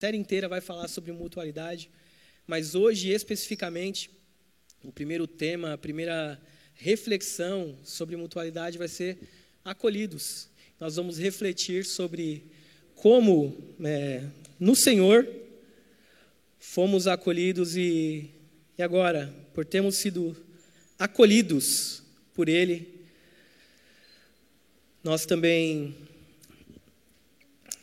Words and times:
série 0.00 0.16
inteira 0.16 0.48
vai 0.48 0.60
falar 0.60 0.86
sobre 0.86 1.10
mutualidade, 1.10 1.90
mas 2.46 2.76
hoje 2.76 3.10
especificamente 3.10 4.08
o 4.84 4.92
primeiro 4.92 5.26
tema, 5.26 5.72
a 5.72 5.78
primeira 5.78 6.40
reflexão 6.74 7.76
sobre 7.82 8.14
mutualidade 8.16 8.78
vai 8.78 8.86
ser 8.86 9.18
acolhidos. 9.64 10.48
Nós 10.78 10.94
vamos 10.94 11.18
refletir 11.18 11.84
sobre 11.84 12.44
como 12.94 13.74
é, 13.82 14.22
no 14.60 14.76
Senhor 14.76 15.28
fomos 16.60 17.08
acolhidos 17.08 17.76
e, 17.76 18.30
e 18.78 18.82
agora, 18.84 19.34
por 19.52 19.64
termos 19.64 19.96
sido 19.96 20.36
acolhidos 20.96 22.04
por 22.34 22.48
Ele, 22.48 23.04
nós 25.02 25.26
também 25.26 26.07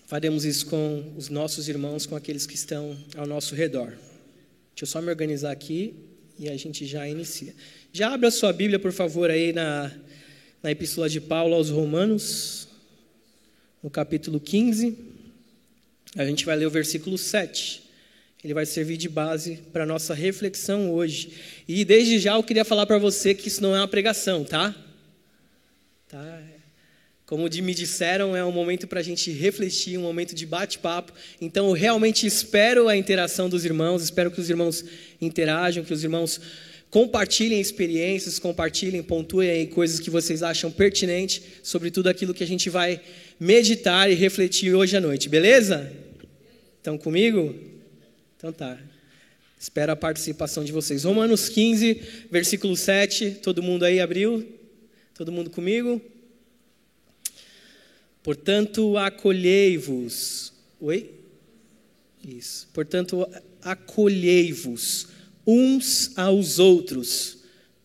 faremos 0.06 0.46
isso 0.46 0.68
com 0.68 1.14
os 1.18 1.30
nossos 1.30 1.68
irmãos, 1.68 2.05
com 2.05 2.16
aqueles 2.16 2.46
que 2.46 2.55
estão 2.55 2.98
ao 3.18 3.26
nosso 3.26 3.55
redor. 3.55 3.90
Deixa 3.90 4.84
eu 4.84 4.88
só 4.88 5.02
me 5.02 5.09
organizar 5.09 5.52
aqui 5.52 5.95
e 6.38 6.50
a 6.50 6.58
gente 6.58 6.86
já 6.86 7.08
inicia. 7.08 7.54
Já 7.91 8.14
abra 8.14 8.30
sua 8.30 8.52
Bíblia, 8.52 8.78
por 8.78 8.91
favor, 8.91 9.30
aí 9.30 9.54
na, 9.54 9.91
na 10.62 10.72
Epístola 10.72 11.09
de 11.09 11.22
Paulo 11.22 11.55
aos 11.55 11.70
Romanos, 11.70 12.68
no 13.81 13.90
capítulo 13.90 14.40
15. 14.40 14.98
A 16.16 16.26
gente 16.26 16.45
vai 16.45 16.56
ler 16.56 16.66
o 16.66 16.72
versículo 16.72 17.17
7. 17.17 17.84
Ele 18.44 18.53
vai 18.53 18.66
servir 18.66 18.98
de 18.98 19.09
base 19.09 19.58
para 19.73 19.84
a 19.84 19.88
nossa 19.88 20.14
reflexão 20.14 20.92
hoje. 20.92 21.34
E 21.67 21.84
desde 21.84 22.20
já 22.20 22.36
eu 22.36 22.44
queria 22.44 22.64
falar 22.64 22.86
para 22.86 23.00
você 23.00 23.34
que 23.34 23.48
isso 23.48 23.62
não 23.62 23.76
é 23.76 23.80
uma 23.80 23.88
pregação, 23.88 24.44
tá? 24.44 24.76
Tá? 26.08 26.42
Como 27.26 27.50
me 27.50 27.74
disseram, 27.74 28.36
é 28.36 28.46
um 28.46 28.52
momento 28.52 28.86
para 28.86 29.00
a 29.00 29.04
gente 29.04 29.32
refletir, 29.32 29.98
um 29.98 30.04
momento 30.04 30.36
de 30.36 30.46
bate-papo. 30.46 31.12
Então, 31.42 31.68
eu 31.68 31.74
realmente 31.74 32.28
espero 32.28 32.88
a 32.88 32.96
interação 32.96 33.50
dos 33.50 33.66
irmãos, 33.66 34.04
espero 34.04 34.30
que 34.30 34.40
os 34.40 34.48
irmãos 34.48 34.86
interajam, 35.20 35.84
que 35.84 35.94
os 35.94 36.04
irmãos 36.04 36.40
compartilhem 36.92 37.59
experiências, 37.59 38.38
compartilhem, 38.38 39.02
pontuem 39.02 39.50
aí 39.50 39.67
coisas 39.67 40.00
que 40.00 40.09
vocês 40.09 40.44
acham 40.44 40.72
pertinentes 40.72 41.42
sobre 41.64 41.90
tudo 41.90 42.09
aquilo 42.09 42.34
que 42.34 42.44
a 42.44 42.48
gente 42.48 42.70
vai 42.70 43.02
meditar 43.39 44.10
e 44.10 44.14
refletir 44.14 44.73
hoje 44.76 44.95
à 44.95 45.02
noite, 45.02 45.28
beleza? 45.28 45.92
Estão 46.78 46.95
comigo? 46.95 47.56
Então 48.38 48.54
tá. 48.54 48.78
Espero 49.60 49.92
a 49.92 49.95
participação 49.95 50.64
de 50.64 50.72
vocês. 50.72 51.04
Romanos 51.04 51.50
15, 51.50 52.02
versículo 52.30 52.78
7. 52.78 53.39
Todo 53.42 53.64
mundo 53.64 53.84
aí 53.84 54.00
abriu? 54.00 54.48
Todo 55.16 55.32
mundo 55.32 55.50
comigo? 55.50 56.00
Portanto, 58.26 58.98
acolhei-vos. 58.98 60.52
Oi? 60.81 61.12
Isso. 62.23 62.67
Portanto, 62.73 63.30
acolhei-vos 63.62 65.09
uns 65.45 66.12
aos 66.17 66.58
outros, 66.58 67.44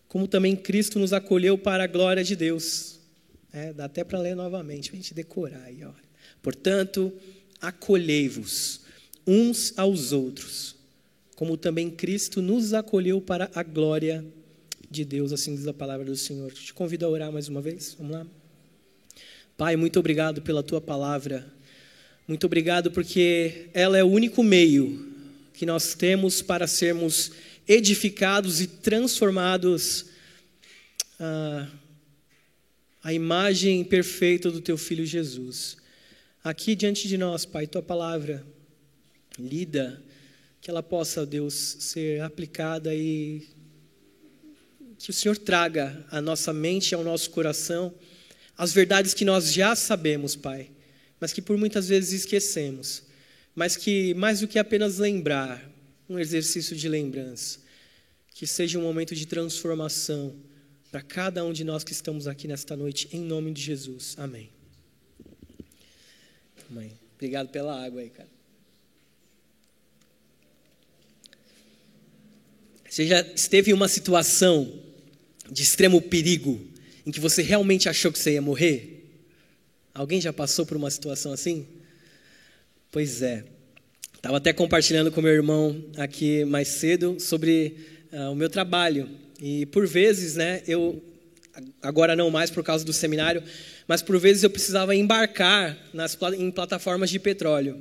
como 0.09 0.27
também 0.27 0.57
Cristo 0.57 0.99
nos 0.99 1.13
acolheu 1.13 1.59
para 1.59 1.85
a 1.85 1.87
glória 1.87 2.25
de 2.25 2.35
Deus. 2.35 3.01
É, 3.53 3.75
dá 3.75 3.85
até 3.85 4.03
para 4.03 4.19
ler 4.19 4.35
novamente, 4.35 4.89
para 4.89 4.99
a 4.99 5.03
gente 5.03 5.13
decorar 5.13 5.63
aí. 5.65 5.85
Ó. 5.85 5.93
Portanto, 6.41 7.13
acolhei-vos 7.61 8.81
uns 9.27 9.75
aos 9.77 10.11
outros, 10.11 10.75
como 11.37 11.55
também 11.55 11.91
Cristo 11.91 12.41
nos 12.41 12.73
acolheu 12.73 13.21
para 13.21 13.51
a 13.55 13.63
glória 13.63 14.25
de 14.91 15.05
Deus, 15.05 15.35
assim 15.35 15.55
diz 15.55 15.67
a 15.67 15.75
palavra 15.75 16.07
do 16.07 16.17
Senhor. 16.17 16.51
Te 16.51 16.73
convido 16.73 17.05
a 17.05 17.11
orar 17.11 17.31
mais 17.31 17.47
uma 17.47 17.61
vez. 17.61 17.95
Vamos 17.99 18.15
lá. 18.15 18.40
Pai, 19.61 19.77
muito 19.77 20.01
obrigado 20.01 20.41
pela 20.41 20.63
tua 20.63 20.81
palavra. 20.81 21.47
Muito 22.27 22.47
obrigado 22.47 22.91
porque 22.91 23.69
ela 23.75 23.99
é 23.99 24.03
o 24.03 24.07
único 24.07 24.43
meio 24.43 25.13
que 25.53 25.67
nós 25.67 25.93
temos 25.93 26.41
para 26.41 26.67
sermos 26.67 27.33
edificados 27.69 28.63
e 28.63 28.67
transformados 28.67 30.07
ah, 31.19 31.69
à 33.05 33.13
imagem 33.13 33.85
perfeita 33.85 34.51
do 34.51 34.63
teu 34.63 34.79
filho 34.79 35.05
Jesus. 35.05 35.77
Aqui 36.43 36.75
diante 36.75 37.07
de 37.07 37.19
nós, 37.19 37.45
Pai, 37.45 37.67
tua 37.67 37.83
palavra 37.83 38.43
lida, 39.39 40.03
que 40.63 40.71
ela 40.71 40.83
possa, 40.83 41.27
Deus, 41.27 41.53
ser 41.53 42.23
aplicada 42.23 42.95
e 42.95 43.47
que 44.99 45.11
o 45.11 45.13
Senhor 45.13 45.37
traga 45.37 46.03
à 46.11 46.19
nossa 46.19 46.51
mente 46.51 46.93
e 46.93 46.95
ao 46.95 47.05
nosso 47.05 47.29
coração 47.29 47.95
as 48.61 48.75
verdades 48.75 49.15
que 49.15 49.25
nós 49.25 49.55
já 49.55 49.75
sabemos, 49.75 50.37
Pai, 50.37 50.69
mas 51.19 51.33
que 51.33 51.41
por 51.41 51.57
muitas 51.57 51.89
vezes 51.89 52.13
esquecemos, 52.13 53.05
mas 53.55 53.75
que 53.75 54.13
mais 54.13 54.41
do 54.41 54.47
que 54.47 54.59
apenas 54.59 54.99
lembrar, 54.99 55.67
um 56.07 56.19
exercício 56.19 56.77
de 56.77 56.87
lembrança, 56.87 57.59
que 58.35 58.47
seja 58.47 58.79
um 58.79 58.83
momento 58.83 59.15
de 59.15 59.25
transformação 59.25 60.37
para 60.91 61.01
cada 61.01 61.43
um 61.43 61.55
de 61.55 61.65
nós 61.65 61.83
que 61.83 61.93
estamos 61.93 62.27
aqui 62.27 62.47
nesta 62.47 62.77
noite, 62.77 63.09
em 63.11 63.21
nome 63.21 63.51
de 63.51 63.63
Jesus. 63.63 64.15
Amém. 64.19 64.51
Amém. 66.71 66.93
Obrigado 67.15 67.49
pela 67.49 67.83
água 67.83 68.03
aí, 68.03 68.11
cara. 68.11 68.29
Você 72.87 73.07
já 73.07 73.23
esteve 73.23 73.71
em 73.71 73.75
uma 73.75 73.89
situação 73.89 74.83
de 75.51 75.63
extremo 75.63 76.03
perigo 76.03 76.70
em 77.07 77.11
que 77.11 77.21
você 77.21 77.43
realmente 77.43 77.89
achou 77.89 78.13
que 78.13 78.19
você 78.19 78.33
ia 78.33 78.43
morrer? 78.43 79.05
Alguém 79.95 80.21
já 80.21 80.33
passou 80.33 80.65
por 80.65 80.77
uma 80.77 80.91
situação 80.91 81.33
assim? 81.33 81.67
Pois 82.93 83.23
é. 83.23 83.45
Estava 84.15 84.37
até 84.37 84.53
compartilhando 84.53 85.11
com 85.11 85.23
meu 85.23 85.33
irmão 85.33 85.83
aqui 85.97 86.45
mais 86.45 86.69
cedo 86.69 87.19
sobre 87.19 87.75
uh, 88.13 88.31
o 88.31 88.35
meu 88.35 88.51
trabalho. 88.51 89.09
E 89.41 89.65
por 89.67 89.87
vezes, 89.87 90.37
né, 90.37 90.63
eu, 90.67 91.03
agora 91.81 92.15
não 92.15 92.31
mais 92.31 92.51
por 92.51 92.63
causa 92.63 92.85
do 92.85 92.93
seminário, 92.93 93.43
mas 93.89 94.03
por 94.03 94.19
vezes 94.19 94.43
eu 94.43 94.51
precisava 94.51 94.95
embarcar 94.95 95.77
nas, 95.93 96.17
em 96.37 96.51
plataformas 96.51 97.11
de 97.11 97.19
petróleo. 97.19 97.81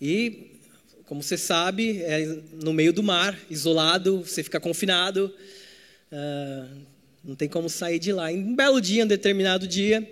E, 0.00 0.58
como 1.06 1.22
você 1.22 1.36
sabe, 1.36 2.02
é 2.02 2.38
no 2.62 2.72
meio 2.72 2.92
do 2.92 3.02
mar, 3.02 3.38
isolado, 3.50 4.24
você 4.24 4.42
fica 4.42 4.58
confinado. 4.58 5.32
Uh, 6.10 6.93
não 7.24 7.34
tem 7.34 7.48
como 7.48 7.70
sair 7.70 7.98
de 7.98 8.12
lá. 8.12 8.30
Em 8.30 8.38
um 8.38 8.54
belo 8.54 8.80
dia, 8.80 9.04
um 9.04 9.08
determinado 9.08 9.66
dia, 9.66 10.06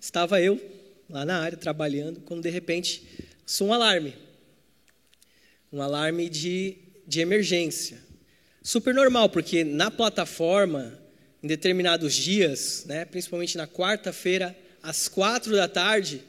estava 0.00 0.40
eu 0.40 0.60
lá 1.08 1.24
na 1.24 1.38
área 1.38 1.58
trabalhando, 1.58 2.20
quando 2.20 2.42
de 2.42 2.50
repente 2.50 3.06
soou 3.44 3.70
um 3.70 3.72
alarme. 3.74 4.14
Um 5.70 5.82
alarme 5.82 6.28
de, 6.28 6.76
de 7.06 7.20
emergência. 7.20 7.98
Super 8.62 8.94
normal, 8.94 9.28
porque 9.28 9.62
na 9.62 9.90
plataforma, 9.90 10.98
em 11.42 11.46
determinados 11.46 12.14
dias, 12.14 12.84
né, 12.86 13.04
principalmente 13.04 13.58
na 13.58 13.66
quarta-feira, 13.66 14.56
às 14.82 15.06
quatro 15.06 15.54
da 15.54 15.68
tarde, 15.68 16.22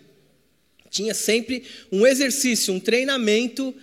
tinha 0.90 1.14
sempre 1.14 1.64
um 1.92 2.06
exercício, 2.06 2.74
um 2.74 2.80
treinamento 2.80 3.74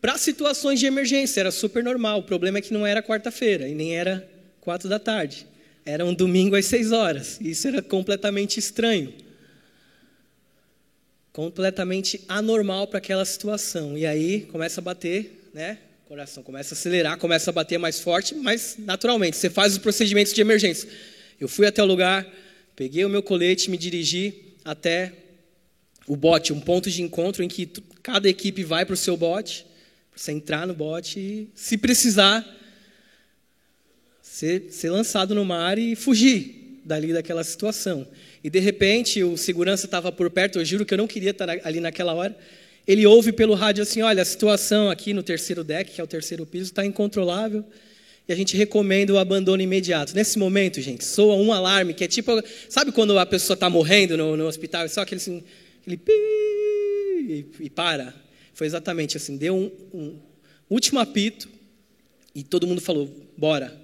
para 0.00 0.18
situações 0.18 0.80
de 0.80 0.86
emergência. 0.86 1.40
Era 1.40 1.50
super 1.50 1.84
normal. 1.84 2.20
O 2.20 2.22
problema 2.24 2.58
é 2.58 2.60
que 2.60 2.72
não 2.72 2.86
era 2.86 3.02
quarta-feira 3.02 3.68
e 3.68 3.74
nem 3.74 3.96
era 3.96 4.28
quatro 4.60 4.88
da 4.88 4.98
tarde. 4.98 5.46
Era 5.84 6.04
um 6.04 6.14
domingo 6.14 6.56
às 6.56 6.66
seis 6.66 6.92
horas. 6.92 7.38
Isso 7.40 7.66
era 7.68 7.80
completamente 7.82 8.58
estranho. 8.58 9.12
Completamente 11.32 12.20
anormal 12.28 12.86
para 12.86 12.98
aquela 12.98 13.24
situação. 13.24 13.96
E 13.96 14.04
aí 14.06 14.42
começa 14.42 14.80
a 14.80 14.84
bater, 14.84 15.50
né? 15.54 15.78
O 16.04 16.08
coração 16.08 16.42
começa 16.42 16.74
a 16.74 16.76
acelerar, 16.76 17.18
começa 17.18 17.50
a 17.50 17.52
bater 17.52 17.78
mais 17.78 18.00
forte, 18.00 18.34
mas 18.34 18.76
naturalmente, 18.78 19.36
você 19.36 19.48
faz 19.48 19.72
os 19.72 19.78
procedimentos 19.78 20.32
de 20.32 20.40
emergência. 20.40 20.88
Eu 21.38 21.48
fui 21.48 21.66
até 21.66 21.82
o 21.82 21.86
lugar, 21.86 22.26
peguei 22.74 23.04
o 23.04 23.08
meu 23.08 23.22
colete, 23.22 23.70
me 23.70 23.76
dirigi 23.76 24.56
até 24.64 25.12
o 26.06 26.16
bote, 26.16 26.52
um 26.52 26.60
ponto 26.60 26.90
de 26.90 27.02
encontro 27.02 27.42
em 27.44 27.48
que 27.48 27.66
cada 28.02 28.28
equipe 28.28 28.64
vai 28.64 28.84
para 28.84 28.94
o 28.94 28.96
seu 28.96 29.16
bote, 29.16 29.64
para 30.10 30.20
você 30.20 30.32
entrar 30.32 30.66
no 30.66 30.74
bote 30.74 31.20
e, 31.20 31.48
se 31.54 31.78
precisar, 31.78 32.44
ser, 34.30 34.66
ser 34.70 34.90
lançado 34.90 35.34
no 35.34 35.44
mar 35.44 35.76
e 35.76 35.96
fugir 35.96 36.80
dali 36.84 37.12
daquela 37.12 37.42
situação. 37.42 38.06
E 38.42 38.48
de 38.48 38.60
repente 38.60 39.22
o 39.24 39.36
segurança 39.36 39.86
estava 39.86 40.12
por 40.12 40.30
perto, 40.30 40.60
eu 40.60 40.64
juro 40.64 40.86
que 40.86 40.94
eu 40.94 40.98
não 40.98 41.08
queria 41.08 41.32
estar 41.32 41.50
ali 41.64 41.80
naquela 41.80 42.14
hora. 42.14 42.36
Ele 42.86 43.04
ouve 43.04 43.32
pelo 43.32 43.54
rádio 43.54 43.82
assim: 43.82 44.02
olha, 44.02 44.22
a 44.22 44.24
situação 44.24 44.88
aqui 44.88 45.12
no 45.12 45.22
terceiro 45.22 45.64
deck, 45.64 45.90
que 45.90 46.00
é 46.00 46.04
o 46.04 46.06
terceiro 46.06 46.46
piso, 46.46 46.70
está 46.70 46.86
incontrolável 46.86 47.64
e 48.28 48.32
a 48.32 48.36
gente 48.36 48.56
recomenda 48.56 49.12
o 49.12 49.18
abandono 49.18 49.60
imediato. 49.60 50.14
Nesse 50.14 50.38
momento, 50.38 50.80
gente, 50.80 51.04
soa 51.04 51.34
um 51.34 51.52
alarme 51.52 51.92
que 51.92 52.04
é 52.04 52.08
tipo, 52.08 52.30
sabe 52.68 52.92
quando 52.92 53.18
a 53.18 53.26
pessoa 53.26 53.54
está 53.54 53.68
morrendo 53.68 54.16
no, 54.16 54.36
no, 54.36 54.46
hospital, 54.46 54.88
só 54.88 55.00
aquele 55.00 55.20
assim, 55.20 55.42
pi 55.84 55.98
e, 56.08 57.46
e, 57.58 57.70
para. 57.70 58.14
Foi 58.54 58.66
exatamente 58.66 59.16
assim, 59.16 59.36
deu 59.36 59.56
um, 59.56 59.70
um 59.92 60.18
último 60.70 61.00
apito 61.00 61.48
e 62.32 62.44
todo 62.44 62.68
mundo 62.68 62.80
falou, 62.80 63.10
bora. 63.36 63.79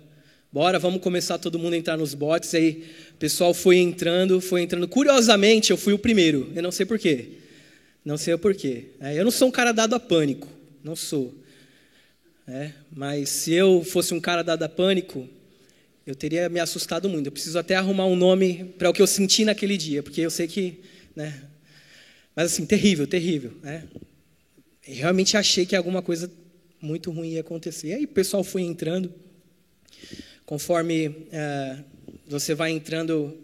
Bora, 0.57 0.79
vamos 0.79 1.03
começar 1.03 1.37
todo 1.37 1.59
mundo 1.59 1.75
a 1.75 1.77
entrar 1.77 1.99
nos 1.99 2.15
botes. 2.15 2.55
Aí 2.55 2.87
o 3.11 3.17
pessoal 3.19 3.53
foi 3.53 3.77
entrando, 3.77 4.41
foi 4.41 4.63
entrando. 4.63 4.89
Curiosamente, 4.89 5.71
eu 5.71 5.77
fui 5.77 5.93
o 5.93 5.99
primeiro. 5.99 6.51
Eu 6.57 6.63
não 6.63 6.73
sei 6.73 6.87
porquê. 6.87 7.29
Não 8.03 8.17
sei 8.17 8.33
o 8.33 8.39
porquê. 8.39 8.87
É, 8.99 9.21
eu 9.21 9.23
não 9.23 9.31
sou 9.31 9.49
um 9.49 9.51
cara 9.51 9.71
dado 9.71 9.95
a 9.95 10.01
pânico, 10.01 10.49
não 10.83 10.97
sou. 10.97 11.35
É, 12.49 12.71
mas 12.91 13.29
se 13.29 13.53
eu 13.53 13.85
fosse 13.85 14.15
um 14.15 14.19
cara 14.19 14.41
dado 14.41 14.63
a 14.63 14.69
pânico, 14.71 15.29
eu 16.07 16.15
teria 16.15 16.49
me 16.49 16.59
assustado 16.59 17.07
muito. 17.07 17.27
Eu 17.27 17.33
preciso 17.33 17.59
até 17.59 17.75
arrumar 17.75 18.07
um 18.07 18.17
nome 18.17 18.65
para 18.79 18.89
o 18.89 18.95
que 18.95 19.03
eu 19.03 19.07
senti 19.07 19.45
naquele 19.45 19.77
dia, 19.77 20.03
porque 20.03 20.23
eu 20.23 20.31
sei 20.31 20.49
que, 20.49 20.81
né? 21.15 21.39
Mas 22.35 22.53
assim, 22.53 22.65
terrível, 22.65 23.07
terrível, 23.07 23.53
né? 23.63 23.85
Eu 24.89 24.95
realmente 24.95 25.37
achei 25.37 25.67
que 25.67 25.77
alguma 25.77 26.01
coisa 26.01 26.33
muito 26.81 27.11
ruim 27.11 27.33
ia 27.33 27.43
acontecer. 27.43 27.89
E 27.89 27.93
aí 27.93 28.05
o 28.05 28.09
pessoal 28.09 28.43
foi 28.43 28.63
entrando, 28.63 29.13
conforme 30.47 31.27
é, 31.33 31.77
você 32.27 32.55
vai 32.55 32.71
entrando, 32.71 33.37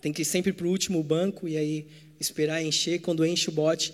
tem 0.00 0.12
que 0.12 0.22
ir 0.22 0.24
sempre 0.24 0.52
para 0.52 0.66
o 0.66 0.70
último 0.70 1.02
banco 1.02 1.46
e 1.46 1.56
aí 1.56 1.86
esperar 2.18 2.62
encher. 2.62 3.00
Quando 3.00 3.24
enche 3.24 3.50
o 3.50 3.52
bote, 3.52 3.92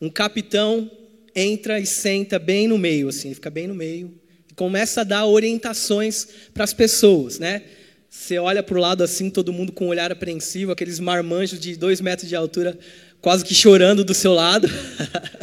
um 0.00 0.08
capitão 0.08 0.90
entra 1.36 1.78
e 1.78 1.86
senta 1.86 2.38
bem 2.38 2.66
no 2.66 2.78
meio, 2.78 3.08
assim, 3.08 3.32
fica 3.34 3.50
bem 3.50 3.68
no 3.68 3.74
meio 3.74 4.12
e 4.50 4.54
começa 4.54 5.02
a 5.02 5.04
dar 5.04 5.26
orientações 5.26 6.26
para 6.52 6.64
as 6.64 6.72
pessoas, 6.72 7.38
né? 7.38 7.62
Você 8.08 8.38
olha 8.38 8.62
para 8.62 8.76
o 8.76 8.80
lado 8.80 9.04
assim, 9.04 9.30
todo 9.30 9.52
mundo 9.52 9.70
com 9.70 9.86
um 9.86 9.88
olhar 9.88 10.10
apreensivo, 10.10 10.72
aqueles 10.72 10.98
marmanjos 10.98 11.60
de 11.60 11.76
dois 11.76 12.00
metros 12.00 12.28
de 12.28 12.34
altura, 12.34 12.76
quase 13.20 13.44
que 13.44 13.54
chorando 13.54 14.02
do 14.02 14.14
seu 14.14 14.32
lado, 14.32 14.68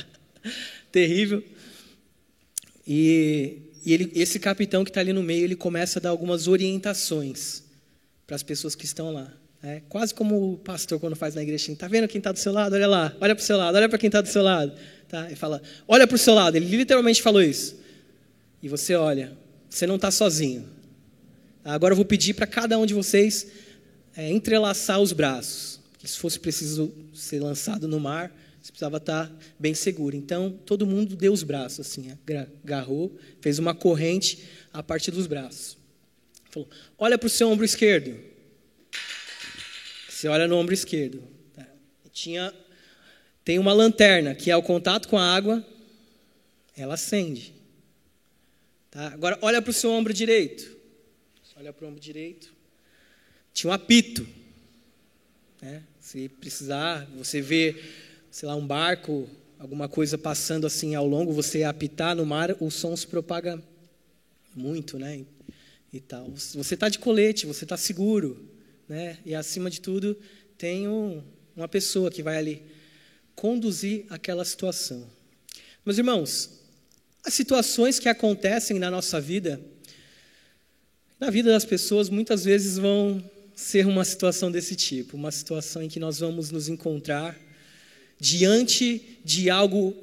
terrível. 0.92 1.42
E, 2.86 3.59
e 3.86 3.94
ele, 3.94 4.12
esse 4.16 4.40
capitão 4.40 4.84
que 4.84 4.90
está 4.90 5.02
ali 5.02 5.14
no 5.14 5.24
meio, 5.24 5.44
ele 5.44 5.56
começa 5.56 6.00
a 6.00 6.02
dar 6.02 6.10
algumas 6.10 6.48
orientações 6.48 7.64
para 8.26 8.36
as 8.36 8.44
pessoas 8.44 8.76
que 8.76 8.86
estão 8.86 9.12
lá. 9.12 9.32
É 9.64 9.82
quase 9.90 10.14
como 10.14 10.54
o 10.54 10.58
pastor 10.58 11.00
quando 11.00 11.16
faz 11.16 11.34
na 11.34 11.42
igreja, 11.42 11.72
está 11.72 11.88
vendo 11.88 12.08
quem 12.08 12.20
está 12.20 12.32
do 12.32 12.40
seu 12.40 12.54
lado? 12.54 12.74
Olha 12.74 12.88
lá, 12.88 13.16
olha 13.20 13.36
para 13.36 13.42
o 13.42 13.46
seu 13.46 13.58
lado, 13.58 13.76
olha 13.76 13.90
para 13.90 13.98
quem 13.98 14.08
está 14.08 14.22
do 14.22 14.28
seu 14.28 14.44
lado. 14.44 14.72
Tá? 15.08 15.26
Ele 15.26 15.36
fala, 15.36 15.62
olha 15.88 16.06
para 16.06 16.16
o 16.16 16.18
seu 16.18 16.34
lado. 16.34 16.56
Ele 16.56 16.66
literalmente 16.78 17.22
falou 17.22 17.42
isso. 17.42 17.76
E 18.62 18.68
você 18.68 18.96
olha, 18.96 19.38
você 19.70 19.88
não 19.88 19.96
está 19.96 20.12
sozinho. 20.12 20.68
Agora 21.64 21.92
eu 21.92 21.96
vou 21.96 22.06
pedir 22.06 22.34
para 22.34 22.48
cada 22.48 22.78
um 22.78 22.86
de 22.86 22.94
vocês 22.94 23.48
é, 24.16 24.32
entrelaçar 24.32 25.00
os 25.00 25.12
braços. 25.12 25.80
Se 26.04 26.18
fosse 26.18 26.40
preciso 26.40 26.94
ser 27.14 27.42
lançado 27.42 27.88
no 27.88 28.00
mar, 28.00 28.32
você 28.68 28.72
precisava 28.72 28.98
estar 28.98 29.28
tá 29.28 29.36
bem 29.58 29.74
seguro. 29.74 30.14
Então, 30.14 30.52
todo 30.66 30.86
mundo 30.86 31.16
deu 31.16 31.31
os 31.31 31.42
braços, 31.42 31.80
assim, 31.80 32.12
agarrou, 32.64 33.18
fez 33.40 33.60
uma 33.60 33.74
corrente 33.74 34.44
a 34.74 34.84
partir 34.84 35.10
dos 35.12 35.25
braços. 35.25 35.78
Falou, 36.50 36.68
olha 36.98 37.18
para 37.18 37.28
o 37.28 37.30
seu 37.30 37.50
ombro 37.50 37.64
esquerdo. 37.64 38.19
Você 40.10 40.28
olha 40.28 40.48
no 40.48 40.58
ombro 40.58 40.74
esquerdo. 40.74 41.24
Tá? 41.54 41.66
Tinha 42.12 42.54
tem 43.46 43.58
uma 43.58 43.72
lanterna 43.72 44.36
que 44.36 44.52
é 44.52 44.58
o 44.58 44.62
contato 44.62 45.08
com 45.08 45.18
a 45.18 45.34
água, 45.34 45.66
ela 46.75 46.96
acende. 46.96 47.54
Tá? 48.92 49.08
Agora, 49.14 49.40
olha 49.42 49.62
para 49.62 49.72
o 49.72 49.74
seu 49.74 49.92
ombro 49.92 50.14
direito. 50.14 50.75
Olha 51.56 51.72
para 51.72 51.86
o 51.86 51.88
ombro 51.88 52.02
direito. 52.02 52.54
Tinha 53.54 53.72
um 53.72 53.74
apito. 53.74 54.28
Né? 55.62 55.81
Se 56.02 56.28
precisar, 56.28 57.06
você 57.16 57.40
vê, 57.42 57.81
sei 58.32 58.48
lá, 58.48 58.56
um 58.56 58.66
barco, 58.66 59.28
alguma 59.60 59.88
coisa 59.88 60.18
passando 60.18 60.68
assim 60.68 60.96
ao 60.96 61.08
longo, 61.08 61.34
você 61.34 61.64
apitar 61.64 62.16
no 62.16 62.26
mar, 62.26 62.56
o 62.60 62.70
som 62.70 62.96
se 62.96 63.08
propaga 63.08 63.62
muito, 64.56 65.00
né? 65.00 65.26
E 65.92 66.00
tal. 66.00 66.32
Você 66.32 66.74
está 66.74 66.90
de 66.90 67.00
colete, 67.00 67.46
você 67.46 67.64
está 67.66 67.78
seguro, 67.78 68.48
né? 68.88 69.18
E 69.26 69.34
acima 69.34 69.70
de 69.70 69.82
tudo, 69.82 70.18
tem 70.58 70.88
um, 70.88 71.24
uma 71.56 71.68
pessoa 71.68 72.12
que 72.12 72.22
vai 72.22 72.38
ali 72.38 72.62
conduzir 73.36 74.06
aquela 74.10 74.44
situação. 74.44 75.08
Meus 75.86 75.98
irmãos, 75.98 76.50
as 77.24 77.34
situações 77.34 78.00
que 78.00 78.10
acontecem 78.10 78.80
na 78.80 78.92
nossa 78.92 79.22
vida, 79.22 79.60
na 81.20 81.30
vida 81.30 81.52
das 81.52 81.66
pessoas, 81.66 82.10
muitas 82.10 82.46
vezes 82.46 82.78
vão 82.78 83.24
ser 83.56 83.88
uma 83.88 84.06
situação 84.06 84.52
desse 84.52 84.76
tipo, 84.76 85.18
uma 85.18 85.32
situação 85.32 85.82
em 85.82 85.90
que 85.90 86.00
nós 86.00 86.20
vamos 86.20 86.52
nos 86.52 86.68
encontrar 86.70 87.36
diante 88.19 89.19
de 89.24 89.50
algo 89.50 89.96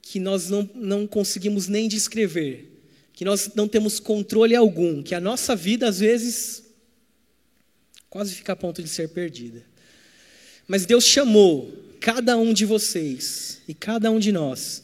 que 0.00 0.18
nós 0.18 0.50
não, 0.50 0.68
não 0.74 1.06
conseguimos 1.06 1.68
nem 1.68 1.88
descrever, 1.88 2.68
que 3.12 3.24
nós 3.24 3.52
não 3.54 3.68
temos 3.68 4.00
controle 4.00 4.54
algum, 4.54 5.02
que 5.02 5.14
a 5.14 5.20
nossa 5.20 5.54
vida, 5.54 5.88
às 5.88 6.00
vezes, 6.00 6.64
quase 8.10 8.34
fica 8.34 8.52
a 8.52 8.56
ponto 8.56 8.82
de 8.82 8.88
ser 8.88 9.08
perdida. 9.08 9.64
Mas 10.66 10.84
Deus 10.84 11.04
chamou 11.04 11.72
cada 12.00 12.36
um 12.36 12.52
de 12.52 12.64
vocês 12.64 13.62
e 13.68 13.74
cada 13.74 14.10
um 14.10 14.18
de 14.18 14.32
nós, 14.32 14.82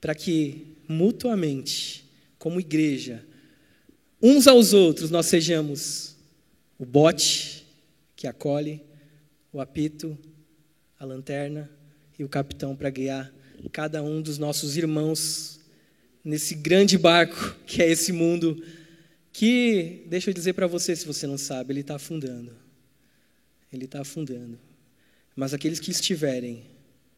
para 0.00 0.14
que 0.14 0.68
mutuamente, 0.88 2.04
como 2.38 2.60
igreja, 2.60 3.24
uns 4.22 4.46
aos 4.46 4.72
outros, 4.72 5.10
nós 5.10 5.26
sejamos 5.26 6.14
o 6.78 6.86
bote 6.86 7.66
que 8.14 8.26
acolhe, 8.26 8.80
o 9.52 9.60
apito, 9.60 10.16
a 10.98 11.04
lanterna 11.04 11.70
e 12.20 12.24
o 12.24 12.28
capitão 12.28 12.76
para 12.76 12.90
guiar 12.90 13.32
cada 13.72 14.02
um 14.02 14.20
dos 14.20 14.36
nossos 14.36 14.76
irmãos 14.76 15.58
nesse 16.22 16.54
grande 16.54 16.98
barco 16.98 17.56
que 17.66 17.80
é 17.82 17.90
esse 17.90 18.12
mundo 18.12 18.62
que, 19.32 20.04
deixa 20.06 20.28
eu 20.28 20.34
dizer 20.34 20.52
para 20.52 20.66
você, 20.66 20.94
se 20.94 21.06
você 21.06 21.26
não 21.26 21.38
sabe, 21.38 21.72
ele 21.72 21.80
está 21.80 21.94
afundando. 21.94 22.52
Ele 23.72 23.86
está 23.86 24.02
afundando. 24.02 24.58
Mas 25.34 25.54
aqueles 25.54 25.80
que 25.80 25.90
estiverem 25.90 26.62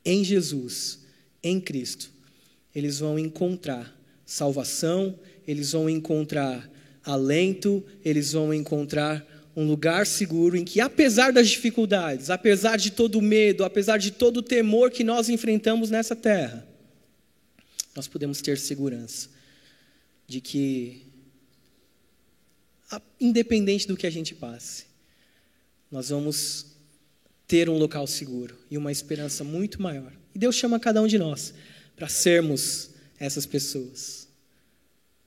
em 0.04 0.22
Jesus, 0.22 1.00
em 1.43 1.60
Cristo, 1.60 2.12
eles 2.72 3.00
vão 3.00 3.19
encontrar 3.19 3.93
salvação, 4.25 5.19
eles 5.48 5.72
vão 5.72 5.90
encontrar 5.90 6.70
alento, 7.02 7.84
eles 8.05 8.34
vão 8.34 8.55
encontrar 8.55 9.26
um 9.54 9.66
lugar 9.66 10.06
seguro 10.06 10.56
em 10.56 10.64
que, 10.64 10.81
apesar 10.81 11.32
das 11.32 11.49
dificuldades, 11.49 12.31
apesar 12.31 12.76
de 12.76 12.90
todo 12.90 13.19
o 13.19 13.22
medo, 13.22 13.64
apesar 13.64 13.99
de 13.99 14.10
todo 14.10 14.38
o 14.38 14.43
temor 14.43 14.90
que 14.90 15.04
nós 15.04 15.28
enfrentamos 15.28 15.90
nessa 15.90 16.16
terra, 16.16 16.66
nós 17.94 18.08
podemos 18.08 18.40
ter 18.40 18.58
segurança 18.58 19.28
de 20.26 20.40
que, 20.40 21.06
independente 23.20 23.87
do 23.87 23.96
que 23.96 24.06
a 24.06 24.10
gente 24.10 24.34
passe, 24.34 24.87
nós 25.90 26.08
vamos 26.08 26.66
ter 27.46 27.69
um 27.69 27.76
local 27.76 28.06
seguro 28.06 28.56
e 28.70 28.78
uma 28.78 28.90
esperança 28.90 29.44
muito 29.44 29.82
maior. 29.82 30.10
E 30.34 30.38
Deus 30.38 30.56
chama 30.56 30.81
cada 30.81 31.02
um 31.02 31.06
de 31.06 31.19
nós 31.19 31.52
para 31.94 32.08
sermos 32.08 32.90
essas 33.19 33.44
pessoas, 33.44 34.26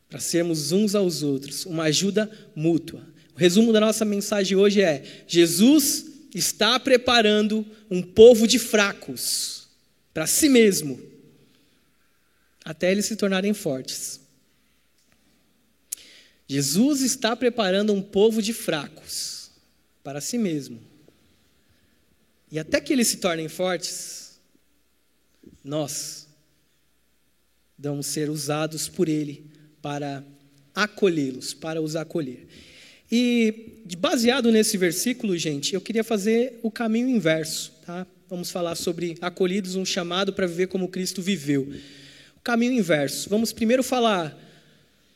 para 0.10 0.20
sermos 0.20 0.72
uns 0.72 0.96
aos 0.96 1.22
outros, 1.22 1.68
uma 1.68 1.84
ajuda 1.84 2.30
mútua. 2.56 3.06
O 3.36 3.38
resumo 3.38 3.72
da 3.74 3.80
nossa 3.80 4.06
mensagem 4.06 4.58
hoje 4.58 4.82
é: 4.82 5.24
Jesus 5.28 6.06
está 6.34 6.80
preparando 6.80 7.66
um 7.90 8.02
povo 8.02 8.48
de 8.48 8.58
fracos 8.58 9.68
para 10.14 10.26
si 10.26 10.50
mesmo, 10.50 11.00
até 12.64 12.92
eles 12.92 13.06
se 13.06 13.16
tornarem 13.16 13.54
fortes. 13.54 14.22
Jesus 16.48 17.02
está 17.02 17.36
preparando 17.36 17.92
um 17.92 18.02
povo 18.02 18.42
de 18.42 18.54
fracos 18.54 19.52
para 20.04 20.22
si 20.22 20.38
mesmo 20.38 20.80
e 22.56 22.60
até 22.60 22.80
que 22.80 22.94
eles 22.94 23.08
se 23.08 23.18
tornem 23.18 23.50
fortes, 23.50 24.40
nós 25.62 26.28
vamos 27.78 28.06
ser 28.06 28.30
usados 28.30 28.88
por 28.88 29.10
Ele 29.10 29.46
para 29.82 30.24
acolhê-los, 30.74 31.54
para 31.54 31.82
os 31.82 31.96
acolher. 31.96 32.48
E 33.12 33.84
baseado 33.98 34.52
nesse 34.52 34.78
versículo, 34.78 35.38
gente, 35.38 35.74
eu 35.74 35.82
queria 35.82 36.04
fazer 36.04 36.60
o 36.64 36.72
caminho 36.72 37.10
inverso, 37.10 37.72
tá? 37.86 38.06
Vamos 38.28 38.50
falar 38.50 38.76
sobre 38.76 39.18
acolhidos, 39.22 39.76
um 39.76 39.86
chamado 39.86 40.34
para 40.34 40.48
viver 40.48 40.68
como 40.68 40.88
Cristo 40.88 41.22
viveu. 41.22 41.72
O 42.36 42.42
caminho 42.42 42.74
inverso. 42.74 43.30
Vamos 43.30 43.54
primeiro 43.54 43.84
falar 43.84 44.36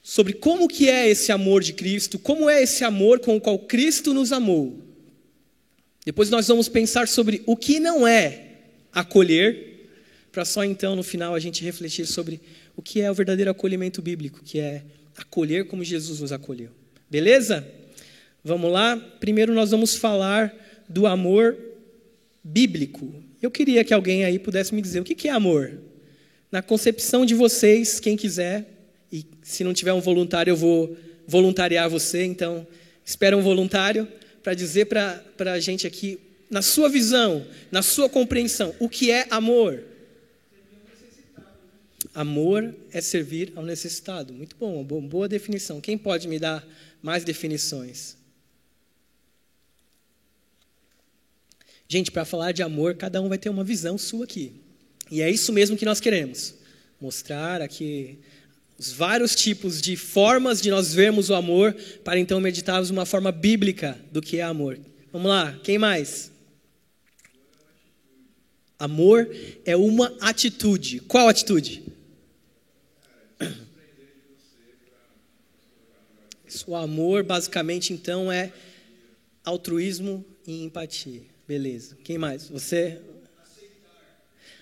sobre 0.03 0.33
como 0.33 0.67
que 0.67 0.87
é 0.87 1.09
esse 1.09 1.31
amor 1.31 1.63
de 1.63 1.73
Cristo, 1.73 2.19
como 2.19 2.49
é 2.49 2.61
esse 2.61 2.83
amor 2.83 3.19
com 3.19 3.35
o 3.35 3.41
qual 3.41 3.57
Cristo 3.57 4.13
nos 4.13 4.31
amou. 4.31 4.79
Depois 6.05 6.29
nós 6.29 6.47
vamos 6.47 6.69
pensar 6.69 7.07
sobre 7.07 7.41
o 7.45 7.55
que 7.57 7.79
não 7.79 8.07
é 8.07 8.47
acolher, 8.93 9.89
para 10.31 10.45
só 10.45 10.63
então 10.63 10.95
no 10.95 11.03
final 11.03 11.35
a 11.35 11.39
gente 11.39 11.63
refletir 11.63 12.05
sobre 12.05 12.39
o 12.75 12.81
que 12.81 13.01
é 13.01 13.11
o 13.11 13.13
verdadeiro 13.13 13.51
acolhimento 13.51 14.01
bíblico, 14.01 14.41
que 14.43 14.59
é 14.59 14.83
acolher 15.17 15.65
como 15.65 15.83
Jesus 15.83 16.19
nos 16.19 16.31
acolheu. 16.31 16.69
Beleza? 17.09 17.67
Vamos 18.43 18.71
lá? 18.71 18.97
Primeiro 19.19 19.53
nós 19.53 19.71
vamos 19.71 19.95
falar 19.95 20.53
do 20.87 21.05
amor 21.05 21.57
bíblico. 22.43 23.13
Eu 23.41 23.51
queria 23.51 23.83
que 23.83 23.93
alguém 23.93 24.23
aí 24.23 24.39
pudesse 24.39 24.73
me 24.73 24.81
dizer 24.81 24.99
o 24.99 25.03
que 25.03 25.27
é 25.27 25.31
amor. 25.31 25.79
Na 26.51 26.61
concepção 26.61 27.25
de 27.25 27.35
vocês, 27.35 27.99
quem 27.99 28.17
quiser, 28.17 28.67
e 29.11 29.25
se 29.43 29.63
não 29.63 29.73
tiver 29.73 29.93
um 29.93 30.01
voluntário, 30.01 30.51
eu 30.51 30.55
vou 30.55 30.97
voluntariar 31.27 31.89
você, 31.89 32.23
então 32.23 32.65
espera 33.05 33.37
um 33.37 33.41
voluntário 33.41 34.07
para 34.41 34.53
dizer 34.53 34.85
para 34.85 35.23
a 35.53 35.59
gente 35.59 35.85
aqui, 35.85 36.19
na 36.49 36.61
sua 36.61 36.89
visão, 36.89 37.45
na 37.71 37.83
sua 37.83 38.09
compreensão, 38.09 38.73
o 38.79 38.89
que 38.89 39.11
é 39.11 39.27
amor. 39.29 39.83
Amor 42.15 42.73
é 42.91 42.99
servir 42.99 43.53
ao 43.55 43.63
necessitado. 43.63 44.33
Muito 44.33 44.55
bom, 44.59 44.83
boa 45.07 45.27
definição. 45.27 45.79
Quem 45.79 45.97
pode 45.97 46.27
me 46.27 46.39
dar 46.39 46.67
mais 47.01 47.23
definições? 47.23 48.18
Gente, 51.91 52.11
para 52.11 52.23
falar 52.23 52.51
de 52.51 52.61
amor, 52.61 52.93
cada 52.93 53.19
um 53.19 53.27
vai 53.27 53.39
ter 53.39 53.49
uma 53.49 53.63
visão 53.63 53.97
sua 53.97 54.25
aqui. 54.25 54.53
E 55.09 55.23
é 55.23 55.29
isso 55.29 55.51
mesmo 55.51 55.75
que 55.75 55.85
nós 55.85 55.99
queremos. 55.99 56.53
Mostrar 57.01 57.63
aqui 57.63 58.19
os 58.77 58.91
vários 58.91 59.35
tipos 59.35 59.81
de 59.81 59.95
formas 59.97 60.61
de 60.61 60.69
nós 60.69 60.93
vermos 60.93 61.31
o 61.31 61.33
amor, 61.33 61.73
para 62.03 62.19
então 62.19 62.39
meditarmos 62.39 62.91
uma 62.91 63.07
forma 63.07 63.31
bíblica 63.31 63.99
do 64.11 64.21
que 64.21 64.37
é 64.37 64.43
amor. 64.43 64.79
Vamos 65.11 65.29
lá, 65.29 65.59
quem 65.63 65.79
mais? 65.79 66.31
Amor 68.77 69.27
é 69.65 69.75
uma 69.75 70.15
atitude. 70.21 70.99
Qual 70.99 71.27
atitude? 71.27 71.83
O 76.67 76.75
amor, 76.75 77.23
basicamente, 77.23 77.93
então, 77.93 78.31
é 78.31 78.53
altruísmo 79.43 80.23
e 80.45 80.63
empatia. 80.63 81.28
Beleza. 81.49 81.97
Quem 82.03 82.19
mais? 82.19 82.47
Você? 82.47 83.01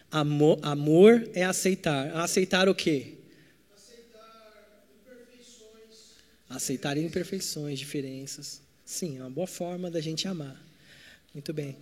Amor, 0.10 0.58
amor 0.62 1.30
é 1.34 1.44
aceitar. 1.44 2.16
Aceitar 2.16 2.70
o 2.70 2.74
quê? 2.74 3.16
Aceitar 3.76 4.56
imperfeições. 4.96 6.14
Aceitar 6.50 6.98
imperfeições, 6.98 7.78
diferenças. 7.78 8.62
Sim, 8.86 9.18
é 9.18 9.20
uma 9.20 9.30
boa 9.30 9.48
forma 9.48 9.92
da 9.92 10.00
gente 10.00 10.30
amar. 10.30 10.66
Muito 11.34 11.52
bem. 11.52 11.76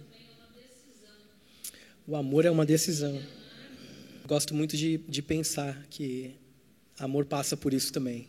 O 2.07 2.15
amor 2.15 2.43
é 2.43 2.49
uma 2.49 2.65
decisão. 2.65 3.21
Gosto 4.25 4.55
muito 4.55 4.75
de, 4.75 4.97
de 4.97 5.21
pensar 5.21 5.85
que 5.91 6.33
amor 6.97 7.25
passa 7.25 7.55
por 7.55 7.75
isso 7.75 7.93
também. 7.93 8.27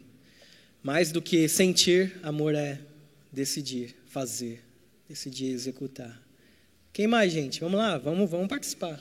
Mais 0.82 1.10
do 1.10 1.22
que 1.22 1.48
sentir, 1.48 2.20
amor 2.22 2.54
é 2.54 2.78
decidir, 3.32 3.96
fazer, 4.04 4.62
decidir 5.08 5.46
executar. 5.46 6.25
Quem 6.96 7.06
mais, 7.06 7.30
gente? 7.30 7.60
Vamos 7.60 7.78
lá, 7.78 7.98
vamos, 7.98 8.30
vamos 8.30 8.48
participar. 8.48 8.98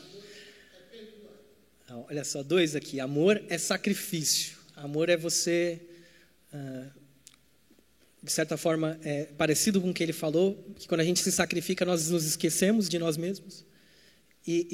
Olha 2.10 2.26
só, 2.26 2.44
dois 2.44 2.76
aqui. 2.76 3.00
Amor 3.00 3.42
é 3.48 3.58
sacrifício. 3.58 4.58
Amor 4.76 5.08
é 5.08 5.16
você, 5.16 5.80
ah, 6.52 6.88
de 8.22 8.30
certa 8.30 8.58
forma, 8.58 9.00
é 9.02 9.28
parecido 9.38 9.80
com 9.80 9.92
o 9.92 9.94
que 9.94 10.04
ele 10.04 10.12
falou, 10.12 10.62
que 10.76 10.90
quando 10.90 11.00
a 11.00 11.06
gente 11.06 11.22
se 11.22 11.32
sacrifica, 11.32 11.86
nós 11.86 12.10
nos 12.10 12.26
esquecemos 12.26 12.90
de 12.90 13.00
nós 13.00 13.16
mesmos 13.16 13.64
e, 14.46 14.68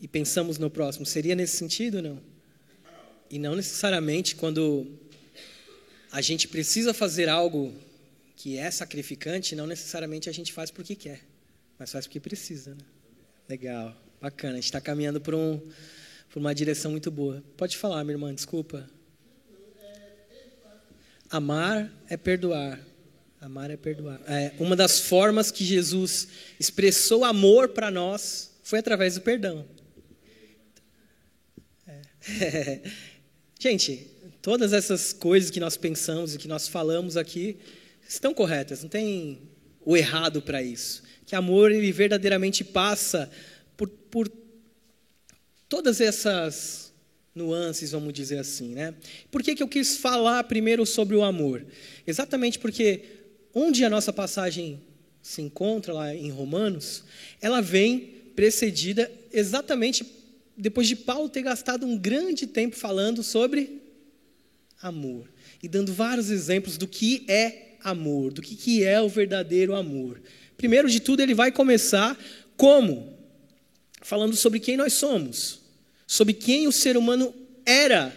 e, 0.00 0.04
e 0.04 0.08
pensamos 0.08 0.58
no 0.58 0.68
próximo. 0.68 1.06
Seria 1.06 1.36
nesse 1.36 1.56
sentido, 1.56 2.02
não? 2.02 2.20
E 3.30 3.38
não 3.38 3.54
necessariamente 3.54 4.34
quando 4.34 4.84
a 6.10 6.20
gente 6.20 6.48
precisa 6.48 6.92
fazer 6.92 7.28
algo 7.28 7.72
que 8.34 8.58
é 8.58 8.68
sacrificante, 8.68 9.54
não 9.54 9.68
necessariamente 9.68 10.28
a 10.28 10.32
gente 10.32 10.52
faz 10.52 10.72
porque 10.72 10.96
quer, 10.96 11.20
mas 11.82 11.90
faz 11.90 12.06
porque 12.06 12.20
precisa. 12.20 12.76
Né? 12.76 12.80
Legal, 13.48 13.92
bacana. 14.20 14.52
A 14.52 14.56
gente 14.56 14.66
está 14.66 14.80
caminhando 14.80 15.20
por, 15.20 15.34
um, 15.34 15.60
por 16.30 16.38
uma 16.38 16.54
direção 16.54 16.92
muito 16.92 17.10
boa. 17.10 17.42
Pode 17.56 17.76
falar, 17.76 18.04
minha 18.04 18.14
irmã, 18.14 18.32
desculpa. 18.32 18.88
Amar 21.28 21.92
é 22.08 22.16
perdoar. 22.16 22.78
Amar 23.40 23.68
é 23.68 23.76
perdoar. 23.76 24.20
É, 24.28 24.52
uma 24.60 24.76
das 24.76 25.00
formas 25.00 25.50
que 25.50 25.64
Jesus 25.64 26.28
expressou 26.60 27.24
amor 27.24 27.70
para 27.70 27.90
nós 27.90 28.52
foi 28.62 28.78
através 28.78 29.16
do 29.16 29.22
perdão. 29.22 29.66
É. 31.88 32.80
Gente, 33.58 34.08
todas 34.40 34.72
essas 34.72 35.12
coisas 35.12 35.50
que 35.50 35.58
nós 35.58 35.76
pensamos 35.76 36.32
e 36.32 36.38
que 36.38 36.46
nós 36.46 36.68
falamos 36.68 37.16
aqui 37.16 37.58
estão 38.08 38.32
corretas, 38.32 38.84
não 38.84 38.88
tem 38.88 39.50
o 39.84 39.96
errado 39.96 40.40
para 40.40 40.62
isso. 40.62 41.02
Que 41.32 41.36
amor 41.36 41.72
ele 41.72 41.90
verdadeiramente 41.90 42.62
passa 42.62 43.30
por, 43.74 43.88
por 43.88 44.30
todas 45.66 45.98
essas 45.98 46.92
nuances, 47.34 47.92
vamos 47.92 48.12
dizer 48.12 48.36
assim, 48.36 48.74
né? 48.74 48.94
Por 49.30 49.42
que, 49.42 49.54
que 49.54 49.62
eu 49.62 49.66
quis 49.66 49.96
falar 49.96 50.44
primeiro 50.44 50.84
sobre 50.84 51.16
o 51.16 51.22
amor? 51.22 51.64
Exatamente 52.06 52.58
porque 52.58 53.04
onde 53.54 53.82
a 53.82 53.88
nossa 53.88 54.12
passagem 54.12 54.82
se 55.22 55.40
encontra 55.40 55.94
lá 55.94 56.14
em 56.14 56.28
Romanos, 56.28 57.02
ela 57.40 57.62
vem 57.62 58.12
precedida 58.36 59.10
exatamente 59.32 60.04
depois 60.54 60.86
de 60.86 60.94
Paulo 60.94 61.30
ter 61.30 61.40
gastado 61.40 61.86
um 61.86 61.96
grande 61.96 62.46
tempo 62.46 62.76
falando 62.76 63.22
sobre 63.22 63.80
amor 64.82 65.30
e 65.62 65.66
dando 65.66 65.94
vários 65.94 66.28
exemplos 66.28 66.76
do 66.76 66.86
que 66.86 67.24
é 67.26 67.78
amor, 67.82 68.34
do 68.34 68.42
que, 68.42 68.54
que 68.54 68.84
é 68.84 69.00
o 69.00 69.08
verdadeiro 69.08 69.74
amor. 69.74 70.20
Primeiro 70.62 70.88
de 70.88 71.00
tudo, 71.00 71.20
ele 71.20 71.34
vai 71.34 71.50
começar 71.50 72.16
como? 72.56 73.18
Falando 74.00 74.36
sobre 74.36 74.60
quem 74.60 74.76
nós 74.76 74.92
somos, 74.92 75.58
sobre 76.06 76.32
quem 76.32 76.68
o 76.68 76.72
ser 76.72 76.96
humano 76.96 77.34
era 77.66 78.14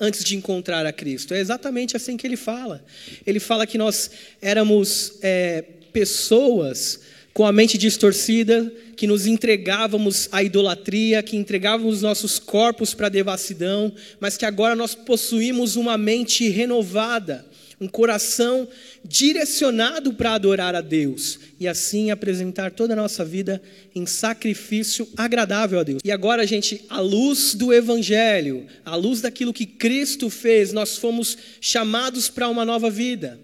antes 0.00 0.24
de 0.24 0.34
encontrar 0.34 0.86
a 0.86 0.92
Cristo. 0.92 1.34
É 1.34 1.38
exatamente 1.38 1.94
assim 1.94 2.16
que 2.16 2.26
ele 2.26 2.38
fala. 2.38 2.82
Ele 3.26 3.38
fala 3.38 3.66
que 3.66 3.76
nós 3.76 4.10
éramos 4.40 5.18
é, 5.20 5.60
pessoas 5.92 7.00
com 7.34 7.44
a 7.44 7.52
mente 7.52 7.76
distorcida, 7.76 8.72
que 8.96 9.06
nos 9.06 9.26
entregávamos 9.26 10.30
à 10.32 10.42
idolatria, 10.42 11.22
que 11.22 11.36
entregávamos 11.36 12.00
nossos 12.00 12.38
corpos 12.38 12.94
para 12.94 13.08
a 13.08 13.10
devassidão, 13.10 13.92
mas 14.18 14.38
que 14.38 14.46
agora 14.46 14.74
nós 14.74 14.94
possuímos 14.94 15.76
uma 15.76 15.98
mente 15.98 16.48
renovada, 16.48 17.44
um 17.82 17.88
coração 17.88 18.68
direcionado 19.04 20.14
para 20.14 20.34
adorar 20.34 20.74
a 20.74 20.80
Deus 20.80 21.38
e 21.58 21.66
assim 21.66 22.12
apresentar 22.12 22.70
toda 22.70 22.92
a 22.92 22.96
nossa 22.96 23.24
vida 23.24 23.60
em 23.92 24.06
sacrifício 24.06 25.08
agradável 25.16 25.80
a 25.80 25.82
Deus. 25.82 26.00
E 26.04 26.12
agora, 26.12 26.46
gente, 26.46 26.84
à 26.88 27.00
luz 27.00 27.54
do 27.54 27.72
Evangelho, 27.72 28.66
à 28.84 28.94
luz 28.94 29.20
daquilo 29.20 29.52
que 29.52 29.66
Cristo 29.66 30.30
fez, 30.30 30.72
nós 30.72 30.96
fomos 30.96 31.36
chamados 31.60 32.28
para 32.28 32.48
uma 32.48 32.64
nova 32.64 32.88
vida. 32.88 33.40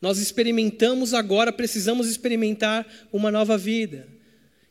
Nós 0.00 0.18
experimentamos 0.18 1.12
agora, 1.12 1.52
precisamos 1.52 2.08
experimentar 2.08 2.86
uma 3.12 3.30
nova 3.30 3.58
vida. 3.58 4.08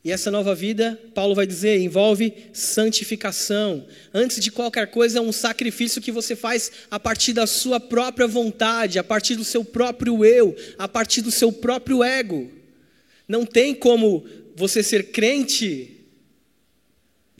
E 0.07 0.11
essa 0.13 0.31
nova 0.31 0.55
vida, 0.55 0.97
Paulo 1.13 1.35
vai 1.35 1.45
dizer, 1.45 1.81
envolve 1.81 2.33
santificação. 2.53 3.85
Antes 4.13 4.41
de 4.41 4.49
qualquer 4.49 4.87
coisa, 4.87 5.19
é 5.19 5.21
um 5.21 5.33
sacrifício 5.33 6.01
que 6.01 6.13
você 6.13 6.33
faz 6.33 6.71
a 6.89 6.97
partir 6.97 7.33
da 7.33 7.45
sua 7.45 7.77
própria 7.77 8.25
vontade, 8.25 8.97
a 8.97 9.03
partir 9.03 9.35
do 9.35 9.43
seu 9.43 9.65
próprio 9.65 10.23
eu, 10.23 10.55
a 10.77 10.87
partir 10.87 11.19
do 11.19 11.29
seu 11.29 11.51
próprio 11.51 12.01
ego. 12.05 12.49
Não 13.27 13.45
tem 13.45 13.75
como 13.75 14.25
você 14.55 14.81
ser 14.81 15.11
crente 15.11 15.97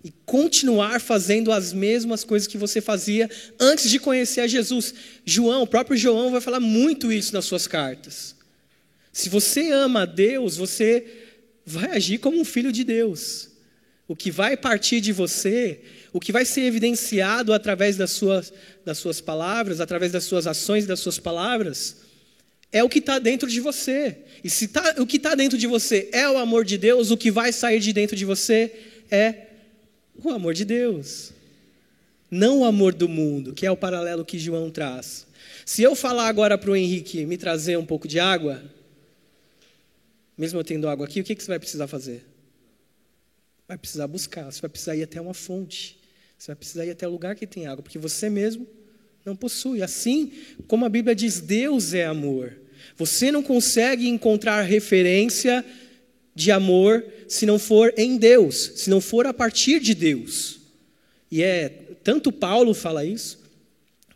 e 0.03 0.11
continuar 0.25 0.99
fazendo 0.99 1.53
as 1.53 1.71
mesmas 1.71 2.25
coisas 2.25 2.49
que 2.49 2.57
você 2.57 2.81
fazia 2.81 3.29
antes 3.57 3.89
de 3.89 3.97
conhecer 3.97 4.41
a 4.41 4.47
Jesus. 4.47 4.93
João, 5.23 5.61
o 5.61 5.67
próprio 5.67 5.95
João 5.95 6.31
vai 6.31 6.41
falar 6.41 6.59
muito 6.59 7.13
isso 7.13 7.33
nas 7.33 7.45
suas 7.45 7.65
cartas. 7.65 8.35
Se 9.13 9.29
você 9.29 9.71
ama 9.71 10.01
a 10.01 10.05
Deus, 10.05 10.57
você 10.57 11.26
vai 11.69 11.97
agir 11.97 12.17
como 12.19 12.39
um 12.39 12.45
filho 12.45 12.71
de 12.71 12.85
Deus. 12.85 13.49
O 14.07 14.15
que 14.15 14.31
vai 14.31 14.55
partir 14.55 15.01
de 15.01 15.11
você, 15.11 15.81
o 16.13 16.19
que 16.19 16.31
vai 16.31 16.45
ser 16.45 16.61
evidenciado 16.61 17.51
através 17.51 17.97
das 17.97 18.11
suas, 18.11 18.53
das 18.85 18.97
suas 18.97 19.19
palavras, 19.19 19.81
através 19.81 20.13
das 20.13 20.23
suas 20.23 20.47
ações 20.47 20.85
das 20.85 21.01
suas 21.01 21.19
palavras, 21.19 21.97
é 22.71 22.81
o 22.81 22.87
que 22.87 22.99
está 22.99 23.19
dentro 23.19 23.49
de 23.49 23.59
você. 23.59 24.19
E 24.41 24.49
se 24.49 24.69
tá, 24.69 24.95
o 24.97 25.05
que 25.05 25.17
está 25.17 25.35
dentro 25.35 25.57
de 25.57 25.67
você 25.67 26.09
é 26.13 26.29
o 26.29 26.37
amor 26.37 26.63
de 26.63 26.77
Deus, 26.77 27.11
o 27.11 27.17
que 27.17 27.29
vai 27.29 27.51
sair 27.51 27.81
de 27.81 27.91
dentro 27.91 28.15
de 28.15 28.23
você 28.23 28.71
é 29.11 29.47
o 30.15 30.29
amor 30.29 30.53
de 30.53 30.63
Deus. 30.63 31.33
Não 32.31 32.59
o 32.59 32.65
amor 32.65 32.93
do 32.93 33.09
mundo, 33.09 33.53
que 33.53 33.65
é 33.65 33.71
o 33.71 33.75
paralelo 33.75 34.23
que 34.23 34.39
João 34.39 34.69
traz. 34.69 35.27
Se 35.65 35.83
eu 35.83 35.97
falar 35.97 36.29
agora 36.29 36.57
para 36.57 36.71
o 36.71 36.75
Henrique 36.77 37.25
me 37.25 37.35
trazer 37.35 37.77
um 37.77 37.85
pouco 37.85 38.07
de 38.07 38.21
água, 38.21 38.63
mesmo 40.37 40.59
eu 40.59 40.63
tendo 40.63 40.87
água 40.87 41.05
aqui, 41.05 41.21
o 41.21 41.23
que, 41.23 41.35
que 41.35 41.41
você 41.41 41.49
vai 41.49 41.59
precisar 41.59 41.87
fazer? 41.87 42.25
Vai 43.67 43.77
precisar 43.77 44.07
buscar, 44.07 44.51
você 44.51 44.61
vai 44.61 44.69
precisar 44.69 44.95
ir 44.95 45.03
até 45.03 45.19
uma 45.19 45.33
fonte, 45.33 45.99
você 46.37 46.47
vai 46.47 46.55
precisar 46.55 46.85
ir 46.85 46.91
até 46.91 47.07
o 47.07 47.11
lugar 47.11 47.35
que 47.35 47.47
tem 47.47 47.65
água, 47.65 47.81
porque 47.81 47.97
você 47.97 48.29
mesmo 48.29 48.67
não 49.25 49.35
possui. 49.35 49.81
Assim 49.81 50.31
como 50.67 50.85
a 50.85 50.89
Bíblia 50.89 51.15
diz, 51.15 51.39
Deus 51.41 51.93
é 51.93 52.05
amor. 52.05 52.55
Você 52.95 53.31
não 53.31 53.43
consegue 53.43 54.07
encontrar 54.07 54.61
referência 54.61 55.65
de 56.33 56.51
amor 56.51 57.03
se 57.27 57.45
não 57.45 57.57
for 57.57 57.93
em 57.97 58.17
Deus, 58.17 58.73
se 58.75 58.89
não 58.89 59.01
for 59.01 59.25
a 59.25 59.33
partir 59.33 59.79
de 59.79 59.93
Deus. 59.93 60.59
E 61.31 61.43
é 61.43 61.69
tanto 62.03 62.31
Paulo 62.31 62.73
fala 62.73 63.03
isso, 63.03 63.39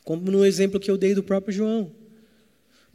como 0.04 0.32
no 0.32 0.46
exemplo 0.46 0.80
que 0.80 0.90
eu 0.90 0.98
dei 0.98 1.14
do 1.14 1.24
próprio 1.24 1.54
João. 1.54 1.92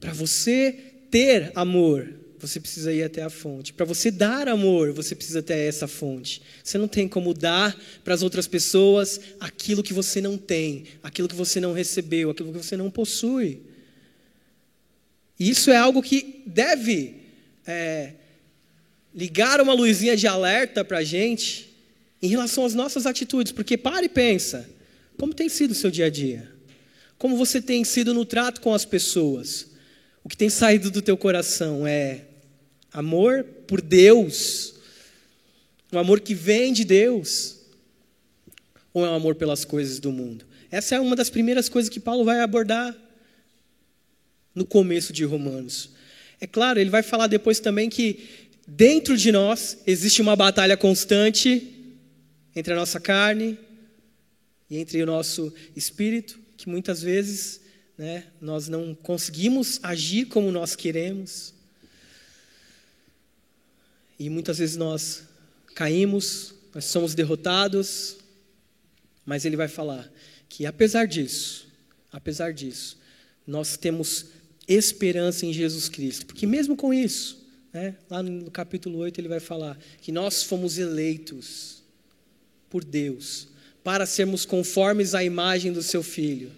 Para 0.00 0.12
você 0.12 0.72
ter 1.10 1.52
amor, 1.54 2.08
você 2.38 2.60
precisa 2.60 2.92
ir 2.92 3.02
até 3.02 3.22
a 3.22 3.30
fonte. 3.30 3.72
Para 3.72 3.86
você 3.86 4.10
dar 4.10 4.48
amor, 4.48 4.92
você 4.92 5.14
precisa 5.14 5.42
ter 5.42 5.58
essa 5.58 5.86
fonte. 5.86 6.42
Você 6.62 6.76
não 6.76 6.88
tem 6.88 7.08
como 7.08 7.32
dar 7.32 7.76
para 8.04 8.14
as 8.14 8.22
outras 8.22 8.46
pessoas 8.46 9.20
aquilo 9.40 9.82
que 9.82 9.92
você 9.92 10.20
não 10.20 10.36
tem, 10.36 10.84
aquilo 11.02 11.28
que 11.28 11.34
você 11.34 11.60
não 11.60 11.72
recebeu, 11.72 12.30
aquilo 12.30 12.52
que 12.52 12.58
você 12.58 12.76
não 12.76 12.90
possui. 12.90 13.60
E 15.38 15.50
isso 15.50 15.70
é 15.70 15.76
algo 15.76 16.02
que 16.02 16.42
deve 16.46 17.14
é, 17.66 18.14
ligar 19.14 19.60
uma 19.60 19.72
luzinha 19.72 20.16
de 20.16 20.26
alerta 20.26 20.84
para 20.84 20.98
a 20.98 21.04
gente 21.04 21.74
em 22.20 22.28
relação 22.28 22.64
às 22.64 22.74
nossas 22.74 23.06
atitudes, 23.06 23.52
porque 23.52 23.76
para 23.76 24.04
e 24.04 24.08
pensa, 24.08 24.68
como 25.18 25.34
tem 25.34 25.48
sido 25.48 25.70
o 25.70 25.74
seu 25.74 25.90
dia 25.90 26.06
a 26.06 26.10
dia? 26.10 26.50
Como 27.18 27.36
você 27.36 27.60
tem 27.60 27.84
sido 27.84 28.12
no 28.12 28.24
trato 28.24 28.60
com 28.60 28.74
as 28.74 28.84
pessoas? 28.84 29.75
O 30.26 30.28
que 30.28 30.36
tem 30.36 30.50
saído 30.50 30.90
do 30.90 31.00
teu 31.00 31.16
coração 31.16 31.86
é 31.86 32.24
amor 32.92 33.44
por 33.44 33.80
Deus, 33.80 34.74
um 35.92 36.00
amor 36.00 36.18
que 36.18 36.34
vem 36.34 36.72
de 36.72 36.84
Deus, 36.84 37.58
ou 38.92 39.06
é 39.06 39.08
um 39.08 39.14
amor 39.14 39.36
pelas 39.36 39.64
coisas 39.64 40.00
do 40.00 40.10
mundo? 40.10 40.44
Essa 40.68 40.96
é 40.96 41.00
uma 41.00 41.14
das 41.14 41.30
primeiras 41.30 41.68
coisas 41.68 41.88
que 41.88 42.00
Paulo 42.00 42.24
vai 42.24 42.40
abordar 42.40 42.92
no 44.52 44.66
começo 44.66 45.12
de 45.12 45.22
Romanos. 45.22 45.90
É 46.40 46.46
claro, 46.48 46.80
ele 46.80 46.90
vai 46.90 47.04
falar 47.04 47.28
depois 47.28 47.60
também 47.60 47.88
que 47.88 48.48
dentro 48.66 49.16
de 49.16 49.30
nós 49.30 49.78
existe 49.86 50.20
uma 50.20 50.34
batalha 50.34 50.76
constante 50.76 51.72
entre 52.56 52.72
a 52.72 52.76
nossa 52.76 52.98
carne 52.98 53.56
e 54.68 54.76
entre 54.76 55.00
o 55.00 55.06
nosso 55.06 55.54
espírito, 55.76 56.36
que 56.56 56.68
muitas 56.68 57.00
vezes 57.00 57.60
né, 57.96 58.26
nós 58.40 58.68
não 58.68 58.94
conseguimos 58.94 59.80
agir 59.82 60.26
como 60.26 60.50
nós 60.52 60.76
queremos. 60.76 61.54
E 64.18 64.28
muitas 64.28 64.58
vezes 64.58 64.76
nós 64.76 65.24
caímos, 65.74 66.54
nós 66.74 66.84
somos 66.86 67.14
derrotados, 67.14 68.16
mas 69.24 69.44
ele 69.44 69.56
vai 69.56 69.68
falar 69.68 70.10
que 70.48 70.64
apesar 70.64 71.06
disso, 71.06 71.68
apesar 72.12 72.52
disso, 72.52 72.98
nós 73.46 73.76
temos 73.76 74.26
esperança 74.68 75.46
em 75.46 75.52
Jesus 75.52 75.88
Cristo, 75.88 76.26
porque 76.26 76.46
mesmo 76.46 76.76
com 76.76 76.92
isso, 76.92 77.44
né, 77.72 77.96
lá 78.08 78.22
no 78.22 78.50
capítulo 78.50 78.98
8 78.98 79.20
ele 79.20 79.28
vai 79.28 79.40
falar 79.40 79.78
que 80.00 80.10
nós 80.10 80.42
fomos 80.42 80.78
eleitos 80.78 81.82
por 82.68 82.84
Deus 82.84 83.48
para 83.84 84.06
sermos 84.06 84.44
conformes 84.44 85.14
à 85.14 85.22
imagem 85.22 85.72
do 85.72 85.82
seu 85.82 86.02
filho. 86.02 86.50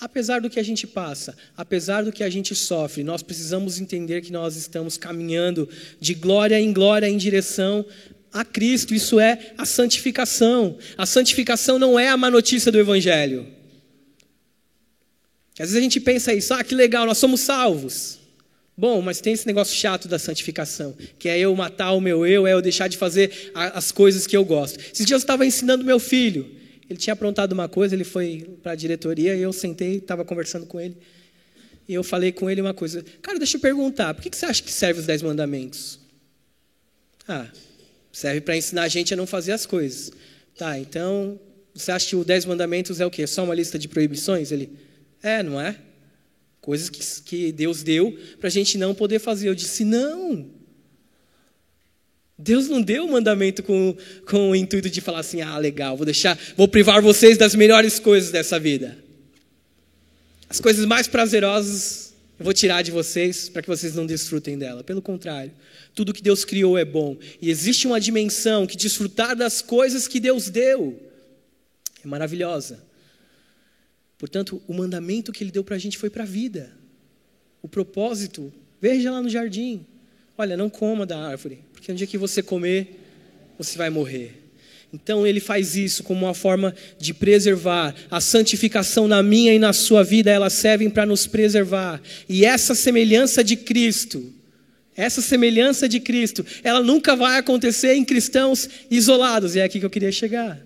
Apesar 0.00 0.40
do 0.40 0.48
que 0.48 0.60
a 0.60 0.62
gente 0.62 0.86
passa, 0.86 1.36
apesar 1.56 2.04
do 2.04 2.12
que 2.12 2.22
a 2.22 2.30
gente 2.30 2.54
sofre, 2.54 3.02
nós 3.02 3.20
precisamos 3.20 3.80
entender 3.80 4.20
que 4.20 4.30
nós 4.30 4.54
estamos 4.54 4.96
caminhando 4.96 5.68
de 5.98 6.14
glória 6.14 6.58
em 6.58 6.72
glória 6.72 7.08
em 7.08 7.16
direção 7.16 7.84
a 8.32 8.44
Cristo. 8.44 8.94
Isso 8.94 9.18
é 9.18 9.52
a 9.58 9.66
santificação. 9.66 10.78
A 10.96 11.04
santificação 11.04 11.78
não 11.80 11.98
é 11.98 12.08
a 12.08 12.16
má 12.16 12.30
notícia 12.30 12.70
do 12.70 12.78
Evangelho. 12.78 13.46
Às 15.54 15.70
vezes 15.70 15.76
a 15.76 15.80
gente 15.80 15.98
pensa 15.98 16.32
isso, 16.32 16.54
ah, 16.54 16.62
que 16.62 16.76
legal, 16.76 17.04
nós 17.04 17.18
somos 17.18 17.40
salvos. 17.40 18.20
Bom, 18.76 19.02
mas 19.02 19.20
tem 19.20 19.32
esse 19.32 19.44
negócio 19.44 19.76
chato 19.76 20.06
da 20.06 20.20
santificação, 20.20 20.96
que 21.18 21.28
é 21.28 21.36
eu 21.36 21.52
matar 21.56 21.90
o 21.90 22.00
meu 22.00 22.24
eu, 22.24 22.46
é 22.46 22.52
eu 22.52 22.62
deixar 22.62 22.86
de 22.86 22.96
fazer 22.96 23.50
as 23.52 23.90
coisas 23.90 24.24
que 24.24 24.36
eu 24.36 24.44
gosto. 24.44 24.78
Esses 24.78 25.04
dias 25.04 25.20
eu 25.20 25.24
estava 25.24 25.44
ensinando 25.44 25.84
meu 25.84 25.98
filho, 25.98 26.48
ele 26.88 26.98
tinha 26.98 27.12
aprontado 27.12 27.52
uma 27.52 27.68
coisa, 27.68 27.94
ele 27.94 28.04
foi 28.04 28.58
para 28.62 28.72
a 28.72 28.74
diretoria 28.74 29.34
e 29.34 29.42
eu 29.42 29.52
sentei, 29.52 29.96
estava 29.96 30.24
conversando 30.24 30.66
com 30.66 30.80
ele. 30.80 30.96
E 31.88 31.94
eu 31.94 32.02
falei 32.02 32.32
com 32.32 32.48
ele 32.48 32.60
uma 32.60 32.74
coisa, 32.74 33.04
cara, 33.22 33.38
deixa 33.38 33.56
eu 33.56 33.60
perguntar, 33.60 34.14
por 34.14 34.22
que 34.22 34.34
você 34.34 34.46
acha 34.46 34.62
que 34.62 34.72
serve 34.72 35.00
os 35.00 35.06
dez 35.06 35.22
mandamentos? 35.22 35.98
Ah, 37.26 37.46
serve 38.12 38.40
para 38.40 38.56
ensinar 38.56 38.82
a 38.82 38.88
gente 38.88 39.12
a 39.12 39.16
não 39.16 39.26
fazer 39.26 39.52
as 39.52 39.66
coisas. 39.66 40.10
Tá, 40.56 40.78
então, 40.78 41.38
você 41.74 41.92
acha 41.92 42.08
que 42.08 42.16
os 42.16 42.26
dez 42.26 42.44
mandamentos 42.44 43.00
é 43.00 43.06
o 43.06 43.10
quê? 43.10 43.26
Só 43.26 43.44
uma 43.44 43.54
lista 43.54 43.78
de 43.78 43.86
proibições? 43.86 44.50
Ele, 44.50 44.70
é, 45.22 45.42
não 45.42 45.60
é? 45.60 45.78
Coisas 46.60 46.90
que, 46.90 47.22
que 47.22 47.52
Deus 47.52 47.82
deu 47.82 48.18
para 48.38 48.48
a 48.48 48.50
gente 48.50 48.76
não 48.76 48.94
poder 48.94 49.18
fazer. 49.18 49.48
Eu 49.48 49.54
disse: 49.54 49.84
não. 49.84 50.50
Deus 52.38 52.68
não 52.68 52.80
deu 52.80 53.04
o 53.04 53.10
mandamento 53.10 53.62
com, 53.62 53.96
com 54.24 54.50
o 54.50 54.56
intuito 54.56 54.88
de 54.88 55.00
falar 55.00 55.20
assim: 55.20 55.40
ah, 55.40 55.58
legal, 55.58 55.96
vou 55.96 56.04
deixar, 56.06 56.38
vou 56.56 56.68
privar 56.68 57.02
vocês 57.02 57.36
das 57.36 57.54
melhores 57.54 57.98
coisas 57.98 58.30
dessa 58.30 58.58
vida. 58.58 58.96
As 60.48 60.60
coisas 60.60 60.86
mais 60.86 61.08
prazerosas 61.08 62.08
eu 62.38 62.44
vou 62.44 62.54
tirar 62.54 62.82
de 62.82 62.92
vocês 62.92 63.48
para 63.48 63.62
que 63.62 63.68
vocês 63.68 63.96
não 63.96 64.06
desfrutem 64.06 64.56
dela. 64.56 64.84
Pelo 64.84 65.02
contrário, 65.02 65.50
tudo 65.92 66.12
que 66.12 66.22
Deus 66.22 66.44
criou 66.44 66.78
é 66.78 66.84
bom. 66.84 67.16
E 67.42 67.50
existe 67.50 67.86
uma 67.86 68.00
dimensão 68.00 68.64
que 68.64 68.76
desfrutar 68.76 69.34
das 69.34 69.60
coisas 69.60 70.06
que 70.06 70.20
Deus 70.20 70.48
deu 70.48 71.02
é 72.04 72.06
maravilhosa. 72.06 72.80
Portanto, 74.16 74.62
o 74.68 74.74
mandamento 74.74 75.32
que 75.32 75.42
ele 75.42 75.50
deu 75.50 75.64
para 75.64 75.74
a 75.74 75.78
gente 75.78 75.98
foi 75.98 76.10
para 76.10 76.22
a 76.22 76.26
vida. 76.26 76.72
O 77.60 77.68
propósito, 77.68 78.52
veja 78.80 79.10
lá 79.10 79.20
no 79.20 79.28
jardim. 79.28 79.84
Olha, 80.36 80.56
não 80.56 80.70
coma 80.70 81.04
da 81.04 81.18
árvore, 81.18 81.64
porque 81.78 81.92
no 81.92 81.98
dia 81.98 82.08
que 82.08 82.18
você 82.18 82.42
comer, 82.42 82.98
você 83.56 83.78
vai 83.78 83.88
morrer. 83.88 84.34
Então 84.92 85.24
ele 85.24 85.38
faz 85.38 85.76
isso 85.76 86.02
como 86.02 86.26
uma 86.26 86.34
forma 86.34 86.74
de 86.98 87.14
preservar. 87.14 87.94
A 88.10 88.20
santificação 88.20 89.06
na 89.06 89.22
minha 89.22 89.54
e 89.54 89.58
na 89.58 89.72
sua 89.72 90.02
vida, 90.02 90.28
elas 90.28 90.54
servem 90.54 90.90
para 90.90 91.06
nos 91.06 91.26
preservar. 91.26 92.02
E 92.28 92.44
essa 92.44 92.74
semelhança 92.74 93.44
de 93.44 93.54
Cristo, 93.54 94.32
essa 94.96 95.22
semelhança 95.22 95.88
de 95.88 96.00
Cristo, 96.00 96.44
ela 96.64 96.82
nunca 96.82 97.14
vai 97.14 97.38
acontecer 97.38 97.94
em 97.94 98.04
cristãos 98.04 98.68
isolados. 98.90 99.54
E 99.54 99.60
é 99.60 99.62
aqui 99.62 99.78
que 99.78 99.86
eu 99.86 99.90
queria 99.90 100.10
chegar. 100.10 100.60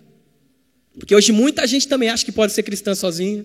Porque 0.99 1.15
hoje 1.15 1.31
muita 1.31 1.67
gente 1.67 1.87
também 1.87 2.09
acha 2.09 2.25
que 2.25 2.33
pode 2.33 2.55
ser 2.55 2.63
cristã 2.63 2.95
sozinha, 2.95 3.45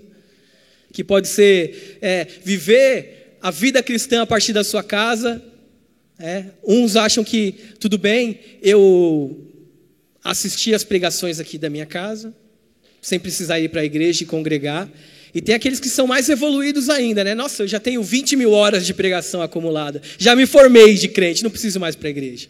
que 0.94 1.04
pode 1.04 1.28
ser 1.28 1.98
é, 2.02 2.26
viver 2.46 3.36
a 3.42 3.52
vida 3.52 3.84
cristã 3.84 4.22
a 4.22 4.26
partir 4.26 4.54
da 4.54 4.64
sua 4.64 4.84
casa. 4.84 5.44
É. 6.20 6.46
Uns 6.64 6.96
acham 6.96 7.24
que 7.24 7.54
tudo 7.80 7.98
bem, 7.98 8.40
eu 8.62 9.48
assistir 10.24 10.74
as 10.74 10.84
pregações 10.84 11.40
aqui 11.40 11.58
da 11.58 11.70
minha 11.70 11.86
casa, 11.86 12.34
sem 13.02 13.20
precisar 13.20 13.60
ir 13.60 13.70
para 13.70 13.82
a 13.82 13.86
igreja 13.86 14.24
e 14.24 14.26
congregar. 14.26 14.90
E 15.34 15.42
tem 15.42 15.54
aqueles 15.54 15.80
que 15.80 15.90
são 15.90 16.08
mais 16.08 16.30
evoluídos 16.30 16.90
ainda, 16.90 17.24
né? 17.24 17.36
Nossa, 17.36 17.64
eu 17.64 17.68
já 17.68 17.80
tenho 17.80 18.02
20 18.02 18.36
mil 18.36 18.52
horas 18.52 18.86
de 18.86 18.94
pregação 18.94 19.42
acumulada, 19.42 20.02
já 20.18 20.36
me 20.36 20.46
formei 20.46 20.96
de 20.96 21.08
crente, 21.08 21.44
não 21.44 21.52
preciso 21.52 21.80
mais 21.80 21.96
para 21.96 22.08
a 22.08 22.12
igreja. 22.12 22.48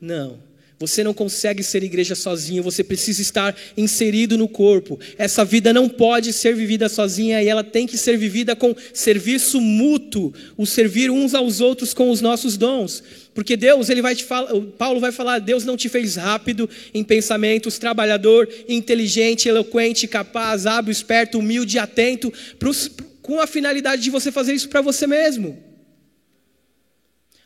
Não. 0.00 0.38
Você 0.82 1.04
não 1.04 1.14
consegue 1.14 1.62
ser 1.62 1.84
igreja 1.84 2.16
sozinho, 2.16 2.60
você 2.60 2.82
precisa 2.82 3.22
estar 3.22 3.56
inserido 3.76 4.36
no 4.36 4.48
corpo. 4.48 4.98
Essa 5.16 5.44
vida 5.44 5.72
não 5.72 5.88
pode 5.88 6.32
ser 6.32 6.56
vivida 6.56 6.88
sozinha 6.88 7.40
e 7.40 7.46
ela 7.46 7.62
tem 7.62 7.86
que 7.86 7.96
ser 7.96 8.18
vivida 8.18 8.56
com 8.56 8.74
serviço 8.92 9.60
mútuo, 9.60 10.34
o 10.56 10.66
servir 10.66 11.08
uns 11.08 11.34
aos 11.34 11.60
outros 11.60 11.94
com 11.94 12.10
os 12.10 12.20
nossos 12.20 12.56
dons. 12.56 13.00
Porque 13.32 13.56
Deus, 13.56 13.90
ele 13.90 14.02
vai 14.02 14.16
te 14.16 14.24
falar, 14.24 14.52
Paulo 14.76 14.98
vai 14.98 15.12
falar, 15.12 15.38
Deus 15.38 15.64
não 15.64 15.76
te 15.76 15.88
fez 15.88 16.16
rápido 16.16 16.68
em 16.92 17.04
pensamentos, 17.04 17.78
trabalhador, 17.78 18.48
inteligente, 18.68 19.48
eloquente, 19.48 20.08
capaz, 20.08 20.66
hábil, 20.66 20.90
esperto, 20.90 21.38
humilde, 21.38 21.78
atento, 21.78 22.32
pros, 22.58 22.90
com 23.22 23.40
a 23.40 23.46
finalidade 23.46 24.02
de 24.02 24.10
você 24.10 24.32
fazer 24.32 24.52
isso 24.52 24.68
para 24.68 24.80
você 24.80 25.06
mesmo 25.06 25.71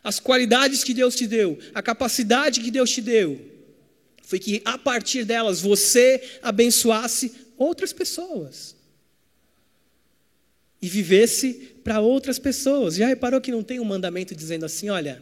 as 0.03 0.19
qualidades 0.19 0.83
que 0.83 0.93
Deus 0.93 1.15
te 1.15 1.27
deu, 1.27 1.57
a 1.73 1.81
capacidade 1.81 2.61
que 2.61 2.71
Deus 2.71 2.89
te 2.91 3.01
deu, 3.01 3.39
foi 4.23 4.39
que 4.39 4.61
a 4.65 4.77
partir 4.77 5.23
delas 5.23 5.61
você 5.61 6.39
abençoasse 6.41 7.33
outras 7.57 7.93
pessoas 7.93 8.75
e 10.81 10.87
vivesse 10.87 11.53
para 11.83 11.99
outras 11.99 12.37
pessoas. 12.37 12.95
Já 12.95 13.07
reparou 13.07 13.41
que 13.41 13.51
não 13.51 13.63
tem 13.63 13.79
um 13.79 13.85
mandamento 13.85 14.35
dizendo 14.35 14.65
assim: 14.65 14.89
olha, 14.89 15.21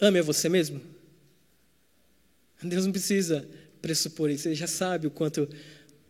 ame 0.00 0.20
a 0.20 0.22
você 0.22 0.48
mesmo? 0.48 0.80
Deus 2.62 2.84
não 2.84 2.92
precisa 2.92 3.48
pressupor 3.80 4.30
isso, 4.30 4.48
ele 4.48 4.54
já 4.54 4.66
sabe 4.66 5.06
o 5.06 5.10
quanto 5.10 5.48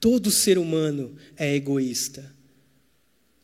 todo 0.00 0.30
ser 0.30 0.58
humano 0.58 1.16
é 1.36 1.54
egoísta. 1.54 2.37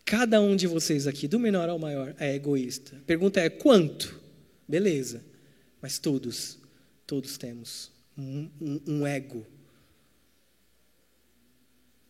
Cada 0.05 0.41
um 0.41 0.55
de 0.55 0.67
vocês 0.67 1.07
aqui, 1.07 1.27
do 1.27 1.39
menor 1.39 1.69
ao 1.69 1.79
maior, 1.79 2.15
é 2.19 2.35
egoísta. 2.35 3.01
Pergunta 3.07 3.41
é 3.41 3.49
quanto? 3.49 4.21
Beleza. 4.69 5.25
Mas 5.81 5.99
todos, 5.99 6.59
todos 7.07 7.39
temos 7.39 7.91
um, 8.17 8.49
um, 8.61 8.81
um 8.87 9.07
ego 9.07 9.47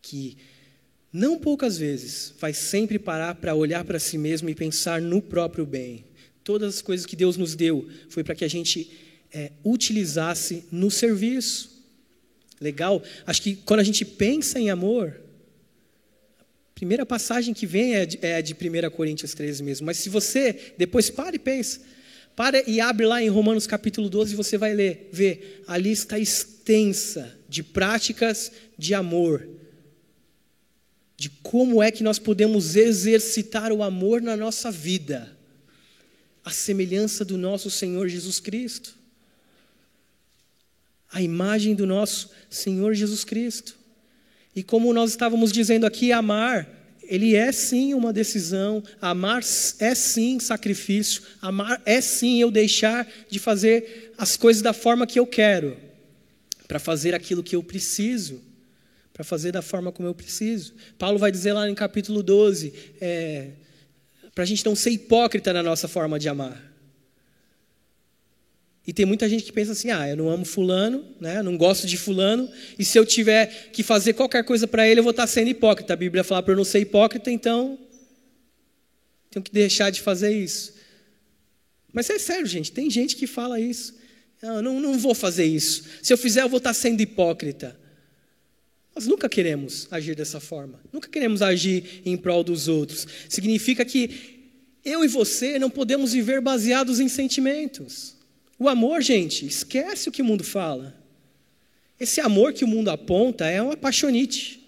que 0.02 0.37
não 1.12 1.38
poucas 1.38 1.78
vezes 1.78 2.35
vai 2.38 2.52
sempre 2.52 2.98
parar 2.98 3.37
para 3.37 3.54
olhar 3.54 3.85
para 3.85 3.98
si 3.98 4.18
mesmo 4.18 4.50
e 4.50 4.54
pensar 4.54 5.00
no 5.00 5.22
próprio 5.22 5.64
bem. 5.64 6.04
Todas 6.42 6.76
as 6.76 6.83
coisas 6.83 7.07
que 7.07 7.16
Deus 7.16 7.37
nos 7.37 7.54
deu 7.54 7.88
foi 8.09 8.22
para 8.22 8.35
que 8.35 8.44
a 8.44 8.48
gente 8.48 8.90
é, 9.33 9.52
utilizasse 9.64 10.64
no 10.70 10.90
serviço. 10.90 11.83
Legal? 12.61 13.02
Acho 13.26 13.42
que 13.42 13.57
quando 13.57 13.80
a 13.80 13.85
gente 13.85 14.04
pensa 14.04 14.59
em 14.59 14.70
amor, 14.70 15.20
Primeira 16.74 17.06
passagem 17.06 17.54
que 17.54 17.66
vem 17.66 17.94
é, 17.94 18.04
de, 18.04 18.18
é 18.20 18.42
de 18.42 18.52
1 18.52 18.90
Coríntios 18.90 19.32
13 19.32 19.62
mesmo. 19.62 19.87
Mas 19.87 19.98
se 19.98 20.08
você 20.08 20.74
depois 20.76 21.08
para 21.08 21.37
e 21.37 21.38
pensa, 21.38 21.80
para 22.34 22.68
e 22.68 22.80
abre 22.80 23.06
lá 23.06 23.22
em 23.22 23.28
Romanos 23.28 23.66
capítulo 23.66 24.08
12, 24.08 24.34
você 24.34 24.58
vai 24.58 24.74
ler, 24.74 25.08
ver 25.12 25.62
a 25.68 25.78
lista 25.78 26.18
extensa 26.18 27.38
de 27.48 27.62
práticas 27.62 28.50
de 28.76 28.92
amor. 28.92 29.48
De 31.16 31.30
como 31.42 31.80
é 31.80 31.92
que 31.92 32.02
nós 32.02 32.18
podemos 32.18 32.74
exercitar 32.74 33.72
o 33.72 33.82
amor 33.82 34.20
na 34.20 34.37
nossa 34.37 34.68
vida. 34.70 35.38
A 36.44 36.50
semelhança 36.50 37.24
do 37.24 37.38
nosso 37.38 37.70
Senhor 37.70 38.08
Jesus 38.08 38.40
Cristo. 38.40 38.98
A 41.12 41.22
imagem 41.22 41.76
do 41.76 41.87
nosso 41.87 42.30
Senhor 42.50 42.94
Jesus 42.94 43.22
Cristo. 43.22 43.78
E 44.54 44.62
como 44.62 44.92
nós 44.92 45.10
estávamos 45.10 45.50
dizendo 45.50 45.84
aqui, 45.84 46.12
amar, 46.12 46.68
ele 47.02 47.34
é 47.34 47.50
sim 47.52 47.92
uma 47.94 48.12
decisão, 48.12 48.82
amar 49.00 49.42
é 49.78 49.94
sim 49.94 50.38
sacrifício, 50.38 51.22
amar 51.40 51.82
é 51.84 52.00
sim 52.00 52.40
eu 52.40 52.50
deixar 52.50 53.06
de 53.28 53.38
fazer 53.38 54.12
as 54.16 54.36
coisas 54.36 54.62
da 54.62 54.72
forma 54.72 55.06
que 55.06 55.18
eu 55.18 55.26
quero, 55.26 55.76
para 56.68 56.78
fazer 56.78 57.14
aquilo 57.14 57.42
que 57.42 57.56
eu 57.56 57.62
preciso, 57.62 58.40
para 59.12 59.24
fazer 59.24 59.52
da 59.52 59.62
forma 59.62 59.92
como 59.92 60.08
eu 60.08 60.14
preciso. 60.14 60.74
Paulo 60.98 61.18
vai 61.18 61.30
dizer 61.30 61.52
lá 61.52 61.68
em 61.68 61.74
capítulo 61.74 62.22
12, 62.22 62.72
é, 63.00 63.50
para 64.34 64.42
a 64.42 64.46
gente 64.46 64.64
não 64.64 64.74
ser 64.74 64.90
hipócrita 64.90 65.52
na 65.52 65.62
nossa 65.62 65.86
forma 65.86 66.18
de 66.18 66.28
amar. 66.28 66.73
E 68.87 68.92
tem 68.92 69.07
muita 69.07 69.29
gente 69.29 69.44
que 69.44 69.53
pensa 69.53 69.73
assim: 69.73 69.90
ah, 69.90 70.09
eu 70.09 70.16
não 70.16 70.29
amo 70.29 70.44
Fulano, 70.44 71.05
né? 71.20 71.42
não 71.42 71.57
gosto 71.57 71.87
de 71.87 71.97
Fulano, 71.97 72.51
e 72.79 72.85
se 72.85 72.99
eu 72.99 73.07
tiver 73.07 73.70
que 73.73 73.83
fazer 73.83 74.12
qualquer 74.12 74.44
coisa 74.44 74.66
para 74.66 74.87
ele, 74.88 75.01
eu 75.01 75.05
vou 75.05 75.11
estar 75.11 75.27
sendo 75.27 75.49
hipócrita. 75.49 75.92
A 75.92 75.97
Bíblia 75.97 76.23
fala 76.23 76.42
para 76.42 76.53
eu 76.53 76.57
não 76.57 76.64
ser 76.64 76.81
hipócrita, 76.81 77.31
então 77.31 77.79
tenho 79.31 79.42
que 79.42 79.53
deixar 79.53 79.90
de 79.90 80.01
fazer 80.01 80.33
isso. 80.33 80.75
Mas 81.92 82.11
é 82.11 82.18
sério, 82.18 82.47
gente, 82.47 82.73
tem 82.73 82.90
gente 82.90 83.16
que 83.16 83.27
fala 83.27 83.59
isso. 83.59 83.94
Ah, 84.42 84.61
não, 84.61 84.81
não 84.81 84.99
vou 84.99 85.14
fazer 85.14 85.44
isso. 85.44 85.85
Se 86.03 86.12
eu 86.12 86.18
fizer, 86.18 86.42
eu 86.42 86.49
vou 86.49 86.59
estar 86.59 86.75
sendo 86.75 87.01
hipócrita. 87.01 87.79
Nós 88.94 89.07
nunca 89.07 89.29
queremos 89.29 89.88
agir 89.90 90.14
dessa 90.14 90.38
forma. 90.38 90.81
Nunca 90.92 91.09
queremos 91.09 91.40
agir 91.40 92.03
em 92.05 92.16
prol 92.16 92.44
dos 92.44 92.68
outros. 92.68 93.07
Significa 93.29 93.85
que 93.85 94.35
eu 94.85 95.05
e 95.05 95.09
você 95.09 95.59
não 95.59 95.70
podemos 95.70 96.12
viver 96.12 96.40
baseados 96.40 97.01
em 97.01 97.09
sentimentos. 97.09 98.13
O 98.64 98.68
amor, 98.70 99.03
gente, 99.03 99.44
esquece 99.44 100.09
o 100.09 100.12
que 100.12 100.22
o 100.22 100.24
mundo 100.24 100.42
fala. 100.42 100.98
Esse 102.00 102.18
amor 102.18 102.55
que 102.55 102.64
o 102.64 102.66
mundo 102.66 102.88
aponta 102.88 103.44
é 103.44 103.61
uma 103.61 103.77
paixonite, 103.77 104.59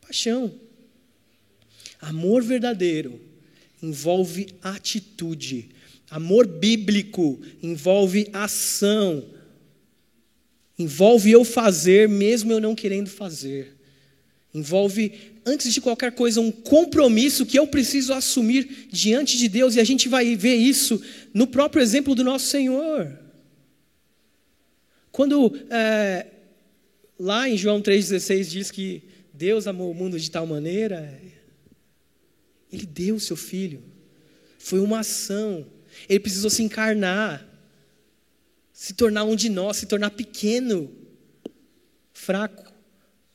paixão. 0.00 0.54
Amor 2.00 2.42
verdadeiro 2.42 3.20
envolve 3.82 4.46
atitude. 4.62 5.68
Amor 6.10 6.46
bíblico 6.46 7.38
envolve 7.62 8.26
ação. 8.32 9.22
Envolve 10.78 11.30
eu 11.30 11.44
fazer 11.44 12.08
mesmo 12.08 12.50
eu 12.52 12.60
não 12.60 12.74
querendo 12.74 13.10
fazer. 13.10 13.76
Envolve, 14.54 15.12
antes 15.44 15.74
de 15.74 15.82
qualquer 15.82 16.12
coisa, 16.12 16.40
um 16.40 16.50
compromisso 16.50 17.44
que 17.44 17.58
eu 17.58 17.66
preciso 17.66 18.14
assumir 18.14 18.88
diante 18.90 19.36
de 19.36 19.46
Deus, 19.46 19.74
e 19.74 19.80
a 19.80 19.84
gente 19.84 20.08
vai 20.08 20.34
ver 20.34 20.54
isso 20.54 21.02
no 21.34 21.46
próprio 21.46 21.82
exemplo 21.82 22.14
do 22.14 22.24
nosso 22.24 22.46
Senhor. 22.46 23.25
Quando 25.16 25.50
é, 25.70 26.26
lá 27.18 27.48
em 27.48 27.56
João 27.56 27.80
3,16 27.80 28.44
diz 28.50 28.70
que 28.70 29.02
Deus 29.32 29.66
amou 29.66 29.90
o 29.90 29.94
mundo 29.94 30.20
de 30.20 30.30
tal 30.30 30.46
maneira, 30.46 31.18
Ele 32.70 32.84
deu 32.84 33.14
o 33.14 33.20
seu 33.20 33.34
filho. 33.34 33.82
Foi 34.58 34.78
uma 34.78 34.98
ação. 34.98 35.66
Ele 36.06 36.20
precisou 36.20 36.50
se 36.50 36.62
encarnar, 36.62 37.48
se 38.74 38.92
tornar 38.92 39.24
um 39.24 39.34
de 39.34 39.48
nós, 39.48 39.78
se 39.78 39.86
tornar 39.86 40.10
pequeno, 40.10 40.94
fraco, 42.12 42.70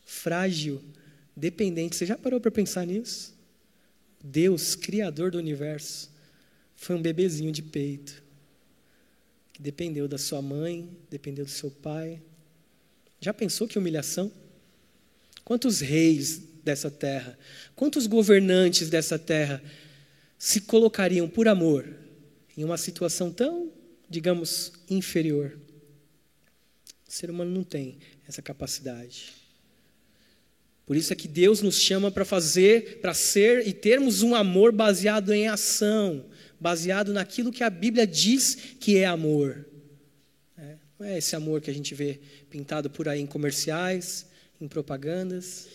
frágil 0.06 0.84
dependente. 1.36 1.96
Você 1.96 2.06
já 2.06 2.16
parou 2.16 2.40
para 2.40 2.52
pensar 2.52 2.86
nisso? 2.86 3.36
Deus, 4.24 4.76
Criador 4.76 5.32
do 5.32 5.40
universo, 5.40 6.12
foi 6.76 6.96
um 6.96 7.02
bebezinho 7.02 7.52
de 7.52 7.64
peito, 7.64 8.22
que 9.62 9.64
dependeu 9.64 10.08
da 10.08 10.18
sua 10.18 10.42
mãe, 10.42 10.90
dependeu 11.08 11.46
do 11.46 11.52
seu 11.52 11.70
pai. 11.70 12.20
Já 13.20 13.32
pensou 13.32 13.68
que 13.68 13.78
humilhação? 13.78 14.32
Quantos 15.46 15.80
reis 15.80 16.42
dessa 16.64 16.90
terra, 16.90 17.38
quantos 17.76 18.08
governantes 18.08 18.90
dessa 18.90 19.20
terra 19.20 19.62
se 20.38 20.62
colocariam 20.62 21.30
por 21.30 21.48
amor 21.48 21.88
em 22.58 22.64
uma 22.64 22.78
situação 22.78 23.32
tão, 23.32 23.72
digamos, 24.10 24.74
inferior? 24.90 25.56
O 27.08 27.12
ser 27.12 27.30
humano 27.30 27.52
não 27.52 27.64
tem 27.64 28.00
essa 28.28 28.42
capacidade. 28.42 29.32
Por 30.88 30.96
isso 30.98 31.14
é 31.14 31.16
que 31.16 31.28
Deus 31.28 31.62
nos 31.62 31.80
chama 31.80 32.10
para 32.10 32.26
fazer, 32.26 33.00
para 33.00 33.14
ser 33.14 33.68
e 33.68 33.74
termos 33.74 34.24
um 34.24 34.34
amor 34.34 34.72
baseado 34.72 35.32
em 35.32 35.48
ação, 35.48 36.26
baseado 36.62 37.12
naquilo 37.12 37.52
que 37.52 37.64
a 37.64 37.70
Bíblia 37.72 38.06
diz 38.06 38.54
que 38.80 38.96
é 38.98 39.06
amor. 39.08 39.66
É, 40.56 40.76
não 41.00 41.08
é 41.08 41.18
esse 41.18 41.36
amor 41.36 41.60
que 41.60 41.72
a 41.72 41.74
gente 41.74 41.96
vê 41.96 42.20
pintado 42.52 42.88
por 42.88 43.10
aí 43.10 43.20
em 43.20 43.26
comerciais, 43.26 44.28
em 44.62 44.68
propagandas. 44.68 45.68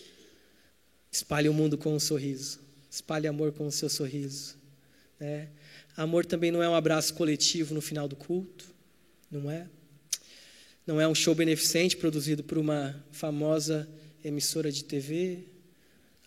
Espalhe 1.11 1.49
o 1.49 1.53
mundo 1.53 1.77
com 1.77 1.93
um 1.93 1.99
sorriso. 1.99 2.61
Espalhe 2.89 3.27
amor 3.27 3.51
com 3.51 3.67
o 3.67 3.71
seu 3.71 3.89
sorriso. 3.89 4.55
É. 5.19 5.47
Amor 5.97 6.25
também 6.25 6.51
não 6.51 6.63
é 6.63 6.69
um 6.69 6.75
abraço 6.75 7.13
coletivo 7.15 7.73
no 7.73 7.81
final 7.81 8.07
do 8.07 8.15
culto, 8.15 8.73
não 9.29 9.51
é? 9.51 9.67
Não 10.85 11.01
é 11.01 11.07
um 11.07 11.15
show 11.15 11.35
beneficente 11.35 11.97
produzido 11.97 12.45
por 12.45 12.57
uma 12.57 13.03
famosa 13.11 13.89
emissora 14.23 14.71
de 14.71 14.85
TV. 14.85 15.43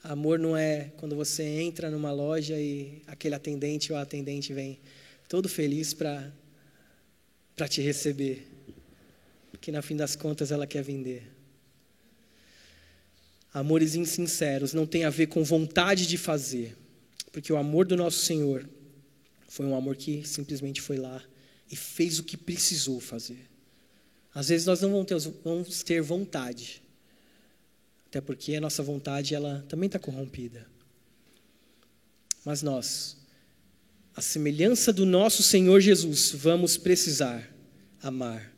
Amor 0.03 0.39
não 0.39 0.57
é 0.57 0.93
quando 0.97 1.15
você 1.15 1.43
entra 1.43 1.91
numa 1.91 2.11
loja 2.11 2.59
e 2.59 3.03
aquele 3.07 3.35
atendente 3.35 3.93
ou 3.93 3.99
atendente 3.99 4.53
vem 4.55 4.81
todo 5.29 5.49
feliz 5.49 5.93
para 5.93 6.33
para 7.55 7.69
te 7.69 7.83
receber. 7.83 8.49
Porque 9.51 9.71
na 9.71 9.83
fim 9.83 9.95
das 9.95 10.17
contas 10.17 10.51
ela 10.51 10.67
quer 10.67 10.83
vender. 10.83 11.31
Amores 13.53 13.95
insinceros 13.95 14.73
não 14.73 14.87
tem 14.87 15.05
a 15.05 15.11
ver 15.11 15.27
com 15.27 15.45
vontade 15.45 16.07
de 16.07 16.17
fazer, 16.17 16.75
porque 17.31 17.53
o 17.53 17.59
amor 17.59 17.85
do 17.85 17.97
nosso 17.97 18.25
Senhor 18.25 18.67
foi 19.47 19.67
um 19.67 19.77
amor 19.77 19.97
que 19.97 20.27
simplesmente 20.27 20.81
foi 20.81 20.97
lá 20.97 21.23
e 21.71 21.77
fez 21.77 22.19
o 22.19 22.25
que 22.25 22.37
precisou 22.37 22.99
fazer. 22.99 23.51
Às 24.33 24.49
vezes 24.49 24.67
nós 24.67 24.81
não 24.81 25.05
vamos 25.45 25.83
ter 25.83 26.01
vontade, 26.01 26.81
até 28.11 28.20
porque 28.20 28.57
a 28.57 28.61
nossa 28.61 28.83
vontade 28.83 29.37
ela 29.37 29.64
também 29.68 29.87
está 29.87 29.96
corrompida. 29.96 30.66
Mas 32.44 32.61
nós, 32.61 33.16
a 34.16 34.20
semelhança 34.20 34.92
do 34.92 35.07
nosso 35.07 35.44
Senhor 35.44 35.81
Jesus, 35.81 36.33
vamos 36.33 36.77
precisar 36.77 37.49
amar. 38.03 38.53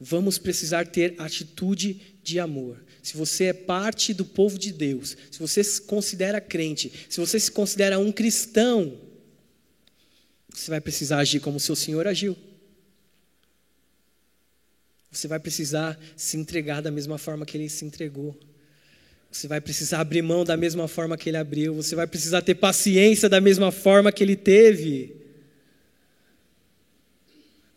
Vamos 0.00 0.38
precisar 0.38 0.86
ter 0.86 1.14
atitude 1.18 2.16
de 2.22 2.40
amor. 2.40 2.82
Se 3.02 3.14
você 3.14 3.44
é 3.44 3.52
parte 3.52 4.14
do 4.14 4.24
povo 4.24 4.58
de 4.58 4.72
Deus, 4.72 5.14
se 5.30 5.38
você 5.38 5.62
se 5.62 5.82
considera 5.82 6.40
crente, 6.40 6.90
se 7.10 7.20
você 7.20 7.38
se 7.38 7.50
considera 7.50 7.98
um 7.98 8.10
cristão, 8.10 8.98
você 10.48 10.70
vai 10.70 10.80
precisar 10.80 11.18
agir 11.18 11.40
como 11.40 11.58
o 11.58 11.60
seu 11.60 11.76
Senhor 11.76 12.06
agiu. 12.06 12.34
Você 15.12 15.28
vai 15.28 15.38
precisar 15.38 16.00
se 16.16 16.38
entregar 16.38 16.80
da 16.80 16.90
mesma 16.90 17.18
forma 17.18 17.44
que 17.44 17.58
ele 17.58 17.68
se 17.68 17.84
entregou. 17.84 18.34
Você 19.34 19.48
vai 19.48 19.60
precisar 19.60 20.00
abrir 20.00 20.22
mão 20.22 20.44
da 20.44 20.56
mesma 20.56 20.86
forma 20.86 21.16
que 21.16 21.28
ele 21.28 21.36
abriu. 21.36 21.74
Você 21.74 21.96
vai 21.96 22.06
precisar 22.06 22.40
ter 22.40 22.54
paciência 22.54 23.28
da 23.28 23.40
mesma 23.40 23.72
forma 23.72 24.12
que 24.12 24.22
ele 24.22 24.36
teve. 24.36 25.16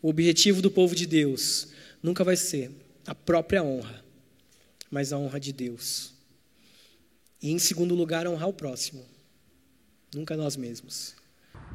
O 0.00 0.08
objetivo 0.08 0.62
do 0.62 0.70
povo 0.70 0.94
de 0.94 1.04
Deus 1.04 1.72
nunca 2.00 2.22
vai 2.22 2.36
ser 2.36 2.70
a 3.04 3.12
própria 3.12 3.60
honra, 3.60 4.04
mas 4.88 5.12
a 5.12 5.18
honra 5.18 5.40
de 5.40 5.52
Deus. 5.52 6.14
E 7.42 7.50
em 7.50 7.58
segundo 7.58 7.92
lugar, 7.92 8.28
honrar 8.28 8.48
o 8.48 8.52
próximo, 8.52 9.04
nunca 10.14 10.36
nós 10.36 10.56
mesmos. 10.56 11.16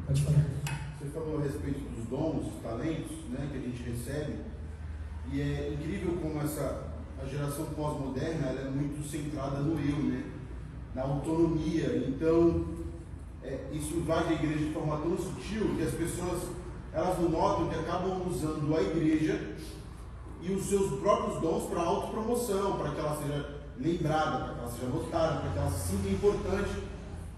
Você 0.07 1.09
falou 1.11 1.39
a 1.39 1.43
respeito 1.43 1.81
dos 1.89 2.07
dons, 2.07 2.53
talentos 2.63 3.17
né, 3.29 3.49
que 3.51 3.57
a 3.57 3.61
gente 3.61 3.83
recebe, 3.83 4.33
e 5.33 5.41
é 5.41 5.73
incrível 5.73 6.17
como 6.21 6.41
essa 6.41 6.92
a 7.23 7.27
geração 7.27 7.65
pós-moderna 7.67 8.47
é 8.47 8.69
muito 8.69 9.07
centrada 9.09 9.59
no 9.59 9.79
eu, 9.79 9.97
né? 9.97 10.23
na 10.93 11.03
autonomia. 11.03 12.05
Então, 12.07 12.65
é, 13.41 13.67
isso 13.71 13.95
invade 13.95 14.29
a 14.29 14.33
igreja 14.33 14.65
de 14.65 14.73
forma 14.73 14.97
tão 14.97 15.17
sutil 15.17 15.75
que 15.75 15.83
as 15.83 15.93
pessoas 15.93 16.49
elas 16.91 17.19
não 17.19 17.29
notam 17.29 17.69
que 17.69 17.75
acabam 17.75 18.21
usando 18.27 18.75
a 18.75 18.81
igreja 18.81 19.55
e 20.41 20.51
os 20.51 20.65
seus 20.65 20.99
próprios 20.99 21.41
dons 21.41 21.63
para 21.63 21.81
autopromoção, 21.81 22.77
para 22.77 22.91
que 22.91 22.99
ela 22.99 23.17
seja 23.17 23.49
lembrada, 23.79 24.45
para 24.45 24.53
que 24.53 24.59
ela 24.59 24.71
seja 24.71 24.88
notada, 24.88 25.39
para 25.39 25.49
que 25.49 25.57
ela 25.57 25.71
se 25.71 25.89
sinta 25.89 26.09
importante, 26.09 26.83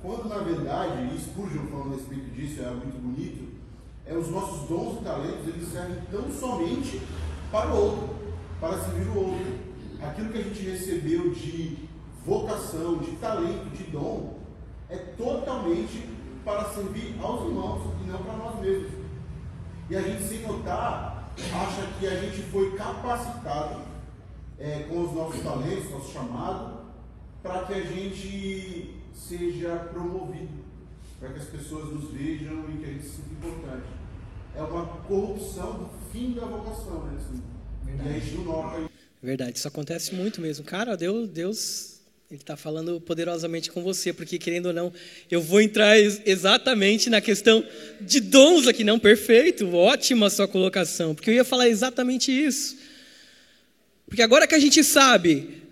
quando 0.01 0.27
na 0.27 0.39
verdade, 0.39 1.15
e 1.15 1.19
Spurgeon 1.19 1.67
falando 1.67 1.93
a 1.93 1.95
respeito 1.95 2.31
disso, 2.31 2.61
é 2.61 2.69
muito 2.71 3.01
bonito, 3.01 3.55
é 4.05 4.13
os 4.13 4.29
nossos 4.29 4.67
dons 4.67 4.99
e 4.99 5.03
talentos, 5.03 5.47
eles 5.47 5.69
servem 5.69 6.01
tão 6.11 6.29
somente 6.31 7.01
para 7.51 7.73
o 7.73 7.77
outro, 7.77 8.09
para 8.59 8.77
servir 8.77 9.07
o 9.07 9.17
outro. 9.17 9.64
Aquilo 10.09 10.29
que 10.29 10.37
a 10.37 10.43
gente 10.43 10.61
recebeu 10.61 11.31
de 11.31 11.77
vocação, 12.25 12.97
de 12.97 13.11
talento, 13.17 13.69
de 13.75 13.83
dom, 13.85 14.39
é 14.89 14.97
totalmente 14.97 16.07
para 16.43 16.65
servir 16.65 17.15
aos 17.21 17.47
irmãos 17.47 17.93
e 18.03 18.07
não 18.07 18.19
para 18.19 18.33
nós 18.33 18.59
mesmos. 18.59 18.91
E 19.89 19.95
a 19.95 20.01
gente, 20.01 20.23
sem 20.23 20.41
notar, 20.41 21.31
acha 21.37 21.87
que 21.99 22.07
a 22.07 22.19
gente 22.19 22.41
foi 22.43 22.75
capacitado 22.75 23.81
é, 24.59 24.85
com 24.89 25.01
os 25.03 25.13
nossos 25.13 25.41
talentos, 25.41 25.91
nosso 25.91 26.11
chamado, 26.11 26.85
para 27.41 27.65
que 27.65 27.73
a 27.73 27.81
gente 27.81 29.01
seja 29.13 29.75
promovido, 29.91 30.63
para 31.19 31.29
que 31.29 31.39
as 31.39 31.45
pessoas 31.45 31.91
nos 31.91 32.11
vejam 32.11 32.65
e 32.69 32.77
que 32.77 32.85
a 32.85 32.93
gente 32.93 33.03
se 33.03 33.15
sinta 33.17 33.29
importante. 33.33 33.87
É 34.55 34.61
uma 34.61 34.85
corrupção 35.07 35.73
do 35.73 35.89
fim 36.11 36.33
da 36.33 36.45
vocação, 36.45 37.03
né? 37.05 37.17
Assim, 37.17 37.43
e 37.87 38.09
a 38.09 38.19
gente 38.19 38.37
não 38.37 38.45
nota. 38.45 38.94
Verdade, 39.25 39.57
isso 39.57 39.67
acontece 39.67 40.13
muito 40.13 40.39
mesmo. 40.39 40.63
Cara, 40.63 40.95
Deus, 40.95 41.27
Deus 41.27 41.95
ele 42.29 42.41
está 42.41 42.55
falando 42.55 43.01
poderosamente 43.01 43.71
com 43.71 43.81
você, 43.81 44.13
porque 44.13 44.37
querendo 44.37 44.67
ou 44.67 44.73
não, 44.73 44.93
eu 45.31 45.41
vou 45.41 45.59
entrar 45.59 45.97
exatamente 45.97 47.09
na 47.09 47.19
questão 47.19 47.67
de 47.99 48.19
dons 48.19 48.67
aqui, 48.67 48.83
não 48.83 48.99
perfeito, 48.99 49.73
ótima 49.73 50.29
sua 50.29 50.47
colocação, 50.47 51.15
porque 51.15 51.31
eu 51.31 51.33
ia 51.33 51.43
falar 51.43 51.67
exatamente 51.67 52.31
isso. 52.31 52.77
Porque 54.07 54.21
agora 54.21 54.45
que 54.45 54.53
a 54.53 54.59
gente 54.59 54.83
sabe 54.83 55.63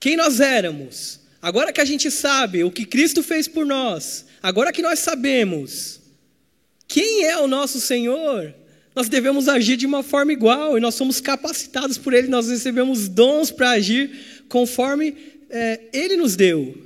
quem 0.00 0.16
nós 0.16 0.40
éramos, 0.40 1.20
agora 1.40 1.72
que 1.72 1.80
a 1.80 1.84
gente 1.84 2.10
sabe 2.10 2.64
o 2.64 2.72
que 2.72 2.84
Cristo 2.84 3.22
fez 3.22 3.46
por 3.46 3.64
nós, 3.64 4.26
agora 4.42 4.72
que 4.72 4.82
nós 4.82 4.98
sabemos 4.98 6.00
quem 6.88 7.24
é 7.24 7.38
o 7.38 7.46
nosso 7.46 7.80
Senhor, 7.80 8.52
nós 8.98 9.08
devemos 9.08 9.46
agir 9.46 9.76
de 9.76 9.86
uma 9.86 10.02
forma 10.02 10.32
igual 10.32 10.76
e 10.76 10.80
nós 10.80 10.96
somos 10.96 11.20
capacitados 11.20 11.96
por 11.96 12.12
Ele, 12.12 12.26
nós 12.26 12.48
recebemos 12.48 13.08
dons 13.08 13.48
para 13.48 13.70
agir 13.70 14.10
conforme 14.48 15.14
é, 15.48 15.82
ele 15.92 16.16
nos 16.16 16.34
deu. 16.34 16.76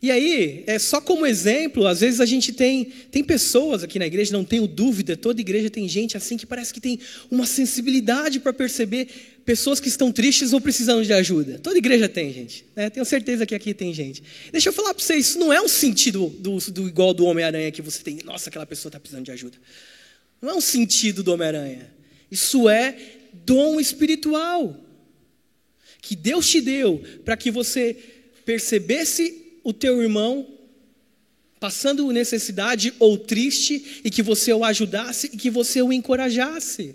E 0.00 0.12
aí, 0.12 0.62
é 0.64 0.78
só 0.78 1.00
como 1.00 1.26
exemplo, 1.26 1.88
às 1.88 2.02
vezes 2.02 2.20
a 2.20 2.24
gente 2.24 2.52
tem, 2.52 2.84
tem 3.10 3.24
pessoas 3.24 3.82
aqui 3.82 3.98
na 3.98 4.06
igreja, 4.06 4.32
não 4.32 4.44
tenho 4.44 4.68
dúvida, 4.68 5.16
toda 5.16 5.40
igreja 5.40 5.68
tem 5.68 5.88
gente 5.88 6.16
assim 6.16 6.36
que 6.36 6.46
parece 6.46 6.72
que 6.72 6.80
tem 6.80 7.00
uma 7.28 7.46
sensibilidade 7.46 8.38
para 8.38 8.52
perceber 8.52 9.08
pessoas 9.44 9.80
que 9.80 9.88
estão 9.88 10.12
tristes 10.12 10.52
ou 10.52 10.60
precisando 10.60 11.04
de 11.04 11.12
ajuda. 11.12 11.58
Toda 11.58 11.76
igreja 11.76 12.08
tem, 12.08 12.32
gente. 12.32 12.64
Né? 12.76 12.90
Tenho 12.90 13.04
certeza 13.04 13.44
que 13.44 13.56
aqui 13.56 13.74
tem 13.74 13.92
gente. 13.92 14.22
Deixa 14.52 14.68
eu 14.68 14.72
falar 14.72 14.94
para 14.94 15.02
vocês, 15.02 15.30
isso 15.30 15.38
não 15.40 15.52
é 15.52 15.60
um 15.60 15.66
sentido 15.66 16.28
do, 16.38 16.58
do 16.70 16.86
igual 16.86 17.12
do 17.12 17.24
Homem-Aranha 17.24 17.72
que 17.72 17.82
você 17.82 18.00
tem, 18.04 18.20
nossa, 18.24 18.50
aquela 18.50 18.66
pessoa 18.66 18.90
está 18.90 19.00
precisando 19.00 19.24
de 19.24 19.32
ajuda. 19.32 19.56
Não 20.40 20.50
é 20.50 20.54
um 20.54 20.60
sentido 20.60 21.22
do 21.22 21.32
Homem-Aranha. 21.32 21.92
Isso 22.30 22.68
é 22.68 22.96
dom 23.32 23.78
espiritual 23.80 24.76
que 26.00 26.14
Deus 26.14 26.48
te 26.48 26.60
deu 26.60 27.02
para 27.24 27.36
que 27.36 27.50
você 27.50 27.96
percebesse 28.44 29.58
o 29.64 29.72
teu 29.72 30.00
irmão 30.00 30.46
passando 31.58 32.12
necessidade 32.12 32.94
ou 32.98 33.18
triste 33.18 34.00
e 34.04 34.10
que 34.10 34.22
você 34.22 34.52
o 34.52 34.64
ajudasse 34.64 35.30
e 35.32 35.36
que 35.36 35.50
você 35.50 35.82
o 35.82 35.92
encorajasse. 35.92 36.94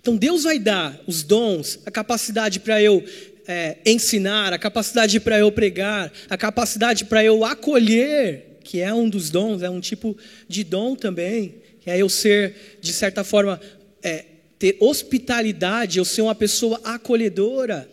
Então 0.00 0.16
Deus 0.16 0.42
vai 0.42 0.58
dar 0.58 1.00
os 1.06 1.22
dons, 1.22 1.78
a 1.86 1.90
capacidade 1.90 2.58
para 2.58 2.82
eu 2.82 3.04
é, 3.46 3.78
ensinar, 3.86 4.52
a 4.52 4.58
capacidade 4.58 5.20
para 5.20 5.38
eu 5.38 5.52
pregar, 5.52 6.12
a 6.28 6.36
capacidade 6.36 7.04
para 7.04 7.22
eu 7.22 7.44
acolher, 7.44 8.51
que 8.62 8.80
é 8.80 8.92
um 8.92 9.08
dos 9.08 9.30
dons, 9.30 9.62
é 9.62 9.70
um 9.70 9.80
tipo 9.80 10.16
de 10.48 10.64
dom 10.64 10.94
também, 10.94 11.56
que 11.80 11.90
é 11.90 12.00
eu 12.00 12.08
ser, 12.08 12.78
de 12.80 12.92
certa 12.92 13.24
forma, 13.24 13.60
é, 14.02 14.24
ter 14.58 14.76
hospitalidade, 14.80 15.98
eu 15.98 16.04
ser 16.04 16.22
uma 16.22 16.34
pessoa 16.34 16.80
acolhedora. 16.84 17.90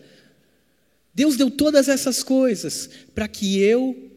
Deus 1.14 1.36
deu 1.36 1.50
todas 1.50 1.88
essas 1.88 2.22
coisas 2.22 2.88
para 3.14 3.26
que 3.26 3.58
eu, 3.60 4.10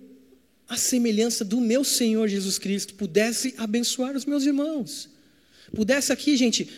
a 0.70 0.78
semelhança 0.78 1.44
do 1.44 1.60
meu 1.60 1.84
Senhor 1.84 2.28
Jesus 2.28 2.60
Cristo, 2.60 2.94
pudesse 2.94 3.56
abençoar 3.58 4.16
os 4.16 4.26
meus 4.26 4.46
irmãos. 4.46 5.10
Pudesse 5.76 6.14
aqui, 6.14 6.38
gente, 6.38 6.70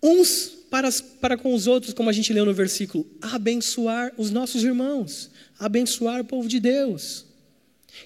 uns 0.00 0.52
para, 0.70 0.88
para 1.20 1.36
com 1.36 1.54
os 1.54 1.66
outros, 1.66 1.92
como 1.92 2.10
a 2.10 2.12
gente 2.12 2.32
leu 2.32 2.44
no 2.44 2.54
versículo, 2.54 3.06
abençoar 3.20 4.12
os 4.16 4.30
nossos 4.30 4.62
irmãos, 4.62 5.30
abençoar 5.58 6.20
o 6.20 6.24
povo 6.24 6.48
de 6.48 6.60
Deus. 6.60 7.26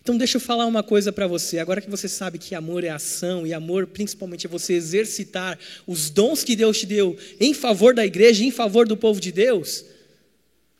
Então, 0.00 0.16
deixa 0.16 0.36
eu 0.36 0.40
falar 0.40 0.66
uma 0.66 0.82
coisa 0.82 1.12
para 1.12 1.26
você. 1.26 1.58
Agora 1.58 1.80
que 1.80 1.90
você 1.90 2.08
sabe 2.08 2.38
que 2.38 2.54
amor 2.54 2.84
é 2.84 2.88
ação 2.88 3.46
e 3.46 3.52
amor, 3.52 3.86
principalmente, 3.86 4.46
é 4.46 4.48
você 4.48 4.74
exercitar 4.74 5.58
os 5.86 6.10
dons 6.10 6.44
que 6.44 6.54
Deus 6.54 6.78
te 6.78 6.86
deu 6.86 7.16
em 7.40 7.54
favor 7.54 7.94
da 7.94 8.04
igreja, 8.04 8.44
em 8.44 8.50
favor 8.50 8.86
do 8.86 8.96
povo 8.96 9.20
de 9.20 9.32
Deus, 9.32 9.84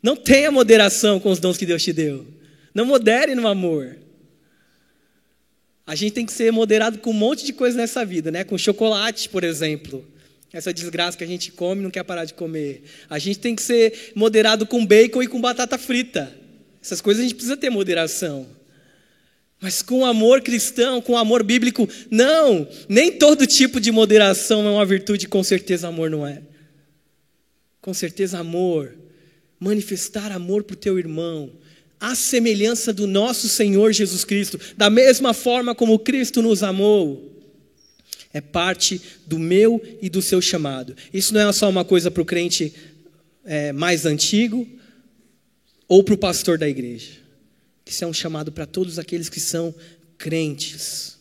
não 0.03 0.16
tenha 0.16 0.51
moderação 0.51 1.18
com 1.18 1.31
os 1.31 1.38
dons 1.38 1.57
que 1.57 1.66
Deus 1.66 1.83
te 1.83 1.92
deu. 1.92 2.27
Não 2.75 2.85
modere 2.85 3.35
no 3.35 3.49
amor. 3.49 3.97
A 5.87 5.94
gente 5.94 6.12
tem 6.12 6.27
que 6.27 6.33
ser 6.33 6.53
moderado 6.53 6.99
com 6.99 7.11
um 7.11 7.14
monte 7.14 7.44
de 7.44 7.53
coisa 7.53 7.77
nessa 7.77 8.05
vida, 8.05 8.31
né? 8.31 8.44
Com 8.44 8.59
chocolate, 8.59 9.29
por 9.29 9.42
exemplo. 9.42 10.07
Essa 10.53 10.73
desgraça 10.73 11.16
que 11.16 11.25
a 11.25 11.27
gente 11.27 11.51
come 11.51 11.81
e 11.81 11.85
não 11.85 11.90
quer 11.90 12.05
parar 12.05 12.25
de 12.25 12.35
comer. 12.35 12.83
A 13.09 13.18
gente 13.18 13.38
tem 13.38 13.57
que 13.57 13.62
ser 13.62 14.12
moderado 14.14 14.66
com 14.66 14.85
bacon 14.85 15.23
e 15.23 15.27
com 15.27 15.40
batata 15.40 15.77
frita. 15.77 16.35
Essas 16.83 17.01
coisas 17.01 17.21
a 17.21 17.25
gente 17.25 17.35
precisa 17.35 17.57
ter 17.57 17.71
moderação. 17.71 18.58
Mas 19.61 19.83
com 19.83 20.05
amor 20.05 20.40
cristão, 20.40 21.01
com 21.01 21.16
amor 21.16 21.42
bíblico, 21.42 21.88
não, 22.11 22.68
nem 22.88 23.12
todo 23.12 23.47
tipo 23.47 23.81
de 23.81 23.90
moderação 23.90 24.66
é 24.66 24.71
uma 24.71 24.87
virtude, 24.87 25.27
com 25.27 25.42
certeza 25.42 25.88
amor 25.88 26.11
não 26.11 26.27
é. 26.27 26.42
Com 27.81 27.92
certeza 27.92 28.38
amor, 28.38 28.94
manifestar 29.59 30.31
amor 30.31 30.62
para 30.62 30.75
o 30.75 30.79
teu 30.79 30.99
irmão, 30.99 31.51
a 32.01 32.14
semelhança 32.14 32.92
do 32.92 33.07
nosso 33.07 33.49
Senhor 33.49 33.92
Jesus 33.92 34.25
Cristo, 34.25 34.61
da 34.77 34.88
mesma 34.88 35.35
forma 35.35 35.75
como 35.75 35.99
Cristo 35.99 36.40
nos 36.40 36.62
amou, 36.62 37.35
é 38.33 38.40
parte 38.40 39.01
do 39.27 39.38
meu 39.38 39.83
e 40.01 40.09
do 40.09 40.23
seu 40.23 40.40
chamado. 40.40 40.94
Isso 41.12 41.35
não 41.35 41.49
é 41.49 41.53
só 41.53 41.68
uma 41.68 41.85
coisa 41.85 42.11
para 42.11 42.23
o 42.23 42.27
crente 42.27 42.73
é, 43.44 43.73
mais 43.73 44.07
antigo 44.07 44.68
ou 45.88 46.05
para 46.05 46.14
o 46.14 46.18
pastor 46.18 46.59
da 46.59 46.68
igreja. 46.68 47.27
Isso 47.88 48.05
é 48.05 48.07
um 48.07 48.12
chamado 48.12 48.53
para 48.53 48.66
todos 48.66 48.98
aqueles 48.98 49.31
que 49.31 49.40
são 49.40 49.74
crentes. 50.18 51.18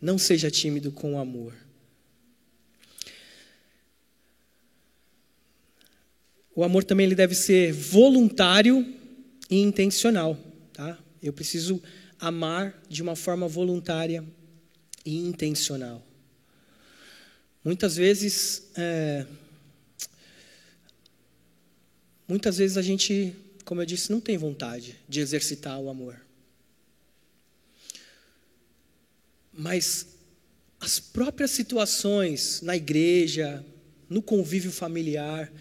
Não 0.00 0.16
seja 0.16 0.50
tímido 0.50 0.90
com 0.90 1.14
o 1.14 1.18
amor. 1.18 1.54
O 6.54 6.64
amor 6.64 6.84
também 6.84 7.04
ele 7.04 7.14
deve 7.14 7.34
ser 7.34 7.70
voluntário 7.70 8.94
e 9.50 9.60
intencional. 9.60 10.38
Tá? 10.72 10.98
Eu 11.22 11.34
preciso 11.34 11.82
amar 12.18 12.82
de 12.88 13.02
uma 13.02 13.14
forma 13.14 13.46
voluntária 13.46 14.24
e 15.04 15.18
intencional. 15.18 16.02
Muitas 17.62 17.94
vezes, 17.94 18.70
é, 18.74 19.26
muitas 22.26 22.56
vezes 22.56 22.78
a 22.78 22.82
gente 22.82 23.36
como 23.70 23.82
eu 23.82 23.86
disse, 23.86 24.10
não 24.10 24.20
tem 24.20 24.36
vontade 24.36 24.96
de 25.08 25.20
exercitar 25.20 25.78
o 25.78 25.88
amor. 25.88 26.20
Mas 29.52 30.08
as 30.80 30.98
próprias 30.98 31.52
situações 31.52 32.62
na 32.62 32.76
igreja, 32.76 33.64
no 34.08 34.20
convívio 34.20 34.72
familiar, 34.72 35.52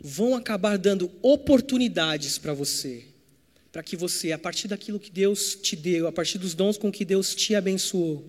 vão 0.00 0.34
acabar 0.34 0.78
dando 0.78 1.12
oportunidades 1.20 2.38
para 2.38 2.54
você, 2.54 3.04
para 3.70 3.82
que 3.82 3.94
você, 3.94 4.32
a 4.32 4.38
partir 4.38 4.66
daquilo 4.66 4.98
que 4.98 5.10
Deus 5.10 5.54
te 5.54 5.76
deu, 5.76 6.06
a 6.06 6.12
partir 6.12 6.38
dos 6.38 6.54
dons 6.54 6.78
com 6.78 6.90
que 6.90 7.04
Deus 7.04 7.34
te 7.34 7.54
abençoou, 7.54 8.26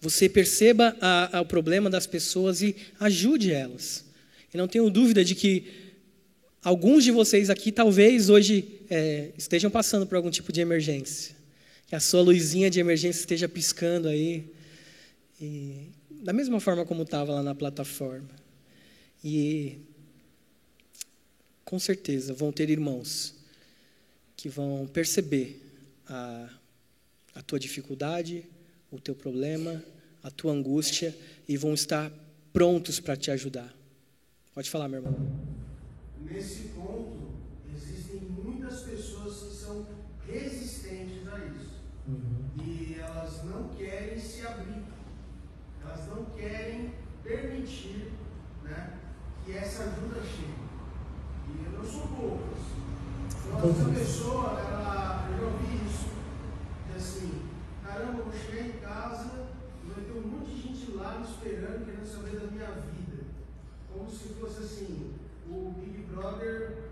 você 0.00 0.28
perceba 0.28 0.96
a, 1.00 1.38
a, 1.38 1.40
o 1.42 1.46
problema 1.46 1.88
das 1.88 2.08
pessoas 2.08 2.60
e 2.60 2.74
ajude 2.98 3.52
elas. 3.52 4.04
E 4.52 4.56
não 4.56 4.66
tenho 4.66 4.90
dúvida 4.90 5.24
de 5.24 5.36
que 5.36 5.83
Alguns 6.64 7.04
de 7.04 7.10
vocês 7.10 7.50
aqui 7.50 7.70
talvez 7.70 8.30
hoje 8.30 8.80
é, 8.88 9.32
estejam 9.36 9.70
passando 9.70 10.06
por 10.06 10.16
algum 10.16 10.30
tipo 10.30 10.50
de 10.50 10.62
emergência. 10.62 11.36
Que 11.86 11.94
a 11.94 12.00
sua 12.00 12.22
luzinha 12.22 12.70
de 12.70 12.80
emergência 12.80 13.20
esteja 13.20 13.46
piscando 13.46 14.08
aí. 14.08 14.50
E, 15.38 15.90
da 16.22 16.32
mesma 16.32 16.58
forma 16.60 16.86
como 16.86 17.02
estava 17.02 17.34
lá 17.34 17.42
na 17.42 17.54
plataforma. 17.54 18.30
E 19.22 19.76
com 21.66 21.78
certeza 21.78 22.32
vão 22.32 22.50
ter 22.50 22.70
irmãos 22.70 23.34
que 24.34 24.48
vão 24.48 24.88
perceber 24.90 25.60
a, 26.08 26.48
a 27.34 27.42
tua 27.42 27.58
dificuldade, 27.58 28.42
o 28.90 28.98
teu 28.98 29.14
problema, 29.14 29.84
a 30.22 30.30
tua 30.30 30.52
angústia 30.52 31.14
e 31.46 31.58
vão 31.58 31.74
estar 31.74 32.10
prontos 32.54 33.00
para 33.00 33.16
te 33.18 33.30
ajudar. 33.30 33.70
Pode 34.54 34.70
falar, 34.70 34.88
meu 34.88 35.00
irmão 35.00 35.63
nesse 36.24 36.68
ponto, 36.68 37.34
Existem 37.74 38.20
muitas 38.20 38.82
pessoas 38.82 39.42
que 39.42 39.54
são 39.54 39.86
resistentes 40.26 41.26
a 41.26 41.38
isso. 41.38 41.80
Uhum. 42.06 42.44
E 42.64 42.96
elas 43.00 43.44
não 43.44 43.68
querem 43.70 44.18
se 44.18 44.46
abrir. 44.46 44.84
Elas 45.82 46.06
não 46.08 46.24
querem 46.26 46.94
permitir 47.22 48.12
né, 48.62 48.98
que 49.44 49.52
essa 49.52 49.84
ajuda 49.84 50.20
chegue. 50.22 50.54
E 51.48 51.64
eu 51.64 51.72
não 51.72 51.84
sou 51.84 52.06
poucas. 52.06 52.64
Então, 53.46 53.70
essa 53.70 53.90
pessoa, 53.90 54.60
ela, 54.60 55.28
eu 55.30 55.38
já 55.38 55.44
ouvi 55.44 55.86
isso, 55.86 56.08
de 56.88 56.96
assim, 56.96 57.42
caramba, 57.84 58.18
eu 58.18 58.24
vou 58.24 58.32
chegar 58.32 58.66
em 58.66 58.78
casa 58.78 59.48
e 59.84 59.90
vai 59.92 60.04
ter 60.04 60.12
um 60.12 60.22
monte 60.22 60.54
de 60.54 60.62
gente 60.62 60.92
lá 60.92 61.18
me 61.18 61.24
esperando, 61.24 61.84
querendo 61.84 62.06
saber 62.06 62.38
da 62.38 62.46
minha 62.46 62.70
vida. 62.70 63.24
Como 63.92 64.10
se 64.10 64.28
fosse 64.34 64.62
assim, 64.62 65.14
o 65.54 65.74
Big 65.78 66.02
Brother 66.04 66.90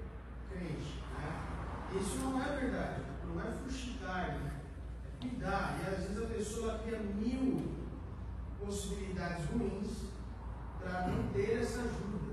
crente. 0.49 1.03
Né? 1.19 2.01
Isso 2.01 2.17
não 2.19 2.43
é 2.43 2.57
verdade, 2.57 3.03
não 3.27 3.41
é 3.41 3.51
fuxicar, 3.51 4.39
né? 4.39 4.61
é 5.05 5.27
cuidar. 5.27 5.81
E 5.83 5.89
às 5.89 6.05
vezes 6.05 6.23
a 6.23 6.27
pessoa 6.27 6.79
cria 6.79 7.01
mil 7.01 7.73
possibilidades 8.65 9.47
ruins 9.47 10.13
para 10.79 11.09
não 11.09 11.29
ter 11.33 11.61
essa 11.61 11.81
ajuda. 11.81 12.33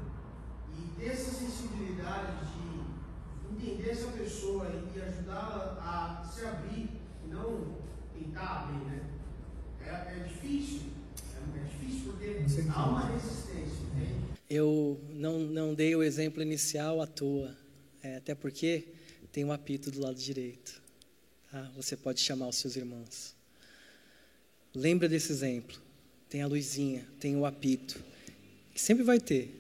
E 0.78 1.00
ter 1.00 1.08
essa 1.08 1.32
sensibilidade 1.32 2.34
de 2.46 3.52
entender 3.52 3.90
essa 3.90 4.12
pessoa 4.12 4.68
e 4.68 5.02
ajudá-la 5.02 5.78
a 5.82 6.24
se 6.24 6.46
abrir, 6.46 7.02
e 7.26 7.28
não 7.28 7.80
tentar 8.14 8.64
abrir, 8.64 8.86
né? 8.86 9.02
É, 9.82 9.90
é 9.90 10.26
difícil. 10.28 10.90
É, 11.36 11.60
é 11.60 11.64
difícil 11.64 12.12
porque 12.12 12.46
há 12.74 12.86
uma 12.86 13.06
resistência? 13.08 13.89
Eu 14.50 15.00
não, 15.10 15.40
não 15.40 15.74
dei 15.76 15.96
o 15.96 16.02
exemplo 16.02 16.42
inicial 16.42 17.02
à 17.02 17.06
toa, 17.06 17.56
é, 18.02 18.16
até 18.16 18.34
porque 18.34 18.86
tem 19.32 19.46
um 19.46 19.52
apito 19.52 19.92
do 19.92 20.02
lado 20.02 20.20
direito. 20.20 20.82
Tá? 21.52 21.72
Você 21.76 21.96
pode 21.96 22.20
chamar 22.20 22.48
os 22.48 22.56
seus 22.56 22.76
irmãos. 22.76 23.36
Lembra 24.74 25.08
desse 25.08 25.32
exemplo. 25.32 25.80
Tem 26.28 26.42
a 26.42 26.48
luzinha, 26.48 27.06
tem 27.20 27.36
o 27.36 27.46
apito. 27.46 28.04
Que 28.74 28.82
sempre 28.82 29.04
vai 29.04 29.20
ter. 29.20 29.56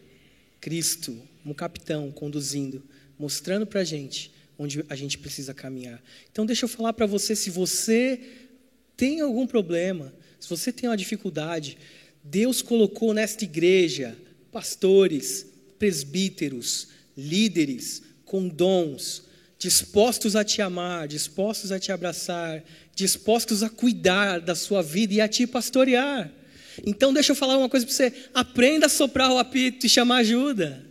Cristo, 0.59 1.19
um 1.45 1.53
capitão, 1.53 2.11
conduzindo, 2.11 2.83
mostrando 3.17 3.65
para 3.67 3.81
a 3.81 3.83
gente 3.83 4.31
onde 4.57 4.83
a 4.89 4.95
gente 4.95 5.17
precisa 5.17 5.53
caminhar. 5.53 6.03
Então, 6.31 6.45
deixa 6.45 6.65
eu 6.65 6.69
falar 6.69 6.93
para 6.93 7.05
você: 7.05 7.35
se 7.35 7.49
você 7.49 8.19
tem 8.97 9.21
algum 9.21 9.47
problema, 9.47 10.13
se 10.39 10.49
você 10.49 10.71
tem 10.71 10.89
uma 10.89 10.97
dificuldade, 10.97 11.77
Deus 12.23 12.61
colocou 12.61 13.13
nesta 13.13 13.45
igreja 13.45 14.17
pastores, 14.51 15.45
presbíteros, 15.77 16.89
líderes 17.17 18.01
com 18.25 18.47
dons, 18.47 19.23
dispostos 19.57 20.35
a 20.35 20.43
te 20.43 20.61
amar, 20.61 21.07
dispostos 21.07 21.71
a 21.71 21.79
te 21.79 21.91
abraçar, 21.91 22.63
dispostos 22.95 23.63
a 23.63 23.69
cuidar 23.69 24.39
da 24.39 24.55
sua 24.55 24.81
vida 24.81 25.13
e 25.15 25.21
a 25.21 25.27
te 25.27 25.45
pastorear. 25.45 26.31
Então, 26.85 27.13
deixa 27.13 27.31
eu 27.31 27.35
falar 27.35 27.57
uma 27.57 27.69
coisa 27.69 27.85
para 27.85 27.95
você: 27.95 28.13
aprenda 28.33 28.85
a 28.85 28.89
soprar 28.89 29.31
o 29.31 29.37
apito 29.37 29.85
e 29.85 29.89
chamar 29.89 30.17
ajuda. 30.17 30.85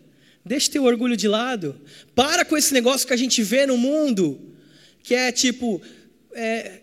Deixa 0.45 0.71
teu 0.71 0.85
orgulho 0.85 1.17
de 1.17 1.29
lado. 1.29 1.79
Para 2.15 2.45
com 2.45 2.57
esse 2.57 2.73
negócio 2.73 3.07
que 3.07 3.13
a 3.13 3.19
gente 3.19 3.43
vê 3.43 3.67
no 3.67 3.77
mundo, 3.77 4.41
que 5.03 5.15
é 5.15 5.31
tipo, 5.31 5.81
é, 6.33 6.81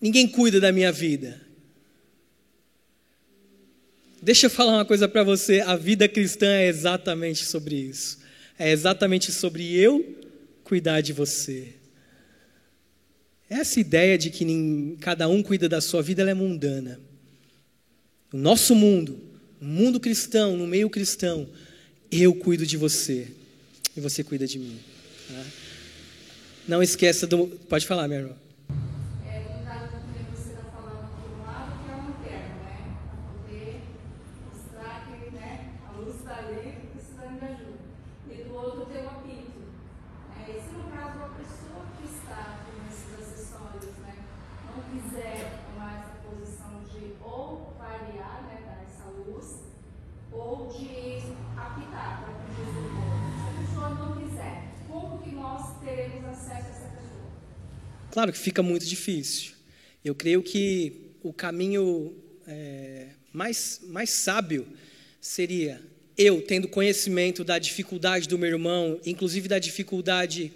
ninguém 0.00 0.26
cuida 0.26 0.60
da 0.60 0.72
minha 0.72 0.90
vida. 0.90 1.45
Deixa 4.26 4.46
eu 4.46 4.50
falar 4.50 4.72
uma 4.72 4.84
coisa 4.84 5.08
para 5.08 5.22
você: 5.22 5.60
a 5.60 5.76
vida 5.76 6.08
cristã 6.08 6.48
é 6.48 6.66
exatamente 6.66 7.44
sobre 7.44 7.76
isso. 7.76 8.18
É 8.58 8.72
exatamente 8.72 9.30
sobre 9.30 9.72
eu 9.76 10.04
cuidar 10.64 11.00
de 11.00 11.12
você. 11.12 11.74
Essa 13.48 13.78
ideia 13.78 14.18
de 14.18 14.30
que 14.30 14.96
cada 14.98 15.28
um 15.28 15.44
cuida 15.44 15.68
da 15.68 15.80
sua 15.80 16.02
vida 16.02 16.28
é 16.28 16.34
mundana. 16.34 16.98
No 18.32 18.40
nosso 18.40 18.74
mundo, 18.74 19.16
no 19.60 19.68
mundo 19.68 20.00
cristão, 20.00 20.56
no 20.56 20.66
meio 20.66 20.90
cristão, 20.90 21.48
eu 22.10 22.34
cuido 22.34 22.66
de 22.66 22.76
você 22.76 23.28
e 23.96 24.00
você 24.00 24.24
cuida 24.24 24.44
de 24.44 24.58
mim. 24.58 24.76
Tá? 25.28 25.44
Não 26.66 26.82
esqueça 26.82 27.28
do. 27.28 27.46
Pode 27.46 27.86
falar, 27.86 28.08
minha 28.08 28.22
irmã. 28.22 28.45
Claro 58.16 58.32
que 58.32 58.38
fica 58.38 58.62
muito 58.62 58.86
difícil. 58.86 59.52
Eu 60.02 60.14
creio 60.14 60.42
que 60.42 61.10
o 61.22 61.34
caminho 61.34 62.14
é, 62.46 63.08
mais, 63.30 63.82
mais 63.88 64.08
sábio 64.08 64.66
seria 65.20 65.82
eu, 66.16 66.40
tendo 66.40 66.66
conhecimento 66.66 67.44
da 67.44 67.58
dificuldade 67.58 68.26
do 68.26 68.38
meu 68.38 68.48
irmão, 68.48 68.98
inclusive 69.04 69.48
da 69.48 69.58
dificuldade 69.58 70.50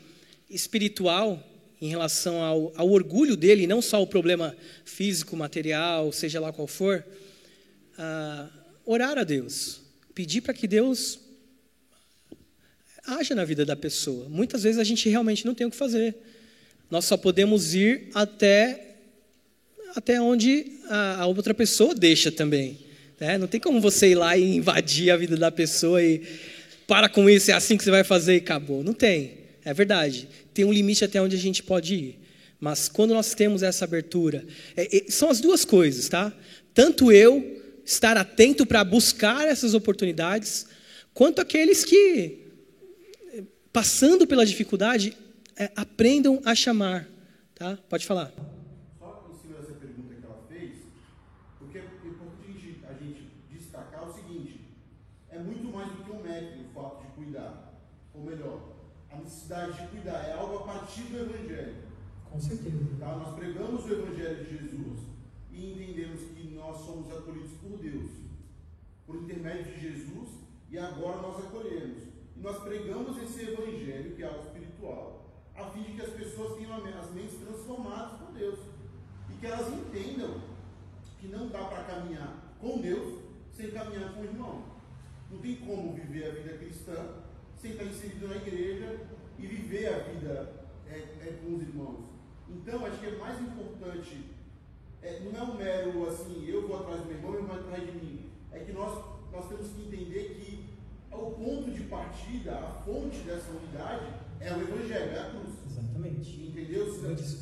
espiritual 0.48 1.46
em 1.82 1.90
relação 1.90 2.40
ao, 2.42 2.72
ao 2.76 2.88
orgulho 2.88 3.36
dele, 3.36 3.66
não 3.66 3.82
só 3.82 4.02
o 4.02 4.06
problema 4.06 4.56
físico, 4.86 5.36
material, 5.36 6.10
seja 6.12 6.40
lá 6.40 6.54
qual 6.54 6.66
for, 6.66 7.04
orar 8.86 9.18
a 9.18 9.22
Deus, 9.22 9.82
pedir 10.14 10.40
para 10.40 10.54
que 10.54 10.66
Deus 10.66 11.20
haja 13.04 13.34
na 13.34 13.44
vida 13.44 13.66
da 13.66 13.76
pessoa. 13.76 14.30
Muitas 14.30 14.62
vezes 14.62 14.78
a 14.78 14.84
gente 14.84 15.06
realmente 15.10 15.44
não 15.44 15.54
tem 15.54 15.66
o 15.66 15.70
que 15.70 15.76
fazer. 15.76 16.16
Nós 16.90 17.04
só 17.04 17.16
podemos 17.16 17.74
ir 17.74 18.08
até 18.14 18.86
até 19.94 20.20
onde 20.20 20.66
a, 20.88 21.26
outra 21.26 21.52
pessoa 21.52 21.94
deixa 21.94 22.30
também. 22.30 22.78
Né? 23.18 23.38
Não 23.38 23.46
tem 23.46 23.60
como 23.60 23.80
você 23.80 24.10
ir 24.10 24.14
lá 24.14 24.36
e 24.36 24.56
invadir 24.56 25.10
a 25.10 25.16
vida 25.16 25.36
da 25.36 25.50
pessoa 25.50 26.02
e 26.02 26.22
para 26.86 27.08
com 27.08 27.30
isso, 27.30 27.50
é 27.50 27.54
assim 27.54 27.76
que 27.76 27.84
você 27.84 27.90
vai 27.90 28.02
fazer 28.02 28.34
e 28.34 28.38
acabou. 28.38 28.82
Não 28.82 28.92
tem. 28.92 29.34
É 29.64 29.72
verdade. 29.72 30.28
Tem 30.52 30.64
um 30.64 30.72
limite 30.72 31.04
até 31.04 31.20
onde 31.20 31.36
a 31.36 31.38
gente 31.38 31.62
pode 31.62 31.94
ir. 31.94 32.18
Mas 32.58 32.88
quando 32.88 33.14
nós 33.14 33.34
temos 33.34 33.62
essa 33.62 33.84
abertura, 33.84 34.44
é, 34.76 34.96
é, 34.96 35.04
são 35.08 35.30
as 35.30 35.40
duas 35.40 35.64
coisas, 35.64 36.08
tá? 36.08 36.32
Tanto 36.74 37.10
eu 37.10 37.62
estar 37.84 38.16
atento 38.16 38.66
para 38.66 38.84
buscar 38.84 39.46
essas 39.48 39.72
oportunidades, 39.72 40.66
quanto 41.14 41.40
aqueles 41.40 41.84
que, 41.84 42.38
passando 43.72 44.26
pela 44.26 44.44
dificuldade, 44.44 45.16
é, 45.56 45.70
aprendam 45.76 46.40
a 46.44 46.54
chamar. 46.54 47.06
Tá? 47.54 47.76
Pode 47.88 48.06
falar. 48.06 48.32
Só 48.98 49.28
em 49.30 49.36
cima 49.36 49.58
dessa 49.58 49.74
pergunta 49.74 50.14
que 50.14 50.24
ela 50.24 50.42
fez, 50.48 50.78
porque 51.58 51.78
é 51.78 51.84
importante 52.04 52.80
a 52.88 52.92
gente 52.94 53.30
destacar 53.50 54.08
o 54.08 54.12
seguinte: 54.12 54.68
é 55.28 55.38
muito 55.38 55.70
mais 55.70 55.92
do 55.92 56.04
que 56.04 56.10
um 56.10 56.22
mérito 56.22 56.60
o 56.62 56.72
fato 56.72 57.02
de 57.02 57.12
cuidar. 57.12 57.74
Ou 58.14 58.24
melhor, 58.24 58.76
a 59.10 59.16
necessidade 59.16 59.80
de 59.80 59.88
cuidar 59.88 60.24
é 60.26 60.32
algo 60.32 60.58
a 60.58 60.62
partir 60.62 61.02
do 61.02 61.18
Evangelho. 61.18 61.76
Com 62.30 62.40
certeza. 62.40 62.78
Tá? 62.98 63.16
Nós 63.16 63.34
pregamos 63.34 63.84
o 63.84 63.92
Evangelho 63.92 64.44
de 64.44 64.50
Jesus 64.58 65.00
e 65.52 65.72
entendemos 65.72 66.20
que 66.22 66.54
nós 66.54 66.78
somos 66.78 67.12
acolhidos 67.12 67.52
por 67.60 67.76
Deus, 67.78 68.10
por 69.06 69.16
intermédio 69.16 69.74
de 69.74 69.80
Jesus, 69.80 70.28
e 70.70 70.78
agora 70.78 71.20
nós 71.20 71.44
acolhemos. 71.44 72.04
E 72.36 72.40
nós 72.40 72.62
pregamos 72.62 73.22
esse 73.22 73.50
Evangelho, 73.50 74.16
que 74.16 74.22
é 74.22 74.26
algo 74.26 74.46
espiritual 74.46 75.19
a 75.60 75.70
fim 75.70 75.82
de 75.82 75.92
que 75.92 76.02
as 76.02 76.10
pessoas 76.10 76.56
tenham 76.56 76.74
as 76.76 77.10
mentes 77.10 77.38
transformadas 77.38 78.18
por 78.18 78.32
Deus 78.32 78.58
e 79.30 79.34
que 79.34 79.46
elas 79.46 79.72
entendam 79.72 80.40
que 81.18 81.28
não 81.28 81.48
dá 81.48 81.64
para 81.64 81.84
caminhar 81.84 82.56
com 82.60 82.78
Deus 82.78 83.20
sem 83.52 83.70
caminhar 83.70 84.14
com 84.14 84.20
o 84.22 84.24
irmão. 84.24 84.64
Não 85.30 85.38
tem 85.38 85.56
como 85.56 85.92
viver 85.92 86.30
a 86.30 86.34
vida 86.34 86.56
cristã 86.58 87.16
sem 87.60 87.72
estar 87.72 87.84
inserido 87.84 88.28
na 88.28 88.36
igreja 88.36 89.06
e 89.38 89.46
viver 89.46 89.86
a 89.88 89.98
vida 89.98 90.66
é, 90.88 90.96
é, 90.96 91.40
com 91.42 91.56
os 91.56 91.62
irmãos. 91.62 92.04
Então, 92.48 92.84
acho 92.84 92.98
que 92.98 93.06
é 93.06 93.16
mais 93.18 93.40
importante, 93.40 94.24
é, 95.02 95.20
não 95.20 95.38
é 95.38 95.42
um 95.42 95.54
mero 95.56 96.08
assim, 96.08 96.46
eu 96.48 96.66
vou 96.66 96.80
atrás 96.80 97.02
do 97.02 97.06
meu 97.06 97.16
irmão 97.16 97.38
e 97.38 97.42
vai 97.42 97.58
atrás 97.58 97.86
de 97.86 97.92
mim. 97.92 98.30
É 98.50 98.60
que 98.60 98.72
nós, 98.72 99.04
nós 99.30 99.48
temos 99.48 99.68
que 99.68 99.82
entender 99.82 100.34
que 100.34 100.70
o 101.12 101.30
ponto 101.32 101.70
de 101.70 101.82
partida, 101.84 102.58
a 102.58 102.82
fonte 102.84 103.18
dessa 103.18 103.50
unidade 103.50 104.06
é 104.40 104.52
o 104.52 104.60
Evangelho, 104.62 105.10
é 105.12 105.18
a 105.18 105.30
cruz. 105.30 105.54
Exatamente. 105.70 106.30
Entendeu? 106.40 106.86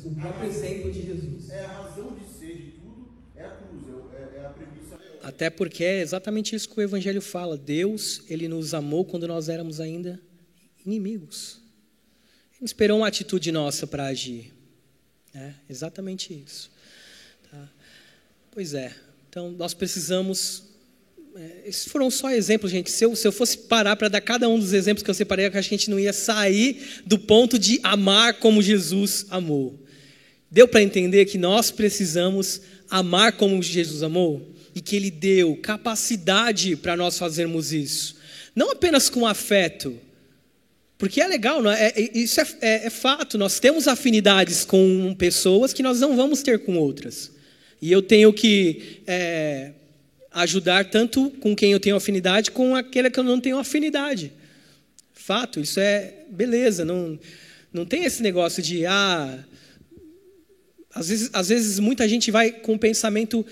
O 0.05 0.15
próprio 0.15 0.49
exemplo 0.49 0.91
de 0.91 1.01
Jesus. 1.01 1.49
É 1.49 1.65
a 1.65 1.67
razão 1.67 2.15
de 2.15 2.25
ser 2.27 2.55
de 2.57 2.71
tudo, 2.71 3.07
é 3.35 3.45
a 3.45 3.49
cruz, 3.51 3.83
é, 4.13 4.17
é, 4.17 4.39
é 4.41 4.45
a 4.45 4.49
premissa. 4.49 4.99
Até 5.23 5.49
porque 5.49 5.83
é 5.83 6.01
exatamente 6.01 6.55
isso 6.55 6.69
que 6.69 6.79
o 6.79 6.83
Evangelho 6.83 7.21
fala. 7.21 7.57
Deus, 7.57 8.21
Ele 8.29 8.47
nos 8.47 8.73
amou 8.73 9.05
quando 9.05 9.27
nós 9.27 9.49
éramos 9.49 9.79
ainda 9.79 10.19
inimigos. 10.85 11.61
esperou 12.61 12.99
uma 12.99 13.07
atitude 13.07 13.51
nossa 13.51 13.87
para 13.87 14.05
agir. 14.07 14.53
É 15.33 15.53
exatamente 15.69 16.33
isso. 16.33 16.71
Tá? 17.49 17.69
Pois 18.51 18.73
é. 18.73 18.95
Então, 19.29 19.51
nós 19.51 19.73
precisamos. 19.73 20.63
É, 21.35 21.69
esses 21.69 21.85
foram 21.85 22.09
só 22.09 22.31
exemplos, 22.31 22.71
gente. 22.71 22.91
Se 22.91 23.05
eu, 23.05 23.15
se 23.15 23.27
eu 23.27 23.31
fosse 23.31 23.57
parar 23.57 23.95
para 23.95 24.09
dar 24.09 24.21
cada 24.21 24.49
um 24.49 24.59
dos 24.59 24.73
exemplos 24.73 25.03
que 25.03 25.09
eu 25.09 25.13
separei, 25.13 25.45
a 25.47 25.61
gente 25.61 25.89
não 25.89 25.99
ia 25.99 26.13
sair 26.13 27.01
do 27.05 27.17
ponto 27.17 27.57
de 27.57 27.79
amar 27.83 28.35
como 28.35 28.61
Jesus 28.61 29.25
amou. 29.29 29.79
Deu 30.51 30.67
para 30.67 30.81
entender 30.81 31.25
que 31.25 31.37
nós 31.37 31.71
precisamos 31.71 32.61
amar 32.89 33.33
como 33.33 33.61
Jesus 33.61 34.01
amou? 34.01 34.53
E 34.73 34.81
que 34.81 34.95
Ele 34.95 35.11
deu 35.11 35.55
capacidade 35.57 36.75
para 36.75 36.95
nós 36.95 37.17
fazermos 37.17 37.71
isso. 37.71 38.17
Não 38.55 38.71
apenas 38.71 39.09
com 39.09 39.27
afeto, 39.27 39.95
porque 40.97 41.21
é 41.21 41.27
legal, 41.27 41.61
não 41.61 41.71
é? 41.71 41.93
é 41.95 42.17
isso 42.17 42.41
é, 42.41 42.47
é, 42.61 42.85
é, 42.87 42.89
fato. 42.89 43.37
Nós 43.37 43.57
temos 43.57 43.87
afinidades 43.87 44.65
com 44.65 45.15
pessoas 45.17 45.71
que 45.71 45.81
nós 45.81 45.99
não 46.01 46.15
vamos 46.15 46.41
ter 46.43 46.59
com 46.59 46.77
outras. 46.77 47.31
E 47.81 47.89
eu 47.89 48.01
tenho 48.01 48.33
que 48.33 49.01
é, 49.07 49.71
ajudar 50.31 50.85
tanto 50.85 51.29
com 51.39 51.55
quem 51.55 51.71
eu 51.71 51.79
tenho 51.79 51.95
afinidade, 51.95 52.51
com 52.51 52.75
aquele 52.75 53.09
que 53.09 53.19
eu 53.19 53.23
não 53.23 53.39
tenho 53.39 53.57
afinidade. 53.57 54.31
Fato, 55.13 55.59
isso 55.59 55.79
é 55.79 56.13
beleza. 56.29 56.85
Não, 56.85 57.19
não 57.73 57.85
tem 57.85 58.03
esse 58.03 58.21
negócio 58.21 58.61
de, 58.61 58.85
ah. 58.85 59.43
Às 60.93 61.09
vezes, 61.09 61.29
às 61.33 61.49
vezes 61.49 61.79
muita 61.79 62.07
gente 62.07 62.31
vai 62.31 62.51
com 62.51 62.73
o 62.73 62.79
pensamento 62.79 63.45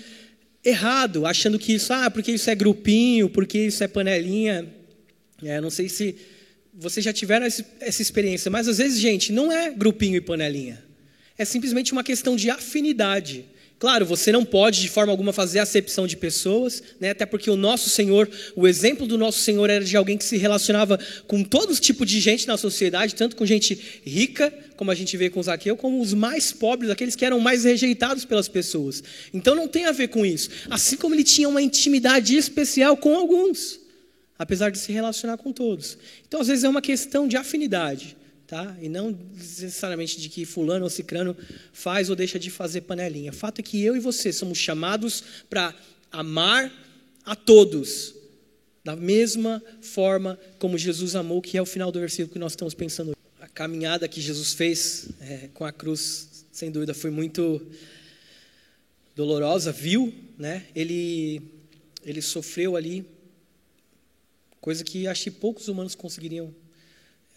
errado, 0.64 1.26
achando 1.26 1.60
que 1.60 1.74
isso, 1.74 1.94
ah, 1.94 2.10
porque 2.10 2.32
isso 2.32 2.50
é 2.50 2.56
grupinho, 2.56 3.30
porque 3.30 3.60
isso 3.60 3.84
é 3.84 3.88
panelinha. 3.88 4.68
É, 5.44 5.62
não 5.62 5.70
sei 5.70 5.88
se 5.88 6.16
vocês 6.74 7.04
já 7.04 7.14
tiveram 7.14 7.46
essa 7.46 8.02
experiência, 8.02 8.52
mas 8.52 8.68
às 8.68 8.78
vezes, 8.78 9.00
gente, 9.00 9.32
não 9.32 9.52
é 9.52 9.72
grupinho 9.72 10.16
e 10.16 10.22
panelinha. 10.22 10.84
É 11.38 11.46
simplesmente 11.46 11.92
uma 11.92 12.04
questão 12.04 12.36
de 12.36 12.50
afinidade. 12.50 13.46
Claro, 13.80 14.08
você 14.08 14.32
não 14.32 14.44
pode 14.44 14.82
de 14.82 14.90
forma 14.90 15.12
alguma 15.12 15.32
fazer 15.32 15.60
acepção 15.60 16.08
de 16.08 16.18
pessoas, 16.18 16.82
né? 17.00 17.12
até 17.12 17.28
porque 17.28 17.48
o 17.50 17.56
nosso 17.56 17.92
Senhor, 17.92 18.28
o 18.56 18.68
exemplo 18.68 19.06
do 19.06 19.20
nosso 19.20 19.40
Senhor 19.40 19.70
era 19.70 19.86
de 19.86 19.96
alguém 19.96 20.18
que 20.18 20.26
se 20.26 20.36
relacionava 20.36 21.00
com 21.28 21.44
todo 21.44 21.76
tipo 21.76 22.04
de 22.04 22.20
gente 22.20 22.48
na 22.48 22.58
sociedade, 22.58 23.14
tanto 23.14 23.36
com 23.36 23.46
gente 23.46 23.80
rica, 24.04 24.52
como 24.76 24.90
a 24.90 24.96
gente 24.96 25.16
vê 25.16 25.30
com 25.30 25.44
Zaqueu, 25.44 25.78
como 25.78 26.02
os 26.02 26.12
mais 26.14 26.52
pobres, 26.52 26.90
aqueles 26.90 27.16
que 27.16 27.24
eram 27.24 27.40
mais 27.40 27.66
rejeitados 27.66 28.26
pelas 28.26 28.48
pessoas. 28.48 29.04
Então 29.32 29.54
não 29.54 29.68
tem 29.68 29.86
a 29.86 29.92
ver 29.92 30.08
com 30.08 30.26
isso. 30.26 30.50
Assim 30.72 30.98
como 30.98 31.14
ele 31.14 31.24
tinha 31.24 31.48
uma 31.48 31.62
intimidade 31.62 32.36
especial 32.36 32.98
com 32.98 33.16
alguns 33.16 33.80
apesar 34.40 34.70
de 34.70 34.78
se 34.78 34.92
relacionar 34.92 35.38
com 35.38 35.52
todos. 35.52 35.98
Então, 36.28 36.40
às 36.40 36.48
vezes, 36.48 36.64
é 36.64 36.70
uma 36.70 36.82
questão 36.82 37.28
de 37.28 37.36
afinidade, 37.36 38.16
tá? 38.48 38.78
e 38.82 38.88
não 38.88 39.12
necessariamente 39.12 40.20
de 40.20 40.30
que 40.30 40.46
fulano 40.46 40.86
ou 40.86 40.90
cicrano 40.90 41.36
faz 41.74 42.10
ou 42.10 42.16
deixa 42.16 42.40
de 42.40 42.50
fazer 42.50 42.82
panelinha. 42.82 43.32
O 43.32 43.36
fato 43.36 43.60
é 43.60 43.64
que 43.64 43.84
eu 43.84 43.96
e 43.96 44.00
você 44.00 44.32
somos 44.32 44.58
chamados 44.58 45.24
para 45.50 45.76
amar 46.12 46.72
a 47.26 47.36
todos, 47.36 48.16
da 48.84 48.96
mesma 48.96 49.62
forma 49.82 50.40
como 50.58 50.78
Jesus 50.78 51.16
amou, 51.16 51.42
que 51.42 51.58
é 51.58 51.62
o 51.62 51.66
final 51.66 51.92
do 51.92 52.00
versículo 52.00 52.34
que 52.34 52.40
nós 52.40 52.54
estamos 52.54 52.74
pensando. 52.74 53.16
A 53.42 53.48
caminhada 53.48 54.08
que 54.08 54.22
Jesus 54.22 54.54
fez 54.54 55.10
é, 55.20 55.50
com 55.54 55.66
a 55.66 55.72
cruz, 55.72 56.46
sem 56.52 56.72
dúvida, 56.72 56.94
foi 56.94 57.12
muito 57.12 57.62
dolorosa, 59.16 59.72
viu, 59.72 60.14
né? 60.38 60.68
Ele, 60.74 61.42
ele 62.06 62.22
sofreu 62.22 62.78
ali 62.78 63.06
Coisa 64.68 64.84
que 64.84 65.08
acho 65.08 65.24
que 65.24 65.32
poucos 65.32 65.70
humanos 65.70 65.96
conseguiriam 65.96 66.54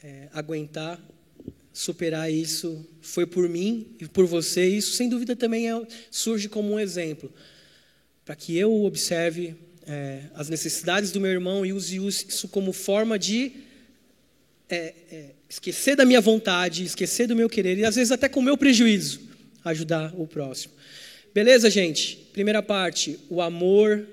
é, 0.02 0.28
aguentar, 0.32 1.00
superar 1.72 2.32
isso. 2.32 2.86
Foi 3.00 3.26
por 3.26 3.48
mim 3.48 3.96
e 4.00 4.06
por 4.06 4.26
você. 4.26 4.66
Isso, 4.66 4.92
sem 4.92 5.08
dúvida, 5.08 5.36
também 5.36 5.70
é, 5.70 5.86
surge 6.10 6.48
como 6.48 6.72
um 6.72 6.80
exemplo. 6.80 7.32
Para 8.24 8.36
que 8.36 8.56
eu 8.56 8.84
observe 8.84 9.56
é, 9.86 10.22
as 10.34 10.48
necessidades 10.48 11.10
do 11.10 11.20
meu 11.20 11.30
irmão 11.30 11.64
e 11.64 11.72
use 11.72 11.96
isso 11.96 12.48
como 12.48 12.72
forma 12.72 13.18
de 13.18 13.52
é, 14.68 14.94
é, 15.10 15.24
esquecer 15.48 15.96
da 15.96 16.04
minha 16.04 16.20
vontade, 16.20 16.84
esquecer 16.84 17.26
do 17.26 17.34
meu 17.34 17.48
querer 17.48 17.76
e 17.78 17.84
às 17.84 17.96
vezes 17.96 18.12
até 18.12 18.28
com 18.28 18.40
o 18.40 18.42
meu 18.42 18.56
prejuízo, 18.56 19.20
ajudar 19.64 20.14
o 20.16 20.26
próximo. 20.26 20.74
Beleza, 21.34 21.68
gente? 21.68 22.16
Primeira 22.32 22.62
parte, 22.62 23.18
o 23.28 23.40
amor 23.40 24.06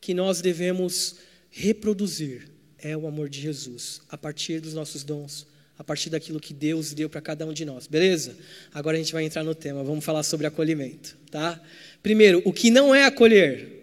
que 0.00 0.12
nós 0.12 0.40
devemos 0.40 1.16
reproduzir 1.50 2.55
é 2.78 2.96
o 2.96 3.06
amor 3.06 3.28
de 3.28 3.40
Jesus, 3.40 4.00
a 4.08 4.16
partir 4.16 4.60
dos 4.60 4.74
nossos 4.74 5.04
dons, 5.04 5.46
a 5.78 5.84
partir 5.84 6.10
daquilo 6.10 6.40
que 6.40 6.54
Deus 6.54 6.92
deu 6.92 7.08
para 7.08 7.20
cada 7.20 7.46
um 7.46 7.52
de 7.52 7.64
nós, 7.64 7.86
beleza? 7.86 8.36
Agora 8.72 8.96
a 8.96 9.00
gente 9.00 9.12
vai 9.12 9.24
entrar 9.24 9.44
no 9.44 9.54
tema, 9.54 9.84
vamos 9.84 10.04
falar 10.04 10.22
sobre 10.22 10.46
acolhimento, 10.46 11.16
tá? 11.30 11.60
Primeiro, 12.02 12.42
o 12.44 12.52
que 12.52 12.70
não 12.70 12.94
é 12.94 13.04
acolher? 13.04 13.76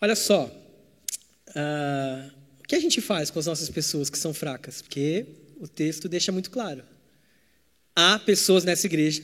Olha 0.00 0.16
só, 0.16 0.46
uh, 0.46 2.30
o 2.60 2.66
que 2.66 2.74
a 2.74 2.80
gente 2.80 3.00
faz 3.00 3.30
com 3.30 3.38
as 3.38 3.46
nossas 3.46 3.68
pessoas 3.68 4.08
que 4.08 4.18
são 4.18 4.32
fracas? 4.32 4.80
Porque 4.82 5.26
o 5.60 5.68
texto 5.68 6.08
deixa 6.08 6.32
muito 6.32 6.50
claro. 6.50 6.82
Há 7.94 8.18
pessoas 8.18 8.64
nessa 8.64 8.86
igreja 8.86 9.22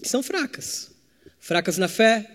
que 0.00 0.08
são 0.08 0.22
fracas, 0.22 0.90
fracas 1.38 1.76
na 1.76 1.88
fé, 1.88 2.30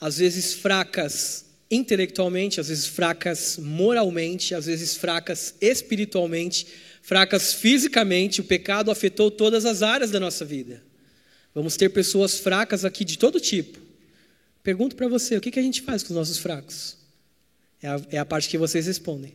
às 0.00 0.18
vezes 0.18 0.52
fracas 0.52 1.46
intelectualmente, 1.74 2.60
às 2.60 2.68
vezes 2.68 2.86
fracas 2.86 3.58
moralmente, 3.58 4.54
às 4.54 4.66
vezes 4.66 4.96
fracas 4.96 5.54
espiritualmente, 5.60 6.66
fracas 7.02 7.52
fisicamente. 7.52 8.40
O 8.40 8.44
pecado 8.44 8.90
afetou 8.90 9.30
todas 9.30 9.64
as 9.64 9.82
áreas 9.82 10.10
da 10.10 10.20
nossa 10.20 10.44
vida. 10.44 10.82
Vamos 11.54 11.76
ter 11.76 11.88
pessoas 11.90 12.38
fracas 12.38 12.84
aqui 12.84 13.04
de 13.04 13.18
todo 13.18 13.40
tipo. 13.40 13.78
Pergunto 14.62 14.96
para 14.96 15.08
você: 15.08 15.36
o 15.36 15.40
que, 15.40 15.50
que 15.50 15.60
a 15.60 15.62
gente 15.62 15.82
faz 15.82 16.02
com 16.02 16.10
os 16.10 16.16
nossos 16.16 16.38
fracos? 16.38 16.96
É 17.82 17.88
a, 17.88 18.00
é 18.12 18.18
a 18.18 18.24
parte 18.24 18.48
que 18.48 18.56
vocês 18.56 18.86
respondem. 18.86 19.34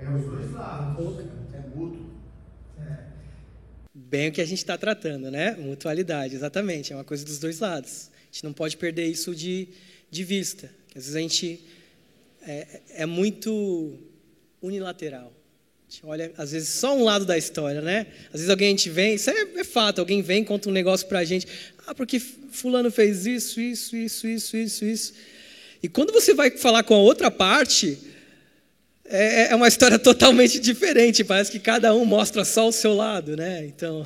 é 0.00 0.14
os 0.14 0.24
dois 0.24 0.52
lados. 0.52 1.24
É 1.52 1.60
mútuo. 1.74 2.06
É. 2.78 2.98
Bem 3.94 4.28
o 4.28 4.32
que 4.32 4.40
a 4.40 4.44
gente 4.44 4.58
está 4.58 4.76
tratando, 4.76 5.30
né? 5.30 5.56
Mutualidade, 5.56 6.34
exatamente. 6.34 6.92
É 6.92 6.96
uma 6.96 7.04
coisa 7.04 7.24
dos 7.24 7.38
dois 7.38 7.60
lados. 7.60 8.10
A 8.14 8.26
gente 8.32 8.44
não 8.44 8.52
pode 8.52 8.76
perder 8.76 9.06
isso 9.06 9.34
de, 9.34 9.68
de 10.10 10.24
vista. 10.24 10.70
Às 10.88 11.04
vezes 11.04 11.16
a 11.16 11.20
gente 11.20 11.64
é, 12.42 12.80
é 12.90 13.06
muito 13.06 13.98
unilateral 14.62 15.32
gente 15.88 16.04
olha, 16.04 16.32
às 16.36 16.52
vezes, 16.52 16.68
só 16.68 16.96
um 16.96 17.04
lado 17.04 17.24
da 17.24 17.38
história, 17.38 17.80
né? 17.80 18.06
Às 18.26 18.40
vezes 18.40 18.50
alguém 18.50 18.68
a 18.68 18.70
gente 18.70 18.90
vem, 18.90 19.14
isso 19.14 19.30
é, 19.30 19.34
é 19.56 19.64
fato, 19.64 20.00
alguém 20.00 20.20
vem, 20.20 20.44
conta 20.44 20.68
um 20.68 20.72
negócio 20.72 21.06
pra 21.06 21.24
gente. 21.24 21.46
Ah, 21.86 21.94
porque 21.94 22.18
fulano 22.18 22.90
fez 22.90 23.26
isso, 23.26 23.60
isso, 23.60 23.96
isso, 23.96 24.26
isso, 24.26 24.56
isso, 24.56 24.84
isso. 24.84 25.14
E 25.82 25.88
quando 25.88 26.12
você 26.12 26.34
vai 26.34 26.50
falar 26.50 26.82
com 26.82 26.94
a 26.94 26.98
outra 26.98 27.30
parte, 27.30 27.98
é, 29.08 29.52
é 29.52 29.54
uma 29.54 29.68
história 29.68 29.98
totalmente 29.98 30.58
diferente. 30.58 31.24
Parece 31.24 31.50
que 31.50 31.58
cada 31.58 31.94
um 31.94 32.04
mostra 32.04 32.44
só 32.44 32.68
o 32.68 32.72
seu 32.72 32.94
lado, 32.94 33.36
né? 33.36 33.64
Então, 33.66 34.04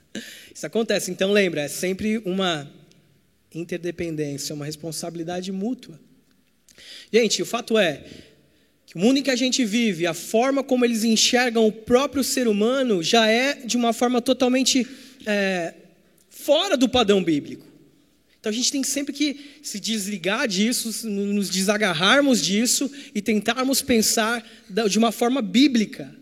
isso 0.54 0.66
acontece. 0.66 1.10
Então, 1.10 1.32
lembra, 1.32 1.62
é 1.62 1.68
sempre 1.68 2.18
uma, 2.24 2.70
interdependência, 3.54 4.52
é 4.52 4.54
uma 4.54 4.64
responsabilidade 4.64 5.50
mútua. 5.52 5.98
Gente, 7.12 7.42
o 7.42 7.46
fato 7.46 7.78
é 7.78 8.04
que 8.86 8.96
o 8.96 8.98
mundo 8.98 9.18
em 9.18 9.22
que 9.22 9.30
a 9.30 9.36
gente 9.36 9.64
vive, 9.64 10.06
a 10.06 10.14
forma 10.14 10.62
como 10.62 10.84
eles 10.84 11.04
enxergam 11.04 11.66
o 11.66 11.72
próprio 11.72 12.24
ser 12.24 12.48
humano 12.48 13.02
já 13.02 13.26
é 13.26 13.54
de 13.54 13.76
uma 13.76 13.92
forma 13.92 14.20
totalmente 14.22 14.86
é, 15.26 15.74
fora 16.30 16.76
do 16.76 16.88
padrão 16.88 17.22
bíblico. 17.22 17.67
Então 18.48 18.56
a 18.58 18.62
gente 18.62 18.72
tem 18.72 18.82
sempre 18.82 19.12
que 19.12 19.58
se 19.62 19.78
desligar 19.78 20.48
disso, 20.48 21.06
nos 21.06 21.50
desagarrarmos 21.50 22.42
disso 22.42 22.90
e 23.14 23.20
tentarmos 23.20 23.82
pensar 23.82 24.42
de 24.88 24.98
uma 24.98 25.12
forma 25.12 25.42
bíblica. 25.42 26.16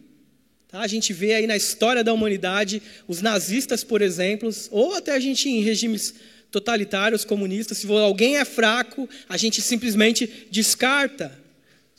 Tá? 0.67 0.81
A 0.81 0.89
gente 0.89 1.13
vê 1.13 1.35
aí 1.35 1.47
na 1.47 1.57
história 1.57 2.03
da 2.03 2.13
humanidade 2.13 2.83
os 3.07 3.23
nazistas, 3.23 3.85
por 3.85 4.03
exemplo, 4.03 4.51
ou 4.73 4.97
até 4.97 5.13
a 5.13 5.21
gente 5.21 5.49
em 5.49 5.61
regimes 5.61 6.15
totalitários, 6.51 7.25
comunistas, 7.25 7.79
se 7.79 7.87
alguém 7.93 8.39
é 8.39 8.45
fraco, 8.45 9.09
a 9.29 9.37
gente 9.37 9.63
simplesmente 9.63 10.49
descarta. 10.51 11.31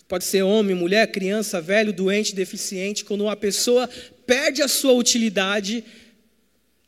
Pode 0.10 0.26
ser 0.26 0.42
homem, 0.42 0.76
mulher, 0.76 1.10
criança, 1.10 1.62
velho, 1.62 1.94
doente, 1.94 2.36
deficiente. 2.36 3.06
Quando 3.06 3.22
uma 3.22 3.36
pessoa 3.38 3.90
perde 4.26 4.62
a 4.62 4.68
sua 4.68 4.92
utilidade, 4.92 5.86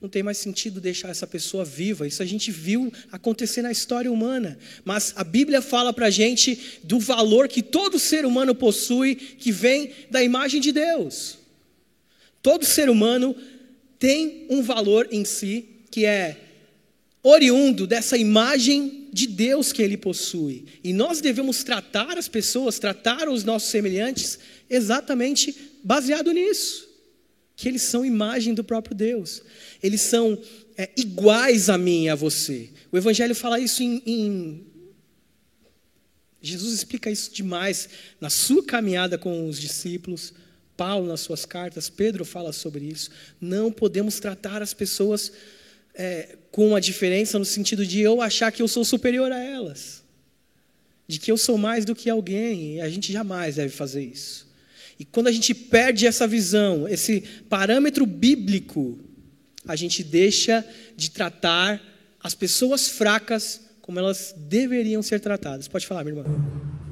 não 0.02 0.08
tem 0.08 0.24
mais 0.24 0.38
sentido 0.38 0.80
deixar 0.80 1.10
essa 1.10 1.28
pessoa 1.28 1.66
viva. 1.66 2.08
Isso 2.08 2.24
a 2.24 2.26
gente 2.26 2.52
viu 2.52 2.91
acontecer 3.12 3.62
na 3.62 3.72
história 3.72 4.12
humana. 4.12 4.58
Mas 4.86 5.14
a 5.16 5.24
Bíblia 5.24 5.62
fala 5.62 5.91
para 5.91 6.06
a 6.06 6.10
gente 6.10 6.80
do 6.84 7.00
valor 7.00 7.47
que 7.50 7.62
todo 7.62 8.00
ser 8.00 8.26
humano 8.26 8.56
possui, 8.56 9.16
que 9.16 9.52
vem 9.52 9.91
da 10.10 10.24
imagem 10.24 10.62
de 10.62 10.72
Deus. 10.72 11.38
Todo 12.41 12.66
ser 12.66 12.89
humano 12.89 13.36
tem 13.97 14.45
um 14.50 14.62
valor 14.62 15.08
em 15.12 15.26
si 15.26 15.68
que 15.91 16.06
é 16.06 16.38
oriundo 17.22 17.86
dessa 17.86 18.18
imagem 18.18 19.10
de 19.12 19.28
Deus 19.28 19.74
que 19.74 19.82
ele 19.82 19.97
possui. 19.97 20.66
E 20.82 20.93
nós 20.93 21.20
devemos 21.20 21.64
tratar 21.64 22.18
as 22.18 22.30
pessoas, 22.30 22.80
tratar 22.80 23.28
os 23.28 23.43
nossos 23.43 23.70
semelhantes, 23.70 24.39
exatamente 24.70 25.54
baseado 25.84 26.32
nisso. 26.32 26.88
Que 27.60 27.68
eles 27.68 27.82
são 27.82 28.05
imagem 28.05 28.53
do 28.53 28.64
próprio 28.64 28.95
Deus. 28.95 29.43
Eles 29.84 29.99
são 29.99 30.41
é, 30.78 30.89
iguais 30.95 31.70
a 31.70 31.78
mim 31.78 32.05
e 32.05 32.10
a 32.10 32.16
você. 32.16 32.70
O 32.89 32.97
Evangelho 32.97 33.36
fala 33.36 33.60
isso 33.60 33.84
em, 33.84 34.01
em. 34.05 34.66
Jesus 36.41 36.72
explica 36.74 37.12
isso 37.12 37.34
demais 37.34 37.89
na 38.22 38.30
sua 38.30 38.64
caminhada 38.64 39.18
com 39.18 39.45
os 39.45 39.60
discípulos. 39.60 40.34
Paulo, 40.78 41.05
nas 41.05 41.20
suas 41.20 41.43
cartas, 41.43 41.89
Pedro 41.89 42.24
fala 42.24 42.53
sobre 42.53 42.86
isso. 42.86 43.10
Não 43.41 43.70
podemos 43.70 44.22
tratar 44.22 44.62
as 44.62 44.74
pessoas 44.74 45.30
é, 45.93 46.38
com 46.51 46.70
uma 46.70 46.80
diferença 46.80 47.38
no 47.38 47.43
sentido 47.43 47.86
de 47.86 47.99
eu 47.99 48.22
achar 48.22 48.53
que 48.53 48.62
eu 48.62 48.70
sou 48.70 48.86
superior 48.86 49.34
a 49.34 49.38
elas, 49.38 50.01
de 51.05 51.20
que 51.20 51.30
eu 51.30 51.38
sou 51.38 51.57
mais 51.57 51.84
do 51.84 51.93
que 51.93 52.10
alguém, 52.10 52.76
e 52.76 52.80
a 52.80 52.89
gente 52.89 53.12
jamais 53.12 53.57
deve 53.57 53.76
fazer 53.76 54.01
isso. 54.01 54.49
E 55.00 55.06
quando 55.06 55.28
a 55.28 55.32
gente 55.32 55.54
perde 55.54 56.06
essa 56.06 56.28
visão, 56.28 56.86
esse 56.86 57.22
parâmetro 57.47 58.06
bíblico, 58.06 59.00
a 59.66 59.76
gente 59.76 60.04
deixa 60.04 60.66
de 60.97 61.10
tratar 61.10 61.82
as 62.22 62.36
pessoas 62.36 62.89
fracas 62.89 63.62
como 63.82 63.97
elas 63.97 64.36
deveriam 64.38 65.02
ser 65.02 65.22
tratadas. 65.22 65.70
Pode 65.70 65.88
falar, 65.88 66.04
minha 66.04 66.20
irmã. 66.20 66.88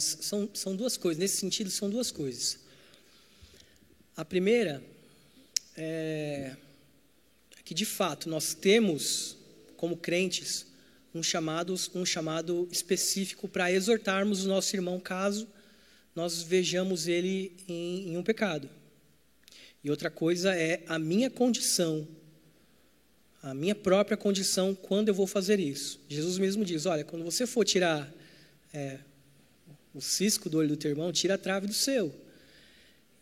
São, 0.00 0.48
são 0.54 0.76
duas 0.76 0.96
coisas, 0.96 1.18
nesse 1.18 1.36
sentido, 1.36 1.70
são 1.70 1.88
duas 1.88 2.10
coisas. 2.10 2.58
A 4.16 4.24
primeira 4.24 4.82
é 5.76 6.56
que, 7.64 7.74
de 7.74 7.84
fato, 7.84 8.30
nós 8.30 8.54
temos, 8.54 9.36
como 9.76 9.94
crentes, 9.94 10.64
um 11.14 11.22
chamado, 11.22 11.74
um 11.94 12.06
chamado 12.06 12.66
específico 12.70 13.46
para 13.46 13.70
exortarmos 13.70 14.44
o 14.44 14.48
nosso 14.48 14.74
irmão 14.74 14.98
caso 14.98 15.46
nós 16.18 16.42
vejamos 16.42 17.06
ele 17.06 17.52
em, 17.68 18.08
em 18.08 18.16
um 18.16 18.22
pecado. 18.24 18.68
E 19.84 19.90
outra 19.90 20.10
coisa 20.10 20.52
é 20.56 20.82
a 20.88 20.98
minha 20.98 21.30
condição, 21.30 22.08
a 23.42 23.54
minha 23.54 23.74
própria 23.74 24.16
condição 24.16 24.74
quando 24.74 25.08
eu 25.08 25.14
vou 25.14 25.26
fazer 25.26 25.60
isso. 25.60 26.00
Jesus 26.08 26.38
mesmo 26.38 26.64
diz: 26.64 26.86
olha, 26.86 27.04
quando 27.04 27.22
você 27.22 27.46
for 27.46 27.64
tirar 27.64 28.12
é, 28.72 28.98
o 29.94 30.00
cisco 30.00 30.48
do 30.48 30.58
olho 30.58 30.68
do 30.68 30.76
teu 30.76 30.90
irmão, 30.90 31.12
tira 31.12 31.34
a 31.34 31.38
trave 31.38 31.66
do 31.66 31.72
seu. 31.72 32.14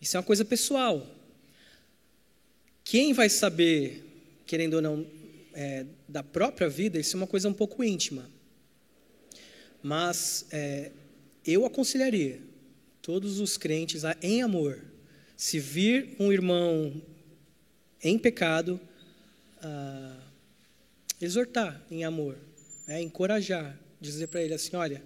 Isso 0.01 0.17
é 0.17 0.21
uma 0.21 0.27
coisa 0.27 0.45
pessoal. 0.45 1.07
Quem 2.85 3.13
vai 3.13 3.29
saber, 3.29 4.05
querendo 4.47 4.75
ou 4.75 4.83
não, 4.83 5.07
é, 5.53 5.87
da 6.09 6.23
própria 6.23 6.69
vida, 6.69 6.99
isso 6.99 7.17
é 7.17 7.19
uma 7.19 7.27
coisa 7.27 7.49
um 7.49 7.55
pouco 7.55 7.83
íntima. 7.83 8.29
Mas 9.83 10.47
é, 10.51 10.93
eu 11.45 11.65
aconselharia 11.65 12.41
todos 13.01 13.41
os 13.41 13.57
crentes 13.57 14.05
a, 14.05 14.17
em 14.21 14.43
amor, 14.43 14.83
se 15.37 15.59
vir 15.59 16.15
um 16.19 16.33
irmão 16.33 17.01
em 18.03 18.19
pecado, 18.19 18.81
a, 19.63 20.17
exortar 21.21 21.81
em 21.91 22.05
amor, 22.05 22.37
é, 22.87 23.01
encorajar, 23.01 23.79
dizer 24.01 24.27
para 24.29 24.43
ele 24.43 24.55
assim: 24.55 24.77
olha 24.77 25.03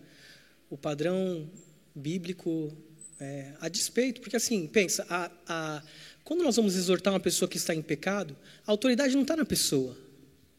o 0.71 0.79
padrão 0.79 1.51
bíblico 1.95 2.73
é, 3.19 3.53
a 3.61 3.69
despeito, 3.69 4.21
porque 4.21 4.37
assim, 4.37 4.67
pensa, 4.69 5.05
a, 5.11 5.31
a, 5.47 5.83
quando 6.25 6.45
nós 6.45 6.57
vamos 6.57 6.77
exortar 6.77 7.13
uma 7.13 7.21
pessoa 7.21 7.49
que 7.49 7.57
está 7.57 7.75
em 7.75 7.83
pecado, 7.83 8.37
a 8.65 8.71
autoridade 8.71 9.15
não 9.15 9.23
está 9.23 9.37
na 9.37 9.45
pessoa, 9.45 9.97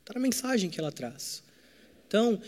está 0.02 0.14
na 0.14 0.20
mensagem 0.20 0.70
que 0.70 0.80
ela 0.80 0.92
traz. 0.92 1.42
Então, 2.08 2.40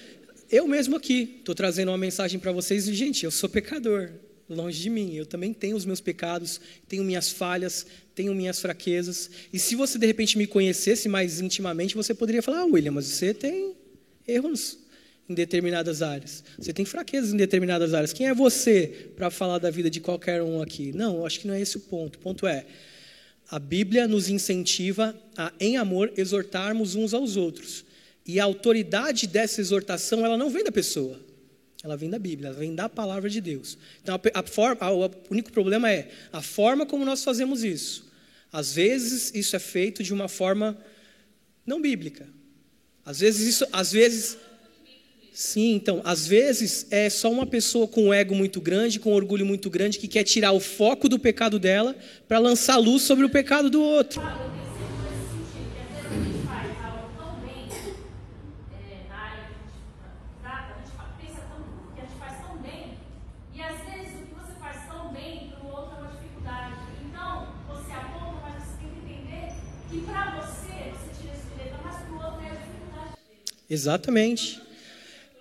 eu 0.52 0.68
mesmo 0.68 0.98
aqui 0.98 1.38
estou 1.40 1.56
trazendo 1.56 1.90
uma 1.90 1.98
mensagem 1.98 2.38
para 2.38 2.52
vocês 2.52 2.88
e, 2.88 2.94
gente, 2.94 3.24
eu 3.24 3.32
sou 3.32 3.50
pecador, 3.50 4.12
longe 4.50 4.82
de 4.82 4.90
mim, 4.90 5.16
eu 5.16 5.26
também 5.26 5.54
tenho 5.54 5.78
os 5.78 5.86
meus 5.86 6.02
pecados, 6.02 6.60
tenho 6.88 7.04
minhas 7.04 7.32
falhas, 7.32 7.88
tenho 8.14 8.36
minhas 8.36 8.60
fraquezas, 8.60 9.32
e 9.52 9.58
se 9.58 9.74
você 9.74 9.98
de 9.98 10.06
repente 10.06 10.38
me 10.38 10.46
conhecesse 10.46 11.08
mais 11.08 11.40
intimamente, 11.40 11.96
você 11.96 12.14
poderia 12.14 12.44
falar, 12.44 12.60
ah, 12.60 12.66
William, 12.66 12.92
mas 12.92 13.06
você 13.06 13.34
tem 13.34 13.74
erros 14.28 14.83
em 15.28 15.34
determinadas 15.34 16.02
áreas. 16.02 16.44
Você 16.58 16.74
tem 16.74 16.86
fraquezas 16.86 17.34
em 17.34 17.38
determinadas 17.38 17.94
áreas. 17.94 18.12
Quem 18.12 18.28
é 18.28 18.34
você 18.34 19.12
para 19.16 19.30
falar 19.30 19.60
da 19.60 19.70
vida 19.70 19.90
de 19.90 20.00
qualquer 20.00 20.42
um 20.42 20.62
aqui? 20.62 20.92
Não, 20.92 21.26
acho 21.26 21.40
que 21.40 21.48
não 21.48 21.54
é 21.54 21.62
esse 21.62 21.78
o 21.78 21.80
ponto. 21.80 22.16
O 22.18 22.20
ponto 22.20 22.46
é, 22.46 22.66
a 23.50 23.60
Bíblia 23.60 24.08
nos 24.08 24.30
incentiva 24.30 25.16
a, 25.38 25.52
em 25.60 25.78
amor, 25.78 26.12
exortarmos 26.18 26.96
uns 26.96 27.14
aos 27.14 27.38
outros. 27.38 27.86
E 28.26 28.40
a 28.40 28.44
autoridade 28.44 29.28
dessa 29.28 29.62
exortação, 29.62 30.26
ela 30.26 30.38
não 30.38 30.50
vem 30.50 30.64
da 30.64 30.72
pessoa. 30.72 31.20
Ela 31.84 31.98
vem 31.98 32.10
da 32.10 32.18
Bíblia, 32.18 32.50
ela 32.50 32.58
vem 32.58 32.74
da 32.74 32.88
palavra 32.88 33.30
de 33.30 33.42
Deus. 33.42 33.78
Então, 34.02 34.16
a, 34.16 34.40
a 34.40 34.44
forma, 34.44 34.78
a, 34.80 34.92
o 34.92 35.12
único 35.30 35.52
problema 35.52 35.92
é 35.92 36.10
a 36.32 36.42
forma 36.42 36.86
como 36.86 37.04
nós 37.04 37.24
fazemos 37.24 37.64
isso. 37.64 38.10
Às 38.52 38.74
vezes, 38.74 39.32
isso 39.36 39.56
é 39.56 39.60
feito 39.60 40.02
de 40.04 40.14
uma 40.14 40.30
forma 40.30 40.78
não 41.66 41.82
bíblica. 41.82 42.28
Às 43.06 43.20
vezes, 43.20 43.48
isso, 43.48 43.68
às 43.72 43.92
vezes, 43.92 44.38
Sim, 45.34 45.74
então, 45.74 46.00
às 46.04 46.28
vezes 46.28 46.86
é 46.92 47.10
só 47.10 47.32
uma 47.32 47.48
pessoa 47.48 47.88
com 47.88 48.04
um 48.10 48.14
ego 48.14 48.36
muito 48.36 48.62
grande, 48.62 49.00
com 49.00 49.12
um 49.12 49.16
orgulho 49.16 49.44
muito 49.44 49.68
grande, 49.68 49.98
que 49.98 50.08
quer 50.08 50.24
tirar 50.24 50.52
o 50.52 50.60
foco 50.60 51.10
do 51.10 51.18
pecado 51.18 51.58
dela 51.58 51.96
para 52.28 52.38
lançar 52.38 52.78
luz 52.78 53.02
sobre 53.02 53.26
o 53.26 53.30
pecado 53.30 53.68
do 53.68 53.82
outro. 53.82 54.22
Exatamente. 73.68 74.73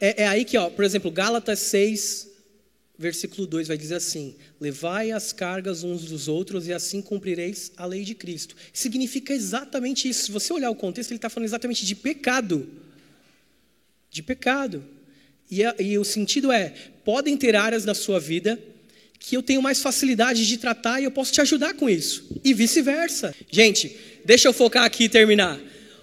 É, 0.04 0.24
é, 0.24 0.26
aí 0.26 0.44
que, 0.44 0.58
ó, 0.58 0.68
por 0.68 0.84
exemplo, 0.84 1.12
Gálatas 1.12 1.60
6, 1.60 2.28
versículo 2.98 3.46
2 3.46 3.68
vai 3.68 3.78
dizer 3.78 3.94
assim: 3.94 4.34
Levai 4.60 5.12
as 5.12 5.32
cargas 5.32 5.84
uns 5.84 6.06
dos 6.06 6.26
outros 6.26 6.66
e 6.66 6.72
assim 6.72 7.00
cumprireis 7.00 7.70
a 7.76 7.86
lei 7.86 8.02
de 8.02 8.12
Cristo. 8.12 8.56
Significa 8.72 9.32
exatamente 9.32 10.08
isso. 10.08 10.24
Se 10.24 10.32
você 10.32 10.52
olhar 10.52 10.70
o 10.70 10.74
contexto, 10.74 11.12
ele 11.12 11.18
está 11.18 11.30
falando 11.30 11.46
exatamente 11.46 11.86
de 11.86 11.94
pecado. 11.94 12.68
De 14.10 14.24
pecado. 14.24 14.82
E, 15.48 15.60
e 15.78 15.96
o 15.96 16.04
sentido 16.04 16.50
é: 16.50 16.74
podem 17.04 17.36
ter 17.36 17.54
áreas 17.54 17.84
da 17.84 17.94
sua 17.94 18.18
vida 18.18 18.60
que 19.20 19.36
eu 19.36 19.42
tenho 19.42 19.62
mais 19.62 19.80
facilidade 19.80 20.44
de 20.44 20.58
tratar 20.58 21.00
e 21.00 21.04
eu 21.04 21.12
posso 21.12 21.32
te 21.32 21.40
ajudar 21.40 21.74
com 21.74 21.88
isso. 21.88 22.40
E 22.42 22.52
vice-versa. 22.52 23.32
Gente, 23.48 23.96
deixa 24.24 24.48
eu 24.48 24.52
focar 24.52 24.82
aqui 24.82 25.04
e 25.04 25.08
terminar. 25.08 25.60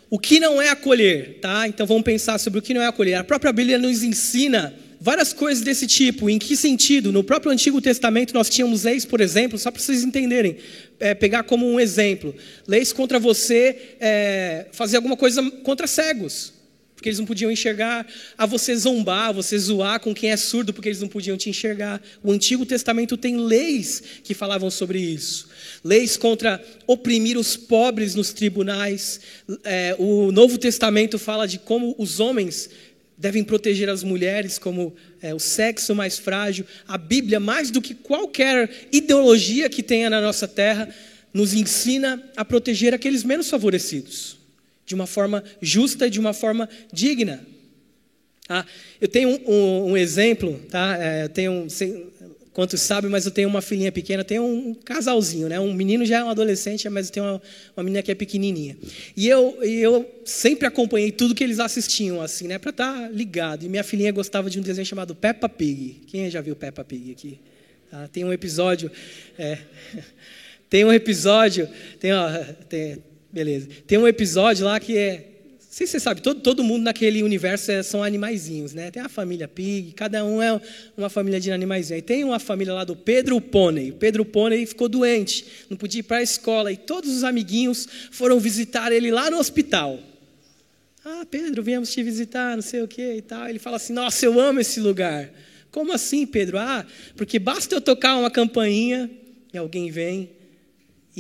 O 0.09 0.17
que 0.17 0.39
não 0.39 0.61
é 0.61 0.69
acolher, 0.69 1.39
tá? 1.39 1.67
Então 1.67 1.85
vamos 1.85 2.03
pensar 2.03 2.39
sobre 2.39 2.59
o 2.59 2.61
que 2.61 2.73
não 2.73 2.81
é 2.81 2.87
acolher. 2.87 3.15
A 3.15 3.23
própria 3.23 3.53
Bíblia 3.53 3.77
nos 3.77 4.01
ensina 4.01 4.73
várias 4.99 5.31
coisas 5.31 5.63
desse 5.63 5.85
tipo. 5.85 6.29
Em 6.29 6.39
que 6.39 6.55
sentido? 6.55 7.11
No 7.11 7.23
próprio 7.23 7.51
Antigo 7.51 7.79
Testamento 7.79 8.33
nós 8.33 8.49
tínhamos 8.49 8.83
leis, 8.83 9.05
por 9.05 9.21
exemplo, 9.21 9.57
só 9.57 9.69
para 9.69 9.81
vocês 9.81 10.03
entenderem, 10.03 10.57
é, 10.99 11.13
pegar 11.13 11.43
como 11.43 11.67
um 11.67 11.79
exemplo, 11.79 12.35
leis 12.67 12.91
contra 12.91 13.19
você 13.19 13.95
é, 13.99 14.65
fazer 14.71 14.97
alguma 14.97 15.15
coisa 15.15 15.43
contra 15.63 15.85
cegos, 15.85 16.53
porque 16.99 17.07
eles 17.07 17.19
não 17.19 17.25
podiam 17.25 17.49
enxergar, 17.49 18.05
a 18.37 18.45
você 18.45 18.75
zombar, 18.75 19.29
a 19.29 19.31
você 19.31 19.57
zoar 19.57 20.01
com 20.01 20.13
quem 20.13 20.31
é 20.31 20.37
surdo, 20.37 20.73
porque 20.73 20.89
eles 20.89 20.99
não 20.99 21.07
podiam 21.07 21.37
te 21.37 21.49
enxergar. 21.49 22.01
O 22.21 22.29
Antigo 22.29 22.65
Testamento 22.65 23.15
tem 23.15 23.37
leis 23.37 24.03
que 24.21 24.33
falavam 24.33 24.69
sobre 24.69 24.99
isso 24.99 25.47
leis 25.83 26.17
contra 26.17 26.61
oprimir 26.85 27.37
os 27.37 27.55
pobres 27.55 28.15
nos 28.15 28.33
tribunais. 28.33 29.19
É, 29.63 29.95
o 29.97 30.31
Novo 30.31 30.57
Testamento 30.57 31.17
fala 31.17 31.47
de 31.47 31.57
como 31.59 31.95
os 31.97 32.19
homens 32.19 32.69
devem 33.17 33.43
proteger 33.43 33.89
as 33.89 34.03
mulheres 34.03 34.57
como 34.57 34.95
é, 35.21 35.33
o 35.33 35.39
sexo 35.39 35.93
mais 35.93 36.17
frágil. 36.17 36.65
A 36.87 36.97
Bíblia, 36.97 37.39
mais 37.39 37.69
do 37.69 37.81
que 37.81 37.93
qualquer 37.93 38.87
ideologia 38.91 39.69
que 39.69 39.83
tenha 39.83 40.09
na 40.09 40.21
nossa 40.21 40.47
terra, 40.47 40.89
nos 41.33 41.53
ensina 41.53 42.21
a 42.35 42.43
proteger 42.43 42.93
aqueles 42.93 43.23
menos 43.23 43.49
favorecidos, 43.49 44.38
de 44.89 44.95
uma 44.95 45.05
forma 45.05 45.43
justa 45.61 46.07
e 46.07 46.09
de 46.09 46.19
uma 46.19 46.33
forma 46.33 46.67
digna. 46.91 47.45
Ah, 48.49 48.65
eu 48.99 49.07
tenho 49.07 49.29
um, 49.29 49.39
um, 49.47 49.91
um 49.91 49.97
exemplo, 49.97 50.59
tá? 50.67 50.97
É, 50.99 51.25
eu 51.25 51.29
tenho 51.29 51.51
um, 51.51 51.67
quantos 52.51 52.81
sabem, 52.81 53.07
mas 53.07 53.23
eu 53.27 53.31
tenho 53.31 53.47
uma 53.47 53.61
filhinha 53.61 53.91
pequena, 53.91 54.23
tenho 54.23 54.43
um 54.43 54.73
casalzinho, 54.73 55.47
né? 55.47 55.59
Um 55.59 55.71
menino 55.71 56.03
já 56.07 56.17
é 56.17 56.23
um 56.23 56.29
adolescente, 56.31 56.89
mas 56.89 57.05
eu 57.05 57.13
tenho 57.13 57.25
uma, 57.27 57.41
uma 57.77 57.83
menina 57.83 58.01
que 58.01 58.09
é 58.09 58.15
pequenininha. 58.15 58.75
E 59.15 59.27
eu, 59.27 59.61
eu 59.61 60.09
sempre 60.25 60.65
acompanhei 60.65 61.11
tudo 61.11 61.35
que 61.35 61.43
eles 61.43 61.59
assistiam, 61.59 62.19
assim, 62.19 62.47
né? 62.47 62.57
Para 62.57 62.71
estar 62.71 62.91
tá 62.91 63.09
ligado. 63.09 63.63
E 63.65 63.69
minha 63.69 63.83
filhinha 63.83 64.11
gostava 64.11 64.49
de 64.49 64.59
um 64.59 64.63
desenho 64.63 64.87
chamado 64.87 65.13
Peppa 65.13 65.47
Pig. 65.47 66.01
Quem 66.07 66.27
já 66.31 66.41
viu 66.41 66.55
Peppa 66.55 66.83
Pig 66.83 67.11
aqui? 67.11 67.39
Tá? 67.91 68.07
Tem 68.07 68.25
um 68.25 68.33
episódio... 68.33 68.91
É, 69.37 69.59
tem 70.67 70.83
um 70.83 70.91
episódio... 70.91 71.69
Tem, 71.99 72.11
ó, 72.11 72.29
tem, 72.67 72.97
beleza. 73.31 73.67
Tem 73.85 73.97
um 73.97 74.07
episódio 74.07 74.65
lá 74.65 74.79
que 74.79 74.97
é 74.97 75.29
sei 75.69 75.85
se 75.85 75.91
você 75.91 75.99
sabe, 75.99 76.21
todo, 76.21 76.41
todo 76.41 76.63
mundo 76.63 76.83
naquele 76.83 77.21
universo 77.21 77.71
é, 77.71 77.83
são 77.83 78.03
animaizinhos, 78.03 78.73
né? 78.73 78.89
Tem 78.91 79.01
a 79.01 79.07
família 79.07 79.47
Pig, 79.47 79.93
cada 79.93 80.25
um 80.25 80.41
é 80.41 80.59
uma 80.97 81.09
família 81.09 81.39
de 81.39 81.51
animaizinhos. 81.51 81.99
E 81.99 82.01
tem 82.01 82.23
uma 82.23 82.39
família 82.39 82.73
lá 82.73 82.83
do 82.83 82.95
Pedro 82.95 83.39
Pônei. 83.39 83.91
O 83.91 83.93
Pedro 83.93 84.25
Pônei 84.25 84.65
ficou 84.65 84.89
doente, 84.89 85.45
não 85.69 85.77
podia 85.77 85.99
ir 85.99 86.03
para 86.03 86.17
a 86.17 86.23
escola. 86.23 86.71
E 86.71 86.75
todos 86.75 87.15
os 87.15 87.23
amiguinhos 87.23 87.87
foram 88.11 88.39
visitar 88.39 88.91
ele 88.91 89.11
lá 89.11 89.29
no 89.29 89.37
hospital. 89.37 89.99
Ah, 91.05 91.25
Pedro, 91.29 91.63
viemos 91.63 91.93
te 91.93 92.03
visitar, 92.03 92.55
não 92.55 92.63
sei 92.63 92.81
o 92.81 92.87
que 92.87 93.13
e 93.13 93.21
tal. 93.21 93.47
Ele 93.47 93.59
fala 93.59 93.77
assim: 93.77 93.93
Nossa, 93.93 94.25
eu 94.25 94.39
amo 94.39 94.59
esse 94.59 94.79
lugar. 94.79 95.31
Como 95.71 95.93
assim, 95.93 96.25
Pedro? 96.25 96.57
Ah, 96.57 96.85
porque 97.15 97.37
basta 97.37 97.75
eu 97.75 97.79
tocar 97.79 98.17
uma 98.17 98.31
campainha 98.31 99.09
e 99.53 99.57
alguém 99.57 99.91
vem 99.91 100.31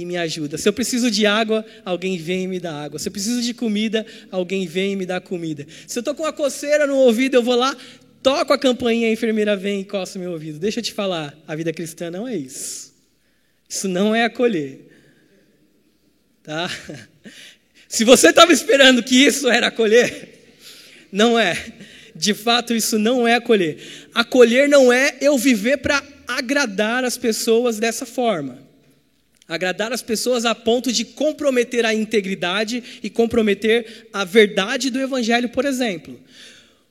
e 0.01 0.05
me 0.05 0.17
ajuda. 0.17 0.57
Se 0.57 0.67
eu 0.67 0.73
preciso 0.73 1.09
de 1.09 1.25
água, 1.25 1.65
alguém 1.83 2.17
vem 2.17 2.43
e 2.43 2.47
me 2.47 2.59
dá 2.59 2.73
água. 2.73 2.99
Se 2.99 3.07
eu 3.07 3.11
preciso 3.11 3.41
de 3.41 3.53
comida, 3.53 4.05
alguém 4.31 4.65
vem 4.65 4.93
e 4.93 4.95
me 4.95 5.05
dá 5.05 5.19
comida. 5.19 5.65
Se 5.87 5.97
eu 5.97 6.01
estou 6.01 6.15
com 6.15 6.23
uma 6.23 6.33
coceira 6.33 6.87
no 6.87 6.95
ouvido, 6.95 7.35
eu 7.35 7.43
vou 7.43 7.55
lá, 7.55 7.75
toco 8.23 8.53
a 8.53 8.57
campainha, 8.57 9.07
a 9.07 9.11
enfermeira 9.11 9.55
vem 9.55 9.81
e 9.81 9.85
coça 9.85 10.19
meu 10.19 10.31
ouvido. 10.31 10.59
Deixa 10.59 10.79
eu 10.79 10.83
te 10.83 10.93
falar, 10.93 11.37
a 11.47 11.55
vida 11.55 11.73
cristã 11.73 12.09
não 12.09 12.27
é 12.27 12.35
isso. 12.35 12.93
Isso 13.67 13.87
não 13.87 14.15
é 14.15 14.25
acolher. 14.25 14.87
Tá? 16.43 16.69
Se 17.87 18.03
você 18.03 18.29
estava 18.29 18.53
esperando 18.53 19.03
que 19.03 19.15
isso 19.15 19.47
era 19.49 19.67
acolher, 19.67 20.55
não 21.11 21.39
é. 21.39 21.73
De 22.15 22.33
fato, 22.33 22.73
isso 22.73 22.99
não 22.99 23.27
é 23.27 23.35
acolher. 23.35 23.77
Acolher 24.13 24.67
não 24.67 24.91
é 24.91 25.15
eu 25.21 25.37
viver 25.37 25.77
para 25.77 26.03
agradar 26.27 27.03
as 27.03 27.17
pessoas 27.17 27.79
dessa 27.79 28.05
forma. 28.05 28.68
Agradar 29.49 29.91
as 29.91 30.03
pessoas 30.03 30.45
a 30.45 30.53
ponto 30.53 30.91
de 30.91 31.03
comprometer 31.03 31.83
a 31.83 31.91
integridade 31.91 32.83
e 33.01 33.09
comprometer 33.09 34.07
a 34.13 34.23
verdade 34.23 34.91
do 34.91 34.99
Evangelho, 34.99 35.49
por 35.49 35.65
exemplo. 35.65 36.19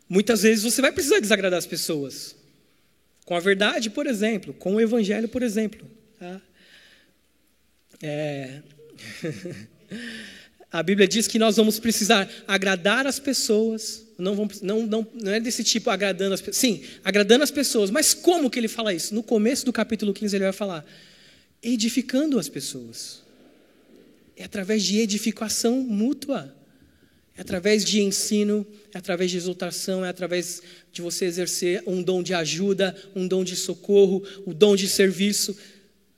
Muitas 0.09 0.43
vezes 0.43 0.65
você 0.65 0.83
vai 0.83 0.91
precisar 0.91 1.21
desagradar 1.21 1.57
as 1.57 1.67
pessoas. 1.67 2.35
Com 3.25 3.37
a 3.37 3.41
verdade, 3.41 3.91
por 3.91 4.09
exemplo. 4.09 4.53
Com 4.53 4.75
o 4.75 4.81
Evangelho, 4.81 5.29
por 5.29 5.45
exemplo. 5.45 5.89
Tá? 6.19 6.41
É... 8.03 8.61
a 10.73 10.83
Bíblia 10.83 11.07
diz 11.07 11.29
que 11.29 11.39
nós 11.39 11.57
vamos 11.57 11.79
precisar 11.79 12.29
agradar 12.49 13.07
as 13.07 13.21
pessoas. 13.21 14.05
Não, 14.19 14.35
vamos, 14.35 14.61
não, 14.63 14.85
não, 14.85 15.07
não 15.15 15.33
é 15.33 15.39
desse 15.39 15.63
tipo 15.63 15.91
agradando 15.91 16.35
as 16.35 16.41
pessoas. 16.41 16.57
Sim, 16.57 16.83
agradando 17.05 17.45
as 17.45 17.53
pessoas. 17.53 17.89
Mas 17.89 18.15
como 18.15 18.51
que 18.51 18.59
ele 18.59 18.67
fala 18.67 18.93
isso? 18.93 19.15
No 19.15 19.23
começo 19.23 19.65
do 19.65 19.73
capítulo 19.73 20.13
15 20.13 20.35
ele 20.35 20.45
vai 20.45 20.53
falar 20.53 20.85
edificando 21.63 22.39
as 22.39 22.49
pessoas. 22.49 23.23
É 24.37 24.45
através 24.45 24.83
de 24.85 24.99
edificação 24.99 25.81
mútua. 25.81 26.55
É 27.37 27.41
através 27.41 27.85
de 27.85 28.03
ensino, 28.03 28.67
é 28.93 28.99
através 28.99 29.31
de 29.31 29.37
exaltação, 29.37 30.05
é 30.05 30.09
através 30.09 30.61
de 30.93 31.01
você 31.01 31.25
exercer 31.25 31.83
um 31.87 32.03
dom 32.03 32.21
de 32.21 32.35
ajuda, 32.35 32.97
um 33.15 33.29
dom 33.29 33.45
de 33.45 33.55
socorro, 33.55 34.25
o 34.45 34.51
um 34.51 34.55
dom 34.55 34.75
de 34.75 34.89
serviço. 34.89 35.57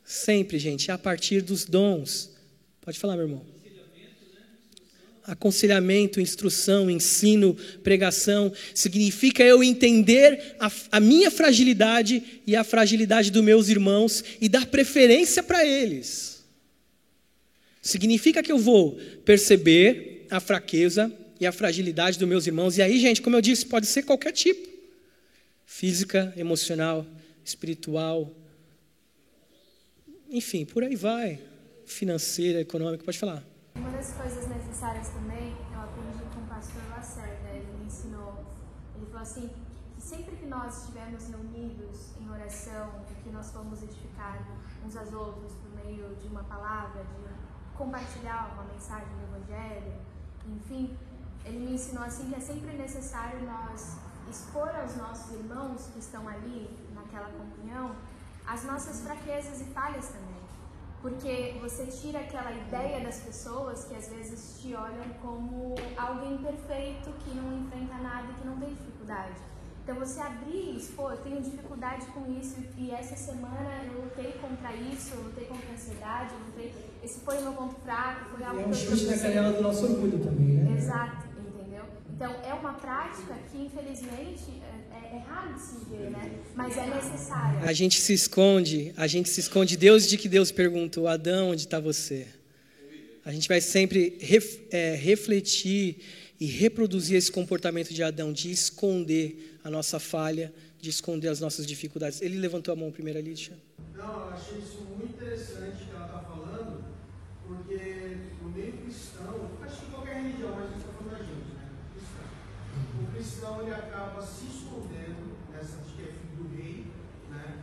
Sempre, 0.03 0.59
gente, 0.59 0.91
a 0.91 0.97
partir 0.97 1.43
dos 1.43 1.65
dons. 1.65 2.31
Pode 2.81 2.99
falar, 2.99 3.17
meu 3.17 3.27
irmão 3.27 3.60
aconselhamento, 5.25 6.21
instrução, 6.21 6.91
ensino, 6.91 7.55
pregação, 7.83 8.53
significa 8.75 9.43
eu 9.43 9.63
entender 9.63 10.57
a, 10.59 10.71
a, 10.93 11.01
minha 11.01 11.31
fragilidade 11.31 12.43
e 12.47 12.57
a 12.57 12.65
fragilidade 12.65 13.31
dos 13.31 13.43
meus 13.43 13.69
irmãos 13.69 14.25
e 14.41 14.49
dar 14.49 14.67
preferência 14.67 15.43
para 15.43 15.65
eles. 15.65 16.45
Significa 17.83 18.43
que 18.43 18.53
eu 18.53 18.59
vou 18.59 18.99
perceber 19.25 20.27
a 20.31 20.41
fraqueza 20.41 21.13
e 21.41 21.47
a 21.47 21.53
fragilidade 21.53 22.19
dos 22.19 22.29
meus 22.29 22.47
irmãos, 22.47 22.77
e 22.77 22.83
aí, 22.83 22.99
gente, 22.99 23.23
como 23.23 23.37
eu 23.37 23.41
disse, 23.41 23.65
pode 23.65 23.87
ser 23.87 24.03
qualquer 24.03 24.33
tipo. 24.33 24.69
Física, 25.65 26.35
emocional, 26.37 27.07
espiritual, 27.45 28.35
enfim, 30.31 30.65
por 30.65 30.85
aí 30.85 30.95
vai. 30.95 31.41
Financeira, 31.85 32.61
econômica, 32.61 33.05
pode 33.05 33.19
falar. 33.19 33.50
Uma 33.75 33.91
das 33.91 34.13
coisas 34.13 34.49
necessárias 34.49 35.09
também, 35.09 35.57
eu 35.73 35.81
aprendi 35.81 36.25
com 36.35 36.41
o 36.41 36.47
pastor 36.47 36.83
Lacerda, 36.91 37.49
ele 37.49 37.79
me 37.79 37.87
ensinou, 37.87 38.45
ele 38.95 39.07
falou 39.07 39.23
assim, 39.23 39.51
que 39.95 40.03
sempre 40.03 40.37
que 40.37 40.47
nós 40.47 40.81
estivermos 40.81 41.29
reunidos 41.29 42.17
em 42.19 42.29
oração, 42.31 43.05
que 43.23 43.31
nós 43.31 43.51
formos 43.51 43.83
edificar 43.83 44.39
uns 44.85 44.97
aos 44.97 45.13
outros 45.13 45.53
por 45.55 45.85
meio 45.85 46.17
de 46.17 46.29
uma 46.29 46.43
palavra, 46.45 47.05
de 47.05 47.77
compartilhar 47.77 48.53
uma 48.55 48.65
mensagem 48.65 49.09
do 49.09 49.37
Evangelho, 49.37 49.93
enfim, 50.47 50.97
ele 51.45 51.59
me 51.59 51.75
ensinou 51.75 52.05
assim 52.05 52.29
que 52.29 52.37
é 52.37 52.41
sempre 52.41 52.77
necessário 52.77 53.43
nós 53.45 53.99
expor 54.29 54.69
aos 54.69 54.97
nossos 54.97 55.33
irmãos 55.33 55.89
que 55.93 55.99
estão 55.99 56.29
ali 56.29 56.71
naquela 56.95 57.29
comunhão 57.31 57.97
as 58.47 58.65
nossas 58.65 59.01
fraquezas 59.01 59.61
e 59.61 59.65
falhas 59.65 60.09
também. 60.09 60.30
Porque 61.01 61.57
você 61.61 61.87
tira 61.87 62.21
aquela 62.21 62.53
ideia 62.53 63.01
das 63.01 63.21
pessoas 63.21 63.85
que 63.85 63.95
às 63.95 64.09
vezes 64.09 64.61
te 64.61 64.75
olham 64.75 65.09
como 65.23 65.75
alguém 65.97 66.39
perfeito, 66.39 67.11
que 67.25 67.35
não 67.35 67.59
enfrenta 67.59 67.95
nada 67.95 68.29
e 68.31 68.35
que 68.35 68.47
não 68.47 68.59
tem 68.59 68.69
dificuldade. 68.69 69.41
Então 69.83 69.99
você 69.99 70.21
abrir 70.21 70.77
isso, 70.77 70.93
pô, 70.93 71.11
eu 71.11 71.17
tenho 71.17 71.41
dificuldade 71.41 72.07
com 72.07 72.31
isso 72.39 72.57
e 72.77 72.91
essa 72.91 73.17
semana 73.17 73.83
eu 73.87 74.03
lutei 74.03 74.33
contra 74.41 74.73
isso, 74.75 75.15
eu 75.15 75.23
lutei 75.23 75.47
contra 75.47 75.69
a 75.69 75.73
ansiedade, 75.73 76.35
eu 76.35 76.41
lutei. 76.47 76.75
Esse 77.03 77.21
foi 77.21 77.39
o 77.39 77.43
meu 77.43 77.53
ponto 77.55 77.75
fraco, 77.77 78.37
foi 78.37 78.45
algo 78.45 78.61
é 78.61 78.67
um 78.67 78.75
chute 78.75 79.07
na 79.07 79.19
canela 79.19 79.53
do 79.53 79.63
nosso 79.63 79.87
orgulho 79.87 80.19
também, 80.19 80.59
né? 80.59 80.77
Exato, 80.77 81.27
entendeu? 81.39 81.85
Então 82.15 82.31
é 82.45 82.53
uma 82.53 82.75
prática 82.75 83.35
que 83.51 83.65
infelizmente 83.65 84.63
é, 85.13 85.19
raro 85.19 85.55
de 85.55 85.61
se 85.61 85.77
ver, 85.91 86.11
né? 86.11 86.39
Mas 86.55 86.77
é 86.77 86.87
necessária. 86.87 87.61
A 87.61 87.73
gente 87.73 88.01
se 88.01 88.13
esconde, 88.13 88.93
a 88.97 89.07
gente 89.07 89.29
se 89.29 89.41
esconde. 89.41 89.77
Deus 89.77 90.09
de 90.09 90.17
que 90.17 90.29
Deus 90.29 90.53
perguntou, 90.53 91.07
Adão, 91.09 91.51
onde 91.51 91.63
está 91.63 91.81
você? 91.81 92.27
A 93.25 93.33
gente 93.33 93.49
vai 93.49 93.61
sempre 93.61 94.17
ref, 94.21 94.61
é, 94.71 94.95
refletir 94.95 95.99
e 96.41 96.47
reproduzir 96.47 97.17
esse 97.17 97.31
comportamento 97.31 97.93
de 97.93 98.03
Adão, 98.03 98.33
de 98.33 98.51
esconder 98.51 99.59
a 99.63 99.69
nossa 99.69 100.01
falha, 100.01 100.53
de 100.81 100.89
esconder 100.89 101.29
as 101.29 101.39
nossas 101.39 101.67
dificuldades. 101.67 102.23
Ele 102.23 102.39
levantou 102.39 102.73
a 102.73 102.77
mão 102.77 102.91
primeiro 102.91 103.21
Lídia. 103.21 103.53
Não, 103.95 104.29
eu 104.29 104.31
achei 104.31 104.59
isso 104.59 104.79
muito 104.97 105.13
interessante 105.13 105.85
que 105.85 105.95
ela 105.95 106.07
está 106.07 106.21
falando, 106.21 106.83
porque 107.47 108.17
no 108.43 108.49
meio 108.49 108.73
cristão, 108.73 109.51
acho 109.63 109.81
que 109.83 109.91
qualquer 109.91 110.23
religião, 110.23 110.57
mas 110.57 110.77
está 110.77 110.93
falando 110.93 111.13
da 111.13 111.19
gente, 111.19 111.53
né? 111.53 111.69
Cristão. 111.93 113.05
O 113.05 113.13
cristão 113.13 113.63
ele 113.63 113.75
acaba 113.75 114.27
se 114.27 114.47
escondendo 114.47 115.37
nessa 115.53 115.77
de 115.85 115.93
que 115.93 116.03
é 116.03 116.07
filho 116.07 116.43
do 116.43 116.57
rei, 116.57 116.87
né? 117.31 117.59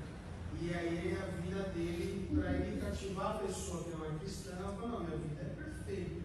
E 0.67 0.73
aí 0.73 1.17
a 1.17 1.41
vida 1.41 1.69
dele, 1.69 2.29
para 2.35 2.51
ele 2.51 2.81
cativar 2.81 3.35
a 3.35 3.39
pessoa 3.39 3.85
que 3.85 3.91
não 3.91 4.05
é 4.05 4.19
cristã, 4.19 4.51
ela 4.59 4.73
fala, 4.73 4.87
não, 4.89 4.99
minha 4.99 5.17
vida 5.17 5.41
é 5.41 5.63
perfeita. 5.63 6.23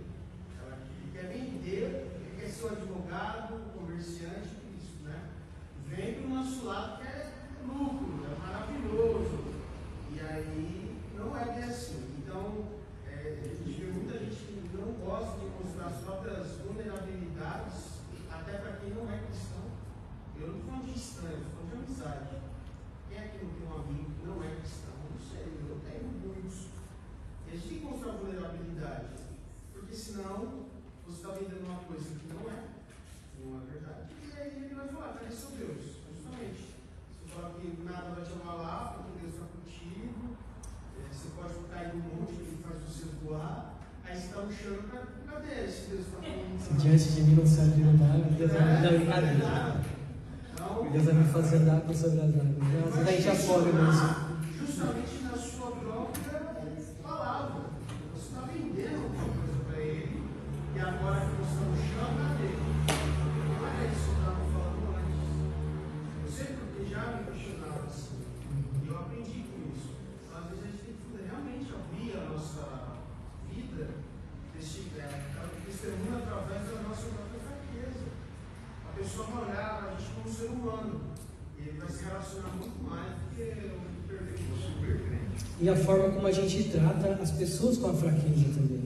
Ela 0.59 0.79
quer 1.13 1.29
vender, 1.29 2.11
ele 2.17 2.41
quer 2.41 2.49
ser 2.49 2.65
um 2.65 2.69
advogado, 2.71 3.73
comerciante, 3.73 4.63
vem 5.87 6.15
para 6.15 6.27
o 6.27 6.35
nosso 6.35 6.65
lado 6.65 6.99
que 6.99 7.07
é 7.07 7.33
lucro, 7.69 8.27
é 8.27 8.37
maravilhoso. 8.37 9.45
E 10.11 10.19
aí 10.19 10.99
não 11.17 11.37
é 11.39 11.45
bem 11.45 11.63
assim. 11.63 12.17
Então, 12.19 12.67
é, 13.07 13.39
a 13.45 13.49
gente 13.49 13.81
vê 13.81 13.93
muita 13.93 14.19
gente 14.19 14.35
que 14.35 14.77
não 14.77 14.93
gosta 15.07 15.39
de 15.39 15.47
mostrar 15.63 15.87
as 15.87 16.03
próprias 16.03 16.57
vulnerabilidades, 16.67 18.01
até 18.29 18.59
para 18.59 18.73
quem 18.73 18.91
não 18.91 19.09
é 19.09 19.19
cristão. 19.19 19.71
Eu 20.41 20.49
não 20.49 20.61
falando 20.63 20.93
de 20.93 20.99
estranho, 20.99 21.37
estou 21.37 21.53
falando 21.53 21.71
de 21.71 21.93
amizade. 21.93 22.52
É 23.23 23.39
não 23.39 23.55
tem 23.55 23.69
um 23.69 23.75
amigo 23.79 24.11
que 24.19 24.27
não 24.27 24.43
é 24.43 24.57
cristão? 24.57 24.99
Não 25.07 25.21
sei, 25.23 25.47
eu 25.47 25.79
tenho 25.87 26.11
muitos. 26.27 26.67
E 27.47 27.51
a 27.51 27.55
gente 27.55 27.69
tem 27.69 27.79
que 27.79 27.85
mostrar 27.85 28.13
vulnerabilidade, 28.19 29.07
porque 29.73 29.95
senão 29.95 30.67
você 31.07 31.17
está 31.17 31.31
vendendo 31.31 31.65
uma 31.65 31.79
coisa 31.85 32.19
que 32.19 32.27
não 32.35 32.51
é, 32.51 32.67
não 33.39 33.63
é 33.63 33.65
verdade. 33.71 34.11
E 34.27 34.41
aí 34.41 34.65
ele 34.65 34.75
vai 34.75 34.89
falar, 34.89 35.15
cadê 35.15 35.31
seu 35.31 35.51
Deus? 35.53 36.03
fala 37.33 37.55
que 37.59 37.83
nada 37.85 38.15
vai 38.15 38.25
te 38.25 38.33
abalar, 38.33 38.95
porque 38.97 39.21
Deus 39.21 39.35
está 39.35 39.47
contigo. 39.47 40.37
É, 40.99 41.09
você 41.11 41.29
pode 41.35 41.55
cair 41.71 41.95
no 41.95 42.03
monte 42.03 42.35
que 42.35 42.63
faz 42.63 42.83
você 42.83 43.07
voar. 43.25 43.75
Aí 44.05 44.15
você 44.15 44.27
está 44.27 44.41
luxando, 44.41 44.83
cadê 45.27 45.65
esse 45.65 45.91
Deus 45.91 46.07
está 46.07 46.19
falando? 46.27 46.61
Se 46.61 46.75
diante 46.75 47.09
de 47.13 47.23
mim 47.23 47.35
não 47.37 47.47
se 47.47 47.61
o 47.61 47.99
mar, 47.99 48.19
Deus 48.37 48.53
vai 48.53 48.63
me 48.63 48.83
dar 48.83 48.93
brincadeira. 48.93 49.92
Deus 50.93 51.05
vai 51.05 51.15
me 51.15 51.25
fazer 51.25 51.59
com 51.87 51.95
sobre 51.95 52.21
as 52.21 52.35
águas. 52.35 52.95
Mas 52.95 53.05
daí 53.05 53.21
já 53.23 53.35
fora 53.35 53.65
mesmo. 53.65 54.33
Justamente 54.59 55.23
na 55.25 55.37
sua 55.37 55.71
própria 55.73 56.43
palavra. 57.03 57.63
Você 58.15 58.29
está 58.29 58.41
vendendo 58.47 59.05
alguma 59.05 59.25
coisa 59.25 59.65
para 59.69 59.79
ele. 59.81 60.23
E 60.75 60.79
agora 60.81 61.21
que 61.21 61.37
você 61.37 61.53
está 61.53 61.65
luxando, 61.71 62.15
cadê? 62.23 62.51
Olha 63.63 63.85
isso 63.91 64.05
que 64.05 64.11
eu 64.11 64.19
estava 64.19 64.43
falando 64.53 64.83
antes. 64.97 65.23
Eu 66.25 66.31
sempre 66.33 66.91
já 66.91 67.03
me 67.13 67.33
questionava 67.33 67.85
assim. 67.87 68.19
E 68.83 68.89
eu 68.89 68.99
aprendi 68.99 69.45
com 69.49 69.59
isso. 69.73 69.91
Às 70.35 70.45
vezes 70.51 70.63
a 70.63 70.67
gente 70.69 70.83
tem 70.83 70.95
que 70.95 71.29
realmente 71.29 71.69
abrir 71.73 72.17
a 72.17 72.31
nossa 72.33 72.63
vida, 73.51 73.89
é, 74.57 75.13
testemunho 75.67 76.19
através 76.19 76.63
da 76.69 76.83
nossa 76.83 77.07
própria 77.13 77.41
fraqueza. 77.41 78.07
A 78.89 78.97
pessoa 78.97 79.27
vai 79.27 79.51
olhar 79.51 79.85
a 79.85 80.01
gente 80.01 80.11
como 80.15 80.29
ser 80.29 80.49
humano. 80.51 81.01
E 81.59 81.69
ele 81.69 81.79
vai 81.79 81.89
se 81.89 82.05
relacionar 82.05 82.57
muito 82.57 82.83
mais 82.83 83.13
do 83.13 83.35
que 83.35 83.43
o 83.43 84.09
perfeito 84.09 84.57
super 84.59 84.99
crente. 85.03 85.45
E 85.63 85.69
a 85.69 85.77
forma 85.77 86.09
como 86.11 86.27
a 86.27 86.33
gente 86.33 86.71
trata 86.71 87.23
as 87.23 87.31
pessoas 87.31 87.79
com 87.79 87.91
a 87.91 87.95
fraqueza 87.95 88.47
também. 88.53 88.83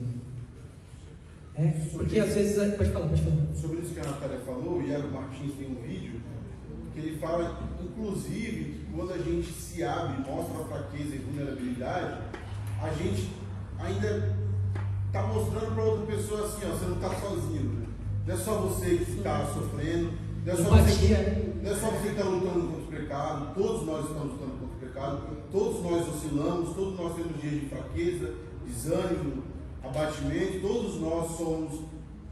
É, 1.55 1.73
porque 1.91 2.19
às 2.19 2.35
vezes. 2.35 2.75
Pode 2.75 2.91
falar, 2.91 3.07
pode 3.07 3.21
falar. 3.23 3.47
Sobre 3.59 3.79
isso 3.79 3.95
que 3.95 3.99
a 3.99 4.03
Natália 4.03 4.37
falou, 4.45 4.77
o 4.77 4.83
Iago 4.83 5.11
Martins 5.11 5.53
tem 5.57 5.71
um 5.71 5.81
vídeo 5.81 6.21
que 6.93 6.99
ele 6.99 7.17
fala, 7.17 7.59
inclusive, 7.81 8.63
que 8.63 8.85
quando 8.95 9.11
a 9.11 9.17
gente 9.17 9.51
se 9.53 9.83
abre, 9.83 10.23
mostra 10.29 10.61
a 10.61 10.65
fraqueza 10.65 11.15
e 11.15 11.17
vulnerabilidade, 11.17 12.21
a 12.79 12.89
gente 12.93 13.27
ainda 13.79 14.35
está 15.07 15.23
mostrando 15.25 15.73
para 15.73 15.83
outra 15.83 16.15
pessoa 16.15 16.45
assim, 16.45 16.61
ó, 16.63 16.75
você 16.75 16.85
não 16.85 16.95
está 16.97 17.09
sozinho. 17.15 17.73
Né? 17.73 17.87
Não 18.27 18.35
é 18.35 18.37
só 18.37 18.53
você 18.61 18.97
que 18.97 19.11
está 19.13 19.47
sofrendo, 19.47 20.13
não 20.45 20.53
é 20.53 20.55
só 20.55 20.69
você, 20.69 21.53
não 21.59 21.71
é 21.71 21.75
só 21.75 21.89
você 21.89 22.03
que 22.03 22.19
está 22.19 22.23
lutando 22.23 22.67
contra 22.67 22.83
o 22.83 23.01
pecado, 23.01 23.55
todos 23.55 23.83
nós 23.87 24.05
estamos 24.05 24.33
lutando 24.33 24.56
todos 25.51 25.83
nós 25.83 26.07
oscilamos, 26.07 26.75
todos 26.75 26.99
nós 26.99 27.15
temos 27.15 27.41
dias 27.41 27.61
de 27.61 27.69
fraqueza, 27.69 28.33
desânimo, 28.65 29.43
abatimento, 29.83 30.61
todos 30.61 30.99
nós 30.99 31.37
somos. 31.37 31.81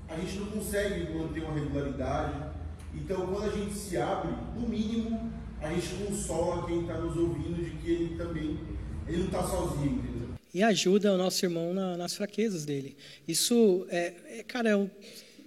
A 0.08 0.16
gente 0.18 0.40
não 0.40 0.48
consegue 0.48 1.14
manter 1.14 1.44
uma 1.44 1.54
regularidade, 1.54 2.56
então, 2.96 3.28
quando 3.28 3.52
a 3.52 3.56
gente 3.56 3.74
se 3.74 3.98
abre, 3.98 4.32
no 4.56 4.68
mínimo, 4.68 5.32
a 5.62 5.74
gente 5.74 5.88
consola 5.96 6.66
quem 6.66 6.82
está 6.82 6.98
nos 6.98 7.18
ouvindo 7.18 7.64
de 7.64 7.72
que 7.78 7.92
ele 7.92 8.18
também 8.18 8.58
ele 9.08 9.18
não 9.18 9.26
está 9.26 9.44
sozinho, 9.44 10.00
entendeu? 10.00 10.30
E 10.54 10.64
ajuda 10.64 11.14
o 11.14 11.18
nosso 11.18 11.46
irmão 11.46 11.74
na, 11.74 11.98
nas 11.98 12.16
fraquezas 12.16 12.66
dele. 12.66 12.96
Isso 13.28 13.86
é, 13.90 14.14
é 14.40 14.44
cara, 14.44 14.70
é 14.70 14.76
um, 14.76 14.90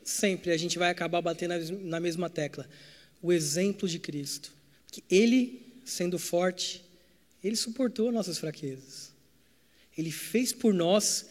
sempre 0.04 0.52
a 0.52 0.56
gente 0.56 0.78
vai 0.78 0.90
acabar 0.90 1.20
batendo 1.20 1.54
na, 1.54 1.78
na 1.82 2.00
mesma 2.00 2.28
tecla. 2.28 2.66
O 3.20 3.32
exemplo 3.32 3.88
de 3.88 3.98
Cristo, 3.98 4.52
que 4.92 5.02
ele, 5.10 5.80
sendo 5.84 6.18
forte, 6.18 6.84
ele 7.42 7.56
suportou 7.56 8.10
nossas 8.12 8.38
fraquezas. 8.38 9.12
Ele 9.96 10.10
fez 10.10 10.52
por 10.52 10.74
nós 10.74 11.26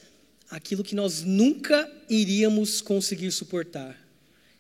aquilo 0.50 0.84
que 0.84 0.96
nós 0.96 1.24
nunca 1.24 1.90
iríamos 2.10 2.82
conseguir 2.82 3.32
suportar. 3.32 3.98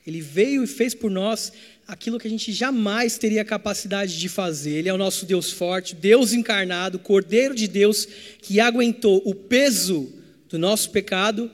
Ele 0.05 0.21
veio 0.21 0.63
e 0.63 0.67
fez 0.67 0.93
por 0.95 1.11
nós 1.11 1.51
aquilo 1.85 2.17
que 2.19 2.27
a 2.27 2.29
gente 2.29 2.53
jamais 2.53 3.17
teria 3.17 3.43
capacidade 3.43 4.17
de 4.17 4.29
fazer. 4.29 4.71
Ele 4.71 4.89
é 4.89 4.93
o 4.93 4.97
nosso 4.97 5.25
Deus 5.25 5.51
forte, 5.51 5.95
Deus 5.95 6.31
encarnado, 6.31 6.99
Cordeiro 6.99 7.53
de 7.53 7.67
Deus, 7.67 8.07
que 8.41 8.59
aguentou 8.59 9.21
o 9.25 9.35
peso 9.35 10.09
do 10.49 10.57
nosso 10.57 10.91
pecado 10.91 11.51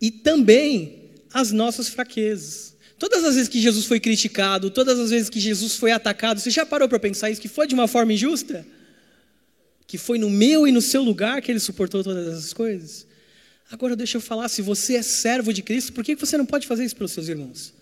e 0.00 0.10
também 0.10 1.10
as 1.32 1.52
nossas 1.52 1.88
fraquezas. 1.88 2.74
Todas 2.98 3.24
as 3.24 3.34
vezes 3.34 3.48
que 3.48 3.60
Jesus 3.60 3.84
foi 3.84 4.00
criticado, 4.00 4.70
todas 4.70 4.98
as 4.98 5.10
vezes 5.10 5.28
que 5.28 5.38
Jesus 5.38 5.76
foi 5.76 5.92
atacado, 5.92 6.40
você 6.40 6.50
já 6.50 6.64
parou 6.64 6.88
para 6.88 6.98
pensar 6.98 7.30
isso? 7.30 7.40
Que 7.40 7.48
foi 7.48 7.66
de 7.66 7.74
uma 7.74 7.86
forma 7.86 8.14
injusta? 8.14 8.66
Que 9.86 9.98
foi 9.98 10.18
no 10.18 10.28
meu 10.28 10.66
e 10.66 10.72
no 10.72 10.82
seu 10.82 11.02
lugar 11.02 11.40
que 11.40 11.50
ele 11.50 11.60
suportou 11.60 12.02
todas 12.02 12.26
essas 12.26 12.52
coisas? 12.52 13.06
Agora 13.70 13.96
deixa 13.96 14.16
eu 14.16 14.20
falar, 14.20 14.48
se 14.48 14.62
você 14.62 14.96
é 14.96 15.02
servo 15.02 15.52
de 15.52 15.62
Cristo, 15.62 15.92
por 15.92 16.04
que 16.04 16.14
você 16.14 16.36
não 16.36 16.46
pode 16.46 16.66
fazer 16.66 16.84
isso 16.84 16.96
pelos 16.96 17.12
seus 17.12 17.28
irmãos? 17.28 17.72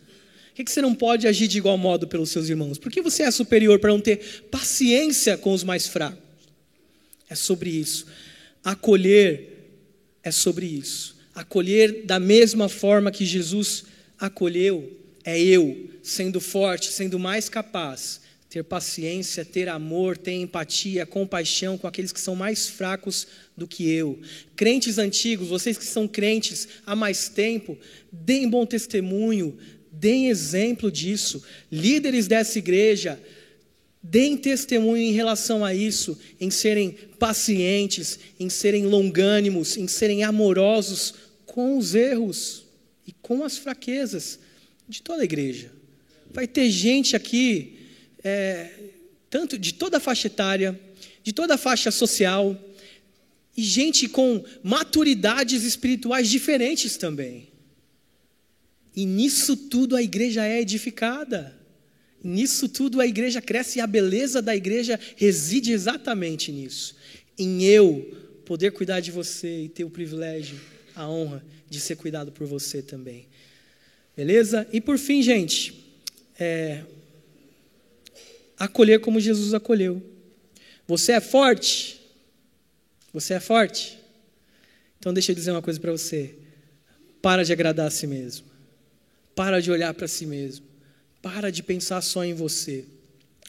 Por 0.54 0.64
que 0.64 0.70
você 0.70 0.80
não 0.80 0.94
pode 0.94 1.26
agir 1.26 1.48
de 1.48 1.58
igual 1.58 1.76
modo 1.76 2.06
pelos 2.06 2.30
seus 2.30 2.48
irmãos? 2.48 2.78
Por 2.78 2.90
que 2.90 3.02
você 3.02 3.22
é 3.24 3.30
superior 3.30 3.78
para 3.78 3.90
não 3.90 4.00
ter 4.00 4.46
paciência 4.50 5.36
com 5.36 5.52
os 5.52 5.64
mais 5.64 5.86
fracos? 5.86 6.22
É 7.28 7.34
sobre 7.34 7.70
isso. 7.70 8.06
Acolher 8.62 9.50
é 10.22 10.30
sobre 10.30 10.66
isso. 10.66 11.16
Acolher 11.34 12.04
da 12.04 12.20
mesma 12.20 12.68
forma 12.68 13.10
que 13.10 13.26
Jesus 13.26 13.84
acolheu, 14.18 14.90
é 15.24 15.40
eu, 15.40 15.90
sendo 16.02 16.40
forte, 16.40 16.92
sendo 16.92 17.18
mais 17.18 17.48
capaz, 17.48 18.20
ter 18.54 18.62
paciência, 18.62 19.44
ter 19.44 19.68
amor, 19.68 20.16
ter 20.16 20.34
empatia, 20.34 21.04
compaixão 21.04 21.76
com 21.76 21.88
aqueles 21.88 22.12
que 22.12 22.20
são 22.20 22.36
mais 22.36 22.68
fracos 22.68 23.26
do 23.56 23.66
que 23.66 23.90
eu. 23.90 24.20
Crentes 24.54 24.96
antigos, 24.96 25.48
vocês 25.48 25.76
que 25.76 25.84
são 25.84 26.06
crentes 26.06 26.68
há 26.86 26.94
mais 26.94 27.28
tempo, 27.28 27.76
deem 28.12 28.48
bom 28.48 28.64
testemunho, 28.64 29.58
deem 29.90 30.28
exemplo 30.28 30.88
disso. 30.88 31.42
Líderes 31.68 32.28
dessa 32.28 32.56
igreja, 32.56 33.20
deem 34.00 34.36
testemunho 34.36 35.02
em 35.02 35.12
relação 35.12 35.64
a 35.64 35.74
isso, 35.74 36.16
em 36.40 36.48
serem 36.48 36.92
pacientes, 37.18 38.20
em 38.38 38.48
serem 38.48 38.86
longânimos, 38.86 39.76
em 39.76 39.88
serem 39.88 40.22
amorosos 40.22 41.12
com 41.44 41.76
os 41.76 41.92
erros 41.96 42.66
e 43.04 43.10
com 43.10 43.42
as 43.42 43.58
fraquezas 43.58 44.38
de 44.88 45.02
toda 45.02 45.22
a 45.22 45.24
igreja. 45.24 45.72
Vai 46.30 46.46
ter 46.46 46.70
gente 46.70 47.16
aqui, 47.16 47.80
é, 48.24 48.70
tanto 49.28 49.58
de 49.58 49.74
toda 49.74 49.98
a 49.98 50.00
faixa 50.00 50.26
etária, 50.26 50.80
de 51.22 51.32
toda 51.32 51.54
a 51.54 51.58
faixa 51.58 51.90
social, 51.90 52.58
e 53.56 53.62
gente 53.62 54.08
com 54.08 54.44
maturidades 54.62 55.62
espirituais 55.62 56.28
diferentes 56.28 56.96
também. 56.96 57.48
E 58.96 59.04
nisso 59.04 59.56
tudo 59.56 59.94
a 59.94 60.02
igreja 60.02 60.44
é 60.44 60.60
edificada. 60.60 61.54
Nisso 62.22 62.68
tudo 62.68 63.00
a 63.00 63.06
igreja 63.06 63.42
cresce 63.42 63.78
e 63.78 63.82
a 63.82 63.86
beleza 63.86 64.40
da 64.40 64.56
igreja 64.56 64.98
reside 65.16 65.72
exatamente 65.72 66.50
nisso. 66.50 66.96
Em 67.38 67.64
eu 67.64 68.40
poder 68.46 68.72
cuidar 68.72 69.00
de 69.00 69.10
você 69.10 69.64
e 69.64 69.68
ter 69.68 69.84
o 69.84 69.90
privilégio, 69.90 70.58
a 70.94 71.08
honra 71.08 71.44
de 71.68 71.80
ser 71.80 71.96
cuidado 71.96 72.32
por 72.32 72.46
você 72.46 72.80
também. 72.80 73.26
Beleza? 74.16 74.66
E 74.72 74.80
por 74.80 74.96
fim, 74.96 75.22
gente, 75.22 75.74
é, 76.38 76.84
acolher 78.58 79.00
como 79.00 79.20
Jesus 79.20 79.54
acolheu. 79.54 80.02
Você 80.86 81.12
é 81.12 81.20
forte? 81.20 82.00
Você 83.12 83.34
é 83.34 83.40
forte? 83.40 83.98
Então 84.98 85.12
deixa 85.12 85.32
eu 85.32 85.36
dizer 85.36 85.50
uma 85.50 85.62
coisa 85.62 85.78
para 85.80 85.92
você. 85.92 86.34
Para 87.22 87.44
de 87.44 87.52
agradar 87.52 87.86
a 87.86 87.90
si 87.90 88.06
mesmo. 88.06 88.46
Para 89.34 89.60
de 89.60 89.70
olhar 89.70 89.92
para 89.94 90.08
si 90.08 90.26
mesmo. 90.26 90.66
Para 91.22 91.50
de 91.50 91.62
pensar 91.62 92.00
só 92.02 92.24
em 92.24 92.34
você. 92.34 92.84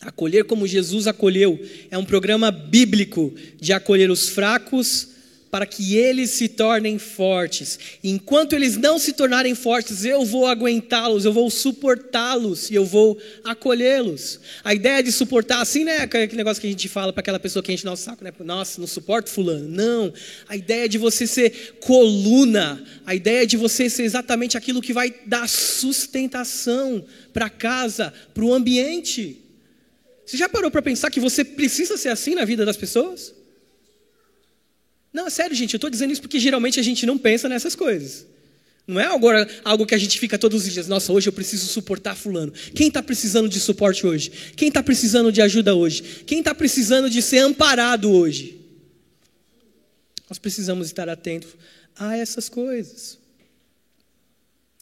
Acolher 0.01 0.45
como 0.45 0.67
Jesus 0.67 1.07
acolheu 1.07 1.59
é 1.89 1.97
um 1.97 2.05
programa 2.05 2.51
bíblico 2.51 3.33
de 3.59 3.73
acolher 3.73 4.11
os 4.11 4.29
fracos 4.29 5.14
para 5.55 5.65
que 5.65 5.95
eles 5.95 6.31
se 6.31 6.49
tornem 6.49 6.99
fortes. 6.99 7.79
Enquanto 8.03 8.51
eles 8.51 8.75
não 8.75 8.99
se 8.99 9.13
tornarem 9.13 9.55
fortes, 9.55 10.03
eu 10.03 10.25
vou 10.25 10.47
aguentá-los, 10.47 11.23
eu 11.23 11.31
vou 11.31 11.49
suportá-los 11.49 12.69
e 12.69 12.75
eu 12.75 12.83
vou 12.83 13.17
acolhê-los. 13.41 14.41
A 14.65 14.73
ideia 14.73 15.01
de 15.01 15.13
suportar 15.13 15.61
assim, 15.61 15.85
né, 15.85 15.99
aquele 15.99 16.35
negócio 16.35 16.59
que 16.59 16.67
a 16.67 16.69
gente 16.69 16.89
fala 16.89 17.13
para 17.13 17.21
aquela 17.21 17.39
pessoa 17.39 17.63
que 17.63 17.71
a 17.71 17.73
gente 17.73 17.85
não 17.85 17.95
saco, 17.95 18.21
né? 18.21 18.33
Nossa, 18.43 18.81
não 18.81 18.85
suporto 18.85 19.29
fulano. 19.29 19.69
Não. 19.69 20.13
A 20.49 20.57
ideia 20.57 20.89
de 20.89 20.97
você 20.97 21.25
ser 21.25 21.77
coluna, 21.79 22.83
a 23.05 23.15
ideia 23.15 23.47
de 23.47 23.55
você 23.55 23.89
ser 23.89 24.03
exatamente 24.03 24.57
aquilo 24.57 24.81
que 24.81 24.91
vai 24.91 25.15
dar 25.25 25.47
sustentação 25.47 27.01
para 27.31 27.49
casa, 27.49 28.11
para 28.33 28.43
o 28.43 28.53
ambiente. 28.53 29.41
Você 30.25 30.35
já 30.35 30.49
parou 30.49 30.69
para 30.69 30.81
pensar 30.81 31.09
que 31.09 31.21
você 31.21 31.45
precisa 31.45 31.95
ser 31.95 32.09
assim 32.09 32.35
na 32.35 32.43
vida 32.43 32.65
das 32.65 32.75
pessoas? 32.75 33.44
Não, 35.15 35.27
é 35.27 35.29
sério, 35.29 35.55
gente, 35.55 35.73
eu 35.73 35.77
estou 35.77 35.89
dizendo 35.89 36.11
isso 36.11 36.21
porque 36.21 36.37
geralmente 36.37 36.77
a 36.77 36.83
gente 36.83 37.05
não 37.05 37.17
pensa 37.17 37.47
nessas 37.47 37.73
coisas. 37.73 38.27
Não 38.85 38.99
é 38.99 39.05
agora 39.05 39.47
algo 39.63 39.85
que 39.85 39.95
a 39.95 39.97
gente 39.97 40.19
fica 40.19 40.37
todos 40.37 40.67
os 40.67 40.73
dias, 40.73 40.89
nossa, 40.89 41.13
hoje 41.13 41.29
eu 41.29 41.31
preciso 41.31 41.67
suportar 41.67 42.17
fulano. 42.17 42.51
Quem 42.51 42.89
está 42.89 43.01
precisando 43.01 43.47
de 43.47 43.57
suporte 43.61 44.05
hoje? 44.05 44.29
Quem 44.57 44.67
está 44.67 44.83
precisando 44.83 45.31
de 45.31 45.41
ajuda 45.41 45.73
hoje? 45.73 46.03
Quem 46.27 46.39
está 46.39 46.53
precisando 46.53 47.09
de 47.09 47.21
ser 47.21 47.37
amparado 47.37 48.11
hoje? 48.11 48.59
Nós 50.29 50.37
precisamos 50.37 50.87
estar 50.87 51.07
atentos 51.07 51.51
a 51.95 52.17
essas 52.17 52.49
coisas. 52.49 53.17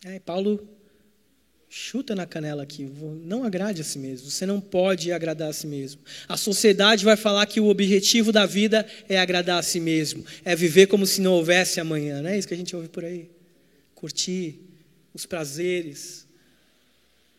É, 0.03 0.17
Paulo 0.17 0.67
chuta 1.75 2.13
na 2.13 2.27
canela 2.27 2.61
aqui, 2.61 2.87
não 3.23 3.43
agrade 3.43 3.81
a 3.81 3.83
si 3.83 3.97
mesmo. 3.97 4.29
Você 4.29 4.45
não 4.45 4.61
pode 4.61 5.11
agradar 5.11 5.49
a 5.49 5.53
si 5.53 5.65
mesmo. 5.65 6.01
A 6.29 6.37
sociedade 6.37 7.03
vai 7.03 7.17
falar 7.17 7.47
que 7.47 7.59
o 7.59 7.67
objetivo 7.67 8.31
da 8.31 8.45
vida 8.45 8.85
é 9.09 9.17
agradar 9.17 9.57
a 9.57 9.63
si 9.63 9.79
mesmo, 9.79 10.23
é 10.45 10.55
viver 10.55 10.85
como 10.85 11.07
se 11.07 11.19
não 11.19 11.33
houvesse 11.33 11.79
amanhã, 11.79 12.21
não 12.21 12.29
é 12.29 12.37
isso 12.37 12.47
que 12.47 12.53
a 12.53 12.57
gente 12.57 12.75
ouve 12.75 12.89
por 12.89 13.03
aí? 13.03 13.27
Curtir 13.95 14.59
os 15.15 15.25
prazeres. 15.25 16.27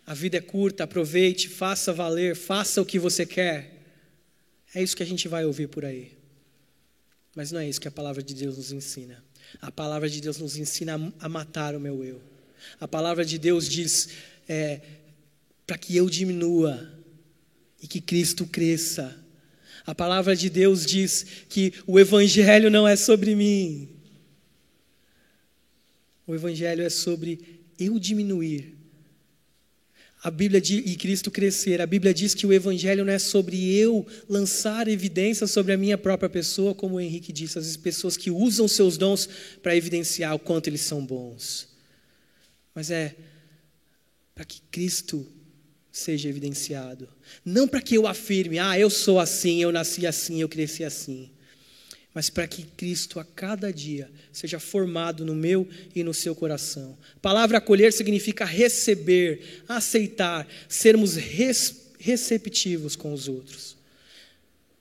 A 0.04 0.14
vida 0.14 0.38
é 0.38 0.40
curta, 0.40 0.82
aproveite, 0.82 1.48
faça 1.48 1.92
valer, 1.92 2.34
faça 2.34 2.82
o 2.82 2.84
que 2.84 2.98
você 2.98 3.24
quer. 3.24 3.72
É 4.74 4.82
isso 4.82 4.96
que 4.96 5.02
a 5.04 5.06
gente 5.06 5.28
vai 5.28 5.44
ouvir 5.44 5.68
por 5.68 5.84
aí. 5.84 6.10
Mas 7.36 7.52
não 7.52 7.60
é 7.60 7.68
isso 7.68 7.80
que 7.80 7.88
a 7.88 7.92
palavra 7.92 8.20
de 8.20 8.34
Deus 8.34 8.56
nos 8.56 8.72
ensina. 8.72 9.22
A 9.62 9.70
palavra 9.70 10.10
de 10.10 10.20
Deus 10.20 10.38
nos 10.38 10.56
ensina 10.56 11.00
a 11.20 11.28
matar 11.28 11.76
o 11.76 11.80
meu 11.80 12.02
eu 12.02 12.33
a 12.80 12.88
palavra 12.88 13.24
de 13.24 13.38
Deus 13.38 13.68
diz 13.68 14.08
é, 14.48 14.80
para 15.66 15.78
que 15.78 15.96
eu 15.96 16.08
diminua 16.08 16.92
e 17.82 17.86
que 17.86 18.00
Cristo 18.00 18.46
cresça. 18.46 19.16
A 19.86 19.94
palavra 19.94 20.34
de 20.34 20.48
Deus 20.48 20.86
diz 20.86 21.26
que 21.48 21.72
o 21.86 21.98
Evangelho 21.98 22.70
não 22.70 22.88
é 22.88 22.96
sobre 22.96 23.34
mim. 23.34 23.90
O 26.26 26.34
Evangelho 26.34 26.82
é 26.82 26.88
sobre 26.88 27.60
eu 27.78 27.98
diminuir. 27.98 28.72
A 30.22 30.30
Bíblia 30.30 30.58
diz, 30.58 30.82
e 30.86 30.96
Cristo 30.96 31.30
crescer. 31.30 31.82
A 31.82 31.86
Bíblia 31.86 32.14
diz 32.14 32.32
que 32.34 32.46
o 32.46 32.52
Evangelho 32.52 33.04
não 33.04 33.12
é 33.12 33.18
sobre 33.18 33.74
eu 33.74 34.06
lançar 34.26 34.88
evidência 34.88 35.46
sobre 35.46 35.74
a 35.74 35.76
minha 35.76 35.98
própria 35.98 36.30
pessoa, 36.30 36.74
como 36.74 36.94
o 36.94 37.00
Henrique 37.00 37.30
disse, 37.30 37.58
as 37.58 37.76
pessoas 37.76 38.16
que 38.16 38.30
usam 38.30 38.66
seus 38.66 38.96
dons 38.96 39.28
para 39.62 39.76
evidenciar 39.76 40.34
o 40.34 40.38
quanto 40.38 40.68
eles 40.68 40.80
são 40.80 41.04
bons 41.04 41.73
mas 42.74 42.90
é 42.90 43.14
para 44.34 44.44
que 44.44 44.60
Cristo 44.70 45.26
seja 45.92 46.28
evidenciado. 46.28 47.08
Não 47.44 47.68
para 47.68 47.80
que 47.80 47.94
eu 47.94 48.06
afirme, 48.06 48.58
ah, 48.58 48.78
eu 48.78 48.90
sou 48.90 49.20
assim, 49.20 49.62
eu 49.62 49.70
nasci 49.70 50.06
assim, 50.06 50.40
eu 50.40 50.48
cresci 50.48 50.82
assim. 50.82 51.30
Mas 52.12 52.28
para 52.28 52.48
que 52.48 52.64
Cristo 52.64 53.20
a 53.20 53.24
cada 53.24 53.72
dia 53.72 54.10
seja 54.32 54.58
formado 54.58 55.24
no 55.24 55.34
meu 55.34 55.68
e 55.94 56.02
no 56.02 56.12
seu 56.12 56.34
coração. 56.34 56.98
A 57.16 57.20
palavra 57.20 57.58
acolher 57.58 57.92
significa 57.92 58.44
receber, 58.44 59.62
aceitar, 59.68 60.46
sermos 60.68 61.14
res, 61.14 61.92
receptivos 61.98 62.96
com 62.96 63.12
os 63.12 63.28
outros. 63.28 63.76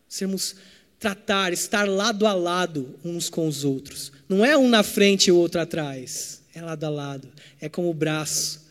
Sermos 0.09 0.55
tratar, 0.99 1.53
estar 1.53 1.87
lado 1.87 2.25
a 2.25 2.33
lado 2.33 2.99
uns 3.03 3.29
com 3.29 3.47
os 3.47 3.63
outros. 3.63 4.11
Não 4.27 4.43
é 4.43 4.57
um 4.57 4.69
na 4.69 4.83
frente 4.83 5.27
e 5.27 5.31
o 5.31 5.37
outro 5.37 5.61
atrás 5.61 6.42
é 6.53 6.61
lado 6.61 6.83
a 6.83 6.89
lado. 6.89 7.31
É 7.59 7.67
como 7.67 7.89
o 7.89 7.93
braço 7.93 8.63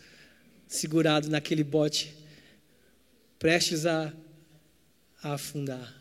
segurado 0.69 1.29
naquele 1.29 1.63
bote, 1.63 2.15
prestes 3.39 3.85
a, 3.85 4.13
a 5.23 5.35
afundar. 5.35 6.01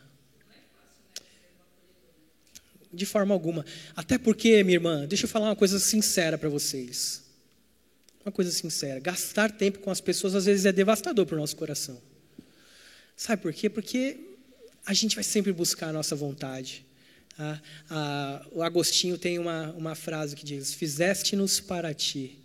De 2.93 3.05
forma 3.05 3.33
alguma. 3.33 3.65
Até 3.95 4.17
porque, 4.17 4.63
minha 4.63 4.75
irmã, 4.75 5.05
deixa 5.07 5.25
eu 5.25 5.29
falar 5.29 5.47
uma 5.47 5.55
coisa 5.55 5.79
sincera 5.79 6.37
para 6.37 6.49
vocês. 6.49 7.23
Uma 8.23 8.31
coisa 8.31 8.51
sincera. 8.51 8.99
Gastar 8.99 9.51
tempo 9.51 9.79
com 9.79 9.89
as 9.89 10.01
pessoas 10.01 10.35
às 10.35 10.45
vezes 10.45 10.65
é 10.65 10.71
devastador 10.71 11.25
para 11.25 11.35
o 11.35 11.39
nosso 11.39 11.55
coração. 11.55 12.01
Sabe 13.15 13.41
por 13.41 13.53
quê? 13.53 13.69
Porque 13.69 14.19
a 14.85 14.93
gente 14.93 15.15
vai 15.15 15.23
sempre 15.23 15.51
buscar 15.51 15.89
a 15.89 15.93
nossa 15.93 16.15
vontade. 16.15 16.85
Ah, 17.37 17.59
ah, 17.89 18.45
o 18.51 18.61
Agostinho 18.61 19.17
tem 19.17 19.39
uma, 19.39 19.71
uma 19.71 19.95
frase 19.95 20.35
que 20.35 20.45
diz: 20.45 20.73
Fizeste-nos 20.73 21.59
para 21.59 21.93
ti, 21.93 22.41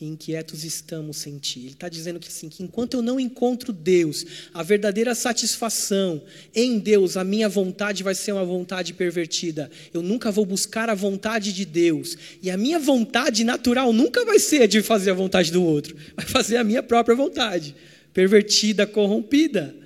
e 0.00 0.06
inquietos 0.06 0.64
estamos 0.64 1.18
sem 1.18 1.38
ti. 1.38 1.60
Ele 1.60 1.68
está 1.68 1.88
dizendo 1.88 2.18
que, 2.18 2.26
assim, 2.26 2.48
que 2.48 2.62
enquanto 2.62 2.94
eu 2.94 3.02
não 3.02 3.20
encontro 3.20 3.72
Deus, 3.72 4.26
a 4.52 4.62
verdadeira 4.62 5.14
satisfação 5.14 6.20
em 6.52 6.78
Deus, 6.78 7.16
a 7.16 7.22
minha 7.22 7.48
vontade 7.48 8.02
vai 8.02 8.14
ser 8.14 8.32
uma 8.32 8.44
vontade 8.44 8.92
pervertida. 8.92 9.70
Eu 9.92 10.02
nunca 10.02 10.32
vou 10.32 10.44
buscar 10.44 10.90
a 10.90 10.94
vontade 10.94 11.52
de 11.52 11.64
Deus. 11.64 12.16
E 12.42 12.50
a 12.50 12.56
minha 12.56 12.78
vontade 12.80 13.44
natural 13.44 13.92
nunca 13.92 14.24
vai 14.24 14.40
ser 14.40 14.66
de 14.66 14.82
fazer 14.82 15.12
a 15.12 15.14
vontade 15.14 15.52
do 15.52 15.62
outro, 15.62 15.96
vai 16.16 16.26
fazer 16.26 16.56
a 16.56 16.64
minha 16.64 16.82
própria 16.82 17.14
vontade, 17.14 17.74
pervertida, 18.12 18.86
corrompida. 18.86 19.83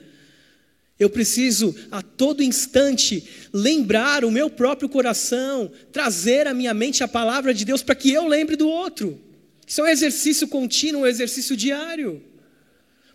Eu 0.99 1.09
preciso 1.09 1.75
a 1.91 2.03
todo 2.03 2.43
instante 2.43 3.25
lembrar 3.53 4.25
o 4.25 4.31
meu 4.31 4.51
próprio 4.51 4.89
coração, 4.89 5.71
trazer 5.93 6.47
à 6.47 6.55
minha 6.55 6.75
mente 6.75 7.05
a 7.05 7.09
palavra 7.09 7.55
de 7.55 7.65
Deus 7.65 7.83
para 7.83 7.95
que 7.95 8.11
eu 8.11 8.27
lembre 8.27 8.57
do 8.57 8.69
outro. 8.69 9.21
Isso 9.65 9.81
é 9.81 9.85
um 9.85 9.89
exercício 9.89 10.49
contínuo, 10.49 11.03
um 11.03 11.07
exercício 11.07 11.57
diário. 11.57 12.23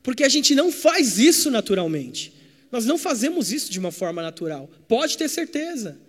Porque 0.01 0.23
a 0.23 0.29
gente 0.29 0.55
não 0.55 0.71
faz 0.71 1.19
isso 1.19 1.51
naturalmente. 1.51 2.33
Nós 2.71 2.85
não 2.85 2.97
fazemos 2.97 3.51
isso 3.51 3.71
de 3.71 3.79
uma 3.79 3.91
forma 3.91 4.21
natural. 4.21 4.69
Pode 4.87 5.17
ter 5.17 5.29
certeza. 5.29 5.99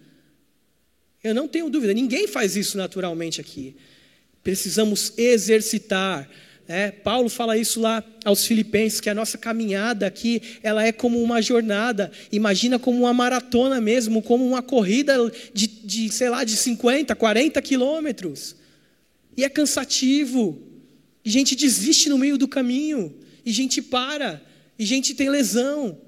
Eu 1.22 1.35
não 1.35 1.49
tenho 1.49 1.70
dúvida, 1.70 1.93
ninguém 1.93 2.29
faz 2.29 2.55
isso 2.55 2.77
naturalmente 2.77 3.41
aqui. 3.41 3.75
Precisamos 4.43 5.12
exercitar 5.16 6.29
é, 6.66 6.90
Paulo 6.90 7.28
fala 7.28 7.58
isso 7.58 7.78
lá 7.80 8.02
aos 8.24 8.46
filipenses, 8.46 9.00
que 9.00 9.10
a 9.10 9.14
nossa 9.14 9.36
caminhada 9.36 10.06
aqui, 10.06 10.40
ela 10.62 10.84
é 10.84 10.92
como 10.92 11.22
uma 11.22 11.42
jornada, 11.42 12.10
imagina 12.32 12.78
como 12.78 12.98
uma 12.98 13.12
maratona 13.12 13.80
mesmo, 13.80 14.22
como 14.22 14.46
uma 14.46 14.62
corrida 14.62 15.14
de, 15.52 15.66
de 15.66 16.10
sei 16.10 16.30
lá, 16.30 16.42
de 16.42 16.56
50, 16.56 17.14
40 17.14 17.60
quilômetros. 17.60 18.56
E 19.36 19.44
é 19.44 19.48
cansativo, 19.48 20.58
e 21.22 21.28
gente 21.28 21.54
desiste 21.54 22.08
no 22.08 22.16
meio 22.16 22.38
do 22.38 22.48
caminho, 22.48 23.14
e 23.44 23.52
gente 23.52 23.82
para, 23.82 24.42
e 24.78 24.86
gente 24.86 25.12
tem 25.12 25.28
lesão. 25.28 25.98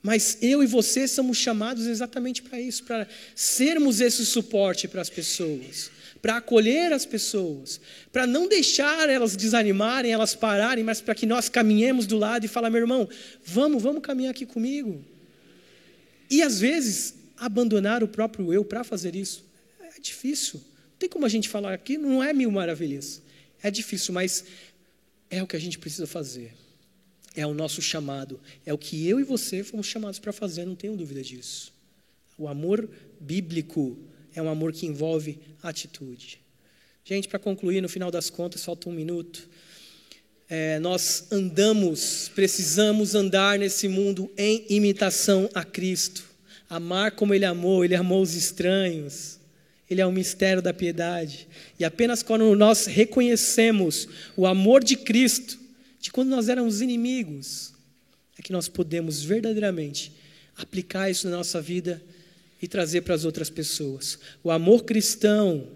Mas 0.00 0.38
eu 0.42 0.62
e 0.62 0.66
você 0.66 1.08
somos 1.08 1.38
chamados 1.38 1.86
exatamente 1.86 2.40
para 2.40 2.60
isso, 2.60 2.84
para 2.84 3.08
sermos 3.34 4.00
esse 4.00 4.24
suporte 4.24 4.86
para 4.86 5.00
as 5.00 5.10
pessoas 5.10 5.90
para 6.24 6.38
acolher 6.38 6.90
as 6.90 7.04
pessoas, 7.04 7.78
para 8.10 8.26
não 8.26 8.48
deixar 8.48 9.10
elas 9.10 9.36
desanimarem, 9.36 10.10
elas 10.10 10.34
pararem, 10.34 10.82
mas 10.82 10.98
para 10.98 11.14
que 11.14 11.26
nós 11.26 11.50
caminhemos 11.50 12.06
do 12.06 12.16
lado 12.16 12.46
e 12.46 12.48
falar, 12.48 12.70
meu 12.70 12.80
irmão, 12.80 13.06
vamos, 13.44 13.82
vamos 13.82 14.00
caminhar 14.00 14.30
aqui 14.30 14.46
comigo. 14.46 15.04
E 16.30 16.40
às 16.40 16.58
vezes 16.58 17.14
abandonar 17.36 18.02
o 18.02 18.08
próprio 18.08 18.54
eu 18.54 18.64
para 18.64 18.82
fazer 18.82 19.14
isso? 19.14 19.44
É 19.82 20.00
difícil. 20.00 20.62
Não 20.92 20.98
tem 20.98 21.10
como 21.10 21.26
a 21.26 21.28
gente 21.28 21.46
falar 21.46 21.74
aqui, 21.74 21.98
não 21.98 22.24
é 22.24 22.32
mil 22.32 22.50
maravilhas. 22.50 23.20
É 23.62 23.70
difícil, 23.70 24.14
mas 24.14 24.46
é 25.28 25.42
o 25.42 25.46
que 25.46 25.56
a 25.56 25.60
gente 25.60 25.78
precisa 25.78 26.06
fazer. 26.06 26.54
É 27.36 27.46
o 27.46 27.52
nosso 27.52 27.82
chamado. 27.82 28.40
É 28.64 28.72
o 28.72 28.78
que 28.78 29.06
eu 29.06 29.20
e 29.20 29.24
você 29.24 29.62
fomos 29.62 29.86
chamados 29.86 30.18
para 30.18 30.32
fazer, 30.32 30.64
não 30.64 30.74
tenho 30.74 30.96
dúvida 30.96 31.20
disso. 31.20 31.70
O 32.38 32.48
amor 32.48 32.88
bíblico 33.20 33.98
é 34.34 34.42
um 34.42 34.48
amor 34.48 34.72
que 34.72 34.86
envolve 34.86 35.38
atitude. 35.62 36.40
Gente, 37.04 37.28
para 37.28 37.38
concluir, 37.38 37.80
no 37.80 37.88
final 37.88 38.10
das 38.10 38.30
contas, 38.30 38.64
falta 38.64 38.88
um 38.88 38.92
minuto. 38.92 39.48
É, 40.48 40.78
nós 40.78 41.26
andamos, 41.30 42.30
precisamos 42.34 43.14
andar 43.14 43.58
nesse 43.58 43.88
mundo 43.88 44.30
em 44.36 44.64
imitação 44.68 45.48
a 45.54 45.64
Cristo. 45.64 46.24
Amar 46.68 47.12
como 47.12 47.34
Ele 47.34 47.44
amou, 47.44 47.84
Ele 47.84 47.94
amou 47.94 48.22
os 48.22 48.34
estranhos. 48.34 49.38
Ele 49.88 50.00
é 50.00 50.06
o 50.06 50.12
mistério 50.12 50.62
da 50.62 50.72
piedade. 50.72 51.46
E 51.78 51.84
apenas 51.84 52.22
quando 52.22 52.54
nós 52.56 52.86
reconhecemos 52.86 54.08
o 54.36 54.46
amor 54.46 54.82
de 54.82 54.96
Cristo, 54.96 55.58
de 56.00 56.10
quando 56.10 56.30
nós 56.30 56.48
éramos 56.48 56.80
inimigos, 56.80 57.72
é 58.38 58.42
que 58.42 58.52
nós 58.52 58.66
podemos 58.66 59.22
verdadeiramente 59.22 60.12
aplicar 60.56 61.10
isso 61.10 61.28
na 61.28 61.36
nossa 61.36 61.60
vida 61.60 62.02
e 62.64 62.68
trazer 62.68 63.02
para 63.02 63.14
as 63.14 63.26
outras 63.26 63.50
pessoas. 63.50 64.18
O 64.42 64.50
amor 64.50 64.84
cristão, 64.84 65.68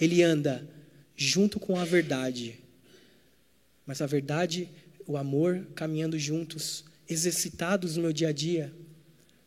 ele 0.00 0.22
anda 0.22 0.66
junto 1.14 1.60
com 1.60 1.76
a 1.76 1.84
verdade. 1.84 2.58
Mas 3.84 4.00
a 4.00 4.06
verdade, 4.06 4.70
o 5.06 5.18
amor 5.18 5.66
caminhando 5.74 6.18
juntos, 6.18 6.86
exercitados 7.06 7.96
no 7.96 8.04
meu 8.04 8.12
dia 8.12 8.28
a 8.28 8.32
dia, 8.32 8.72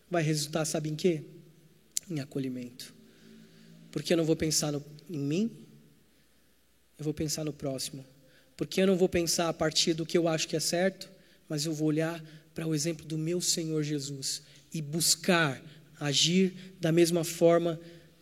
vai 0.07 0.21
resultar, 0.21 0.65
sabe 0.65 0.91
em 0.91 0.95
quê? 0.95 1.23
Em 2.07 2.19
acolhimento. 2.19 2.93
Porque 3.89 4.13
eu 4.13 4.17
não 4.17 4.23
vou 4.23 4.35
pensar 4.35 4.71
no, 4.71 4.85
em 5.09 5.17
mim, 5.17 5.51
eu 6.95 7.03
vou 7.03 7.13
pensar 7.13 7.43
no 7.43 7.53
próximo. 7.53 8.05
Porque 8.55 8.83
eu 8.83 8.85
não 8.85 8.95
vou 8.95 9.09
pensar 9.09 9.49
a 9.49 9.53
partir 9.53 9.95
do 9.95 10.05
que 10.05 10.15
eu 10.15 10.27
acho 10.27 10.47
que 10.47 10.55
é 10.55 10.59
certo, 10.59 11.09
mas 11.49 11.65
eu 11.65 11.73
vou 11.73 11.87
olhar 11.87 12.23
para 12.53 12.67
o 12.67 12.75
exemplo 12.75 13.03
do 13.03 13.17
meu 13.17 13.41
Senhor 13.41 13.81
Jesus 13.81 14.43
e 14.71 14.79
buscar 14.79 15.59
agir 15.99 16.53
da 16.79 16.91
mesma 16.91 17.23
forma 17.23 17.79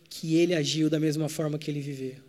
que 0.08 0.36
ele 0.36 0.54
agiu, 0.54 0.88
da 0.88 1.00
mesma 1.00 1.28
forma 1.28 1.58
que 1.58 1.70
ele 1.70 1.80
viveu. 1.80 2.22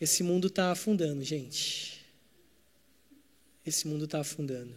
Esse 0.00 0.22
mundo 0.22 0.48
está 0.48 0.70
afundando, 0.72 1.22
gente. 1.22 2.04
Esse 3.64 3.86
mundo 3.86 4.04
está 4.04 4.20
afundando. 4.20 4.74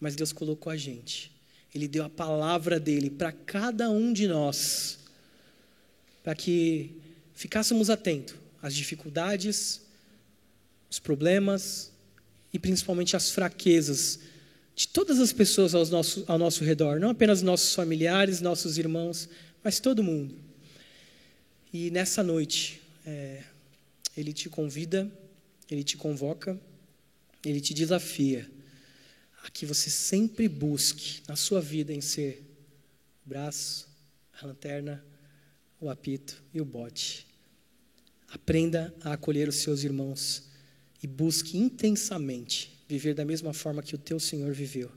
Mas 0.00 0.16
Deus 0.16 0.32
colocou 0.32 0.70
a 0.72 0.76
gente. 0.76 1.32
Ele 1.74 1.86
deu 1.86 2.04
a 2.04 2.10
palavra 2.10 2.80
dele 2.80 3.10
para 3.10 3.32
cada 3.32 3.90
um 3.90 4.12
de 4.12 4.26
nós, 4.26 4.98
para 6.22 6.34
que 6.34 7.00
ficássemos 7.34 7.88
atentos 7.88 8.34
às 8.60 8.74
dificuldades, 8.74 9.82
os 10.90 10.98
problemas 10.98 11.92
e 12.52 12.58
principalmente 12.58 13.16
às 13.16 13.30
fraquezas 13.30 14.20
de 14.78 14.86
todas 14.86 15.18
as 15.18 15.32
pessoas 15.32 15.74
ao 15.74 15.84
nosso, 15.86 16.24
ao 16.28 16.38
nosso 16.38 16.62
redor, 16.62 17.00
não 17.00 17.10
apenas 17.10 17.42
nossos 17.42 17.74
familiares, 17.74 18.40
nossos 18.40 18.78
irmãos, 18.78 19.28
mas 19.60 19.80
todo 19.80 20.04
mundo. 20.04 20.36
E 21.72 21.90
nessa 21.90 22.22
noite, 22.22 22.80
é, 23.04 23.42
Ele 24.16 24.32
te 24.32 24.48
convida, 24.48 25.10
Ele 25.68 25.82
te 25.82 25.96
convoca, 25.96 26.56
Ele 27.44 27.60
te 27.60 27.74
desafia 27.74 28.48
a 29.42 29.50
que 29.50 29.66
você 29.66 29.90
sempre 29.90 30.46
busque 30.46 31.22
na 31.26 31.34
sua 31.34 31.60
vida 31.60 31.92
em 31.92 32.00
ser 32.00 32.40
o 33.26 33.30
braço, 33.30 33.88
a 34.40 34.46
lanterna, 34.46 35.04
o 35.80 35.90
apito 35.90 36.40
e 36.54 36.60
o 36.60 36.64
bote. 36.64 37.26
Aprenda 38.28 38.94
a 39.00 39.14
acolher 39.14 39.48
os 39.48 39.56
seus 39.56 39.82
irmãos 39.82 40.44
e 41.02 41.08
busque 41.08 41.58
intensamente 41.58 42.77
viver 42.88 43.14
da 43.14 43.24
mesma 43.24 43.52
forma 43.52 43.82
que 43.82 43.94
o 43.94 43.98
teu 43.98 44.18
Senhor 44.18 44.52
viveu, 44.52 44.90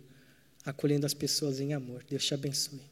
acolhendo 0.65 1.05
as 1.05 1.13
pessoas 1.13 1.59
em 1.59 1.73
amor. 1.73 2.03
Deus 2.09 2.25
te 2.25 2.33
abençoe. 2.33 2.90